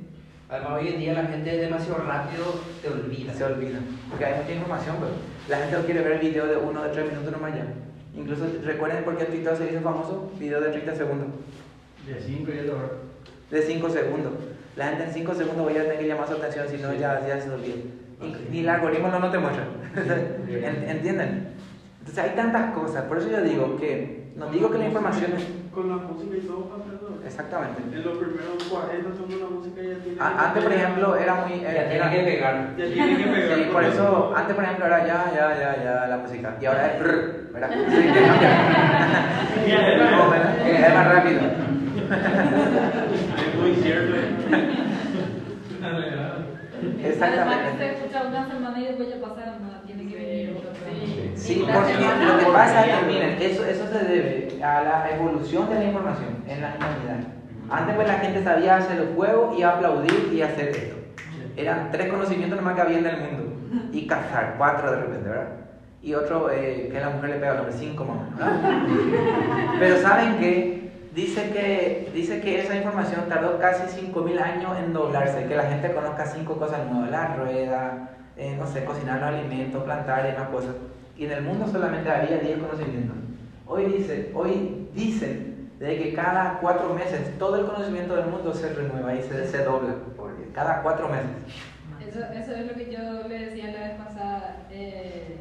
Además, 0.50 0.72
hoy 0.74 0.88
en 0.88 0.98
día 0.98 1.14
la 1.14 1.24
gente 1.24 1.54
es 1.54 1.60
demasiado 1.62 2.04
rápido, 2.06 2.44
te 2.82 2.90
olvida. 2.90 3.32
Se 3.32 3.44
olvida. 3.44 3.78
Porque 4.10 4.26
hay 4.26 4.42
mucha 4.42 4.52
información, 4.52 4.96
pero 5.00 5.12
la 5.48 5.56
gente 5.56 5.78
no 5.78 5.84
quiere 5.86 6.02
ver 6.02 6.20
video 6.20 6.46
de 6.46 6.56
uno 6.58 6.82
de 6.82 6.90
tres 6.90 7.10
minutos 7.10 7.32
nomás 7.32 7.54
ya. 7.54 7.64
Incluso 8.14 8.44
recuerden 8.62 9.04
por 9.04 9.16
qué 9.16 9.24
TikTok 9.24 9.56
se 9.56 9.72
hizo 9.72 9.80
famoso, 9.80 10.30
video 10.38 10.60
de 10.60 10.68
30 10.68 10.96
segundos, 10.96 11.28
De 12.06 12.20
5 12.20 12.50
y 12.50 12.54
de 12.54 12.64
2 12.64 12.78
de 13.52 13.62
5 13.62 13.88
segundos. 13.88 14.32
La 14.76 14.88
gente 14.88 15.04
en 15.04 15.12
5 15.14 15.34
segundos 15.34 15.64
voy 15.64 15.78
a 15.78 15.82
tener 15.84 15.98
que 15.98 16.08
llamar 16.08 16.28
su 16.28 16.34
atención, 16.34 16.68
si 16.68 16.76
no 16.76 16.92
ya, 16.92 17.26
ya 17.26 17.40
se 17.40 17.48
olvida. 17.48 17.76
Y, 18.22 18.56
y 18.56 18.60
el 18.60 18.68
algoritmo 18.68 19.08
no, 19.08 19.18
no 19.18 19.30
te 19.30 19.38
muestra. 19.38 19.64
¿En- 19.96 20.88
¿Entienden? 20.90 21.48
Entonces 22.00 22.24
hay 22.24 22.30
tantas 22.36 22.72
cosas, 22.72 23.04
por 23.04 23.18
eso 23.18 23.28
yo 23.30 23.40
digo 23.42 23.76
que, 23.76 24.30
no 24.36 24.46
digo 24.46 24.70
que 24.70 24.78
la 24.78 24.86
información 24.86 25.32
es... 25.36 25.44
Con 25.74 25.88
la 25.90 25.96
música 25.96 26.36
y 26.36 26.40
todo 26.46 26.70
pasa. 26.70 26.84
Exactamente. 27.26 27.82
En 27.92 28.04
los 28.04 28.16
primeros 28.16 28.62
40 28.70 29.12
segundos 29.12 29.40
la 29.40 29.48
música 29.50 29.82
ya 29.82 29.94
tiene 30.02 30.20
A- 30.20 30.44
Antes, 30.46 30.62
por 30.62 30.72
ejemplo, 30.72 31.16
era 31.16 31.34
muy... 31.34 31.60
Ya 31.60 31.70
era- 31.72 31.88
tiene 32.10 32.24
que 32.24 32.30
pegar. 32.32 32.74
Ya 32.78 32.84
tiene 32.86 33.16
que 33.18 33.24
pegar. 33.24 33.58
Sí, 33.58 33.64
por 33.72 33.84
eso, 33.84 34.32
antes 34.36 34.54
por 34.54 34.64
ejemplo 34.64 34.86
era 34.86 35.06
ya, 35.06 35.32
ya, 35.34 35.60
ya, 35.60 35.84
ya 35.84 36.06
la 36.06 36.16
música. 36.18 36.56
Y 36.60 36.66
ahora 36.66 36.86
es 36.94 37.00
brr, 37.02 37.50
¿verdad? 37.52 37.70
Sí, 37.88 37.96
que 37.96 38.26
cambia. 38.26 38.50
Es 40.88 40.94
más 40.94 41.06
rápido. 41.14 41.40
Es 43.36 43.54
muy 43.60 43.74
cierto. 43.82 44.14
Además 47.20 47.56
que 47.78 47.90
escucha 47.92 48.22
una 48.26 48.46
semana 48.48 48.78
y 48.78 48.84
después 48.84 49.08
ya 49.08 49.20
pasa, 49.20 49.56
no, 49.60 49.80
tiene 49.86 50.10
que 50.10 50.16
venir 50.16 50.56
otra. 50.56 50.72
Sí, 51.34 51.66
porque 51.72 51.92
lo 51.92 52.38
que 52.38 52.52
pasa 52.52 52.86
es 52.86 52.98
que, 52.98 53.06
miren, 53.06 53.36
eso, 53.40 53.64
eso 53.64 53.86
se 53.88 54.04
debe 54.04 54.62
a 54.62 54.82
la 54.82 55.10
evolución 55.10 55.68
de 55.68 55.74
la 55.76 55.84
información 55.84 56.44
en 56.48 56.62
la 56.62 56.74
humanidad. 56.76 57.36
Antes 57.68 57.94
pues 57.96 58.06
la 58.06 58.14
gente 58.14 58.44
sabía 58.44 58.76
hacer 58.76 59.00
el 59.00 59.14
juego 59.14 59.54
y 59.56 59.62
aplaudir 59.62 60.30
y 60.32 60.42
hacer 60.42 60.68
esto. 60.68 60.96
Eran 61.56 61.90
tres 61.90 62.08
conocimientos 62.08 62.58
nomás 62.58 62.74
que 62.74 62.80
había 62.80 62.98
en 62.98 63.06
el 63.06 63.16
mundo. 63.18 63.52
Y 63.92 64.06
cazar, 64.06 64.54
cuatro 64.56 64.90
de 64.90 64.96
repente, 64.98 65.28
¿verdad? 65.28 65.48
Y 66.02 66.14
otro, 66.14 66.50
eh, 66.50 66.88
que 66.92 67.00
la 67.00 67.10
mujer 67.10 67.30
le 67.30 67.36
pega 67.36 67.52
al 67.52 67.58
hombre, 67.60 67.74
cinco 67.76 68.04
más, 68.04 68.36
¿verdad? 68.36 68.82
Pero 69.78 69.96
¿saben 69.96 70.38
qué? 70.38 70.85
Dice 71.16 71.48
que, 71.48 72.10
dice 72.12 72.42
que 72.42 72.60
esa 72.60 72.76
información 72.76 73.22
tardó 73.26 73.58
casi 73.58 73.84
5.000 73.84 74.38
años 74.38 74.78
en 74.78 74.92
doblarse, 74.92 75.46
que 75.46 75.56
la 75.56 75.64
gente 75.64 75.94
conozca 75.94 76.26
cinco 76.26 76.58
cosas 76.58 76.86
nuevas, 76.90 77.10
la 77.10 77.34
rueda, 77.36 78.10
eh, 78.36 78.54
no 78.58 78.66
sé, 78.66 78.84
cocinar 78.84 79.20
los 79.20 79.30
alimentos, 79.30 79.82
plantar 79.82 80.26
y 80.26 80.32
demás 80.32 80.50
cosas. 80.50 80.74
Y 81.16 81.24
en 81.24 81.32
el 81.32 81.42
mundo 81.42 81.66
solamente 81.68 82.10
había 82.10 82.36
10 82.36 82.58
conocimientos. 82.58 83.16
Hoy 83.66 83.86
dice, 83.86 84.30
hoy 84.34 84.88
dicen 84.92 85.70
de 85.78 85.96
que 85.96 86.12
cada 86.12 86.58
cuatro 86.60 86.92
meses 86.92 87.38
todo 87.38 87.56
el 87.60 87.64
conocimiento 87.64 88.14
del 88.14 88.26
mundo 88.26 88.52
se 88.52 88.74
renueva 88.74 89.14
y 89.14 89.22
se, 89.22 89.46
se 89.46 89.64
dobla. 89.64 89.94
Cada 90.54 90.82
cuatro 90.82 91.08
meses. 91.08 91.30
Eso, 92.06 92.20
eso 92.30 92.52
es 92.52 92.66
lo 92.66 92.74
que 92.74 92.92
yo 92.92 93.26
le 93.26 93.38
decía 93.46 93.72
la 93.72 93.88
vez 93.88 93.96
pasada. 93.96 94.66
eh, 94.70 95.38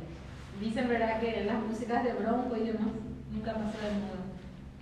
dicen, 0.61 0.87
¿verdad?, 0.87 1.19
que 1.19 1.43
las 1.43 1.57
músicas 1.57 2.01
de 2.05 2.13
Bronco 2.13 2.55
y 2.55 2.67
demás 2.67 2.87
nunca 3.29 3.51
pasa 3.51 3.85
de 3.85 3.91
moda. 3.91 4.34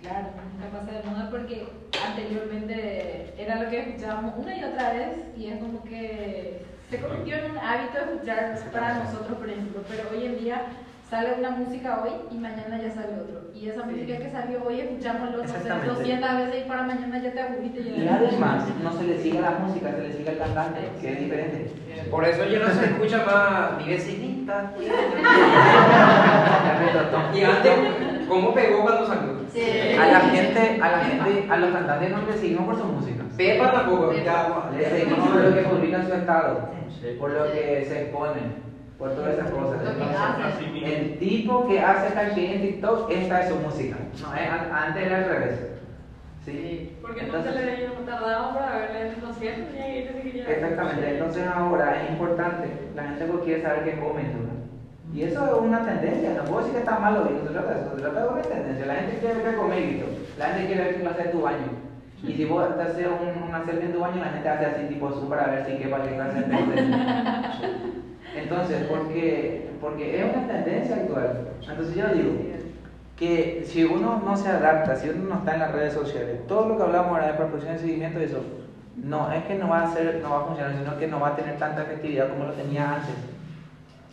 Claro, 0.04 0.28
nunca 0.36 0.68
pasa 0.78 0.92
de 0.92 1.02
moda 1.10 1.30
porque 1.32 1.66
anteriormente 2.06 3.34
era 3.38 3.64
lo 3.64 3.70
que 3.70 3.80
escuchábamos 3.80 4.34
una 4.38 4.54
y 4.58 4.64
otra 4.66 4.92
vez 4.92 5.16
y 5.38 5.48
es 5.48 5.58
como 5.60 5.82
que 5.86 6.62
se 6.90 7.00
convirtió 7.00 7.38
en 7.38 7.52
un 7.52 7.58
hábito 7.58 8.00
escuchar 8.00 8.60
para 8.74 8.96
nosotros, 9.00 9.38
por 9.38 9.50
ejemplo, 9.50 9.82
pero 9.90 10.04
hoy 10.12 10.26
en 10.26 10.38
día 10.40 10.62
sale 11.10 11.36
una 11.40 11.52
música 11.52 12.02
hoy 12.04 12.12
y 12.32 12.36
mañana 12.38 12.82
ya 12.82 12.92
sale 12.92 13.14
otro. 13.22 13.44
Y 13.56 13.70
esa 13.70 13.86
música 13.86 14.18
que 14.18 14.30
salió 14.30 14.62
hoy 14.66 14.82
escuchamos 14.82 15.32
los 15.32 15.44
Exactamente. 15.46 15.88
200 15.88 16.36
veces 16.38 16.66
y 16.66 16.68
para 16.68 16.84
mañana 16.84 17.20
ya 17.24 17.32
te 17.32 17.42
aburriste. 17.42 17.80
y 17.82 18.06
además, 18.08 18.64
no 18.84 18.92
se 18.92 19.04
le 19.06 19.18
sigue 19.22 19.40
la 19.40 19.52
música, 19.52 19.90
se 19.92 20.02
le 20.02 20.12
sigue 20.12 20.32
el 20.32 20.38
cantante, 20.38 20.82
que 21.00 21.14
es 21.14 21.20
diferente. 21.20 21.72
Por 22.12 22.26
eso 22.26 22.44
ya 22.46 22.60
no 22.60 22.68
se 22.74 22.86
escucha 22.86 23.24
más 23.26 23.78
mi 23.78 23.86
vecinita. 23.90 24.74
La. 24.84 24.90
Y 27.34 27.44
antes, 27.44 27.74
¿cómo 28.28 28.54
pegó 28.54 28.82
cuando 28.82 29.08
salió? 29.08 29.33
A 29.56 30.06
la 30.08 30.20
gente, 30.22 30.82
a 30.82 30.92
la 30.92 31.00
gente, 31.06 31.48
a 31.52 31.58
los 31.58 31.72
cantantes 31.72 32.12
no 32.12 32.22
le 32.26 32.34
seguimos 32.38 32.66
por 32.66 32.78
su 32.78 32.86
música. 32.86 33.24
Pepa 33.38 33.72
tampoco. 33.72 34.14
Ya, 34.14 34.70
Le 34.76 34.86
seguimos 34.90 35.30
por 35.30 35.42
lo 35.42 35.54
que 35.56 35.62
publican 35.62 36.02
en 36.02 36.08
su 36.08 36.14
estado, 36.14 36.70
por 37.20 37.32
lo 37.32 37.52
que 37.52 37.86
se 37.88 38.02
exponen, 38.04 38.56
por 38.98 39.12
todas 39.12 39.34
esas 39.36 39.52
cosas. 39.52 39.80
Entonces, 39.82 40.84
el 40.84 41.18
tipo 41.20 41.68
que 41.68 41.80
hace 41.80 42.14
caché 42.16 42.56
en 42.56 42.62
TikTok, 42.64 43.12
esta 43.12 43.42
es 43.42 43.50
su 43.50 43.56
música. 43.58 43.98
No, 44.22 44.34
es, 44.34 44.50
an- 44.50 44.72
antes 44.74 45.06
era 45.06 45.18
al 45.18 45.26
revés. 45.26 45.60
¿Sí? 46.46 46.98
Porque 47.02 47.22
no 47.22 47.28
Entonces- 47.38 47.54
se 47.54 47.66
le 47.66 48.06
tardaban 48.06 48.54
para 48.54 48.78
verle 48.78 49.02
en 49.02 49.08
el 49.08 49.16
concierto, 49.16 49.72
que 49.72 49.98
irse 50.00 50.14
si 50.24 50.30
quería. 50.32 50.50
Exactamente, 50.50 51.10
entonces 51.14 51.44
ahora 51.56 52.04
es 52.04 52.10
importante, 52.10 52.68
la 52.96 53.04
gente 53.04 53.26
pues 53.26 53.44
quiere 53.46 53.62
saber 53.62 53.84
qué 53.86 53.92
come, 54.00 54.24
¿no? 54.24 54.53
Y 55.14 55.24
eso 55.24 55.46
es 55.46 55.62
una 55.62 55.86
tendencia, 55.86 56.34
no 56.36 56.44
puedo 56.46 56.60
decir 56.60 56.74
que 56.74 56.80
está 56.80 56.98
malo, 56.98 57.30
y 57.30 57.34
no 57.34 57.48
se 57.48 57.54
trata 57.54 57.74
de 57.74 57.82
eso, 57.82 57.96
se 57.96 58.02
trata 58.02 58.24
de 58.24 58.28
una 58.30 58.42
tendencia. 58.42 58.86
La 58.88 58.96
gente 58.96 59.18
quiere 59.20 59.44
ver 59.44 59.56
comer, 59.56 59.80
listo. 59.80 60.06
La 60.40 60.46
gente 60.48 60.66
quiere 60.66 60.84
ver 60.84 60.96
qué 60.96 61.02
clase 61.02 61.22
es 61.22 61.32
tu 61.32 61.42
baño. 61.42 61.68
Y 62.24 62.34
si 62.34 62.46
vos 62.46 62.76
te 62.76 62.82
haces 62.82 63.08
un, 63.08 63.50
una 63.50 63.64
selfie 63.64 63.86
en 63.86 63.94
tu 63.94 64.00
baño, 64.00 64.24
la 64.24 64.32
gente 64.32 64.50
hace 64.50 64.66
así 64.66 64.86
tipo 64.88 65.12
zoom 65.12 65.30
para 65.30 65.48
ver 65.48 65.66
si 65.66 65.78
quepa 65.78 66.02
qué 66.02 66.16
clase 66.16 66.40
es 66.40 66.46
Entonces, 68.44 68.88
porque, 68.90 69.70
porque 69.80 70.20
es 70.20 70.36
una 70.36 70.48
tendencia 70.48 70.96
actual. 70.96 71.48
Entonces 71.70 71.96
yo 71.96 72.08
digo 72.08 72.32
que 73.16 73.64
si 73.68 73.84
uno 73.84 74.20
no 74.26 74.36
se 74.36 74.50
adapta, 74.50 74.96
si 74.96 75.10
uno 75.10 75.30
no 75.30 75.36
está 75.40 75.54
en 75.54 75.60
las 75.60 75.72
redes 75.74 75.94
sociales, 75.94 76.48
todo 76.48 76.70
lo 76.70 76.78
que 76.78 76.84
hablamos 76.84 77.12
ahora 77.12 77.28
de 77.28 77.34
proporción 77.34 77.76
y 77.76 77.80
seguimiento 77.80 78.20
y 78.20 78.24
eso, 78.24 78.42
no 78.96 79.32
es 79.32 79.44
que 79.44 79.56
no 79.56 79.70
va 79.70 79.84
a 79.84 79.94
ser, 79.94 80.22
no 80.24 80.32
va 80.32 80.40
a 80.40 80.46
funcionar, 80.46 80.74
sino 80.76 80.98
que 80.98 81.08
no 81.08 81.20
va 81.20 81.30
a 81.30 81.36
tener 81.36 81.58
tanta 81.58 81.84
efectividad 81.84 82.30
como 82.30 82.46
lo 82.46 82.54
tenía 82.54 82.96
antes. 82.96 83.16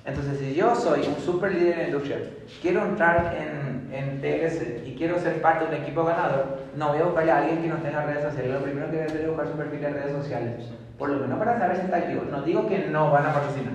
Entonces, 0.05 0.39
si 0.39 0.55
yo 0.55 0.75
soy 0.75 1.07
un 1.07 1.17
super 1.17 1.53
líder 1.55 1.73
en 1.73 1.79
la 1.79 1.85
industria, 1.89 2.19
quiero 2.63 2.85
entrar 2.85 3.37
en, 3.37 3.93
en 3.93 4.21
TLC 4.21 4.87
y 4.87 4.95
quiero 4.97 5.19
ser 5.19 5.43
parte 5.43 5.67
de 5.67 5.77
un 5.77 5.83
equipo 5.83 6.05
ganador, 6.05 6.59
no 6.77 6.89
voy 6.89 6.99
a 6.99 7.05
buscarle 7.05 7.33
a 7.33 7.39
alguien 7.39 7.63
que 7.63 7.69
no 7.69 7.77
esté 7.77 7.89
en 7.89 7.97
las 7.97 8.07
redes 8.07 8.25
sociales. 8.25 8.53
Lo 8.53 8.63
primero 8.63 8.87
que 8.87 8.97
voy 8.97 9.03
a 9.03 9.07
hacer 9.07 9.21
es 9.21 9.29
buscar 9.29 9.47
su 9.49 9.53
perfil 9.55 9.85
en 9.85 9.95
redes 9.95 10.13
sociales. 10.13 10.69
Por 10.99 11.11
lo 11.11 11.19
menos 11.19 11.39
para 11.39 11.59
saber 11.59 11.77
si 11.77 11.83
está 11.83 11.99
activo. 11.99 12.23
No 12.31 12.43
digo 12.43 12.67
que 12.67 12.87
no 12.87 13.11
van 13.11 13.27
a 13.27 13.35
patrocinar. 13.35 13.75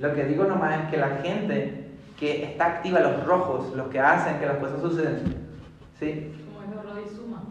Lo 0.00 0.12
que 0.12 0.24
digo 0.24 0.44
nomás 0.44 0.84
es 0.84 0.90
que 0.90 0.96
la 0.96 1.08
gente 1.22 1.90
que 2.18 2.44
está 2.44 2.66
activa, 2.66 3.00
los 3.00 3.24
rojos, 3.24 3.74
los 3.76 3.88
que 3.88 4.00
hacen 4.00 4.38
que 4.38 4.46
las 4.46 4.56
cosas 4.56 4.80
sucedan, 4.80 5.18
¿sí? 5.98 6.32
Como 6.46 6.98
es 6.98 7.10
Suma. 7.12 7.42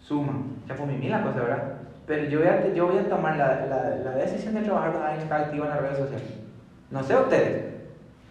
Suma. 0.00 0.32
Ya 0.66 0.74
fue 0.74 0.86
mi 0.86 0.96
mil 0.96 1.10
la 1.10 1.22
cosa, 1.22 1.40
¿verdad? 1.40 1.72
Pero 2.06 2.24
yo 2.28 2.38
voy 2.38 2.48
a, 2.48 2.74
yo 2.74 2.86
voy 2.86 2.98
a 2.98 3.08
tomar 3.08 3.36
la, 3.36 3.66
la, 3.66 3.96
la 4.02 4.10
decisión 4.12 4.54
de 4.54 4.62
trabajar 4.62 4.92
con 4.92 5.02
alguien 5.02 5.18
que 5.18 5.24
está 5.24 5.36
activo 5.36 5.64
en 5.64 5.70
las 5.70 5.80
redes 5.80 5.98
sociales. 5.98 6.47
No 6.90 7.02
sé 7.02 7.14
ustedes, 7.16 7.64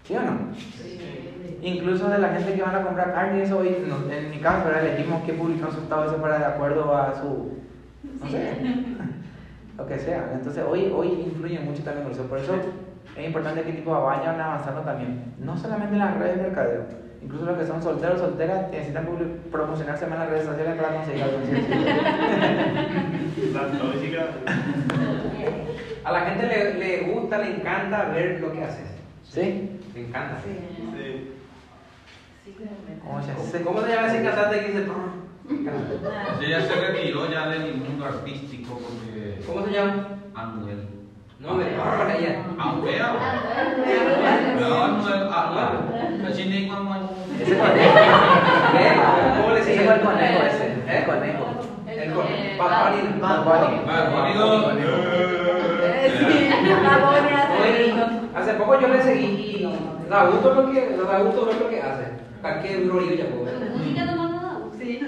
¿sí 0.04 0.16
o 0.16 0.22
no? 0.22 0.40
Incluso 1.62 2.10
de 2.10 2.20
la 2.20 2.30
gente 2.30 2.54
que 2.54 2.62
van 2.62 2.76
a 2.76 2.84
comprar 2.84 3.14
carne, 3.14 3.44
eso 3.44 3.58
hoy, 3.60 3.78
no- 3.88 4.12
en 4.12 4.32
mi 4.32 4.38
caso, 4.40 4.66
¿verdad? 4.66 4.86
elegimos 4.86 5.24
que 5.24 5.34
publican 5.34 5.72
su 5.72 5.80
estado 5.82 6.06
eso 6.06 6.18
para 6.22 6.40
de 6.40 6.46
acuerdo 6.46 6.96
a 6.96 7.14
su, 7.16 7.54
no 8.24 8.30
sé, 8.30 8.54
lo 9.78 9.88
que 9.88 10.00
sea. 10.00 10.30
Entonces 10.34 10.64
hoy, 10.68 10.92
hoy 10.96 11.08
influye 11.28 11.60
mucho 11.60 11.84
también 11.84 12.04
con 12.06 12.14
eso. 12.14 12.24
Por 12.24 12.40
eso 12.40 12.56
es 13.16 13.26
importante 13.26 13.62
que 13.64 13.74
tipo 13.74 13.92
vayan 14.02 14.40
avanzando 14.40 14.82
también. 14.82 15.34
No 15.40 15.58
solamente 15.58 15.94
en 15.94 16.00
las 16.00 16.18
redes 16.18 16.38
de 16.38 16.44
mercadeo. 16.44 16.84
Incluso 17.22 17.46
los 17.46 17.58
que 17.58 17.66
son 17.66 17.82
solteros 17.84 18.20
solteras 18.20 18.70
necesitan 18.72 19.08
promocionarse 19.52 20.06
más 20.06 20.14
en 20.16 20.20
las 20.22 20.30
redes 20.30 20.46
sociales 20.46 20.76
para 20.82 20.96
conseguir 20.96 21.24
algo. 21.24 21.38
A 26.08 26.12
la 26.14 26.22
gente 26.22 26.48
le, 26.48 26.74
le 26.76 27.02
gusta, 27.12 27.38
le 27.40 27.56
encanta 27.58 28.04
ver 28.06 28.40
lo 28.40 28.54
que 28.54 28.64
haces. 28.64 28.88
¿Sí? 29.30 29.78
Le 29.94 30.00
encanta. 30.08 30.38
Sí. 30.42 30.58
¿Cómo 33.04 33.22
se? 33.22 33.62
¿Cómo 33.62 33.82
se 33.82 33.90
llama 33.94 34.08
ese 34.08 34.24
cantante 34.24 34.60
que 34.62 34.68
dice? 34.68 34.86
Ella 36.42 36.62
se 36.62 36.76
retiró 36.76 37.30
ya 37.30 37.50
del 37.50 37.76
mundo 37.76 38.06
artístico 38.06 38.80
porque. 38.80 39.42
¿Cómo 39.46 39.66
se 39.66 39.72
llama? 39.74 40.08
Anuel. 40.34 40.88
No 41.40 41.54
me. 41.56 41.66
Anuel. 41.66 42.38
Ah, 42.58 42.72
Anuel. 42.72 43.02
Anuel. 45.32 46.26
Así 46.26 46.46
ni 46.46 46.68
como. 46.70 46.96
Ese 47.42 47.58
conejo. 47.58 47.96
¿Qué? 48.72 49.42
¿Cómo 49.42 49.54
le 49.54 49.64
sigue? 49.64 49.82
fue 49.82 49.94
el 49.94 50.02
conejo 50.02 50.44
ese. 50.44 50.66
¿Eh? 50.68 50.98
El 51.00 51.06
conejo. 51.06 51.46
El 51.88 52.14
con- 52.14 52.26
Eh, 52.28 52.56
Bad 52.58 52.92
Bunny. 52.92 53.20
Bad 53.20 53.44
Bunny. 53.44 53.78
Bad 53.86 54.06
Bunny. 54.64 55.57
Oye, 57.62 57.94
hace 58.36 58.54
poco 58.54 58.80
yo 58.80 58.88
le 58.88 59.02
seguí 59.02 59.26
y 59.26 60.10
da 60.10 60.26
gusto 60.28 60.54
lo 60.54 60.72
que, 60.72 60.96
da 60.98 61.20
gusto 61.20 61.46
ver 61.46 61.56
lo 61.58 61.70
que 61.70 61.82
hace. 61.82 62.04
¿Para 62.42 62.62
qué 62.62 62.78
duro 62.82 63.02
yo 63.02 63.16
ya 63.16 63.26
puedo? 63.26 63.46
No. 63.46 64.72
Sí. 64.78 65.00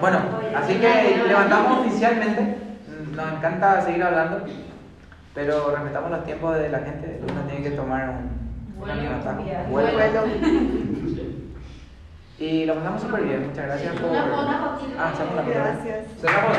Bueno, 0.00 0.18
así 0.54 0.74
que 0.74 1.22
levantamos 1.26 1.86
oficialmente. 1.86 2.58
Nos 3.14 3.32
encanta 3.32 3.80
seguir 3.82 4.02
hablando, 4.02 4.40
pero 5.34 5.70
respetamos 5.74 6.10
los 6.10 6.24
tiempos 6.24 6.56
de 6.56 6.68
la 6.68 6.78
gente. 6.80 7.20
Uno 7.22 7.40
tiene 7.48 7.62
que 7.62 7.70
tomar 7.70 8.10
un, 8.10 8.82
una 8.82 8.94
Vuelo. 8.94 9.10
nota. 9.16 10.24
Y 12.38 12.66
lo 12.66 12.74
pasamos 12.74 13.00
súper 13.00 13.22
bien. 13.22 13.48
Muchas 13.48 13.64
gracias 13.64 13.94
por. 13.94 14.10
Ah, 14.14 15.10
hacemos 15.12 15.36
la 15.36 15.42
foto. 15.42 15.54
Gracias. 15.54 16.06
Cerramos. 16.20 16.56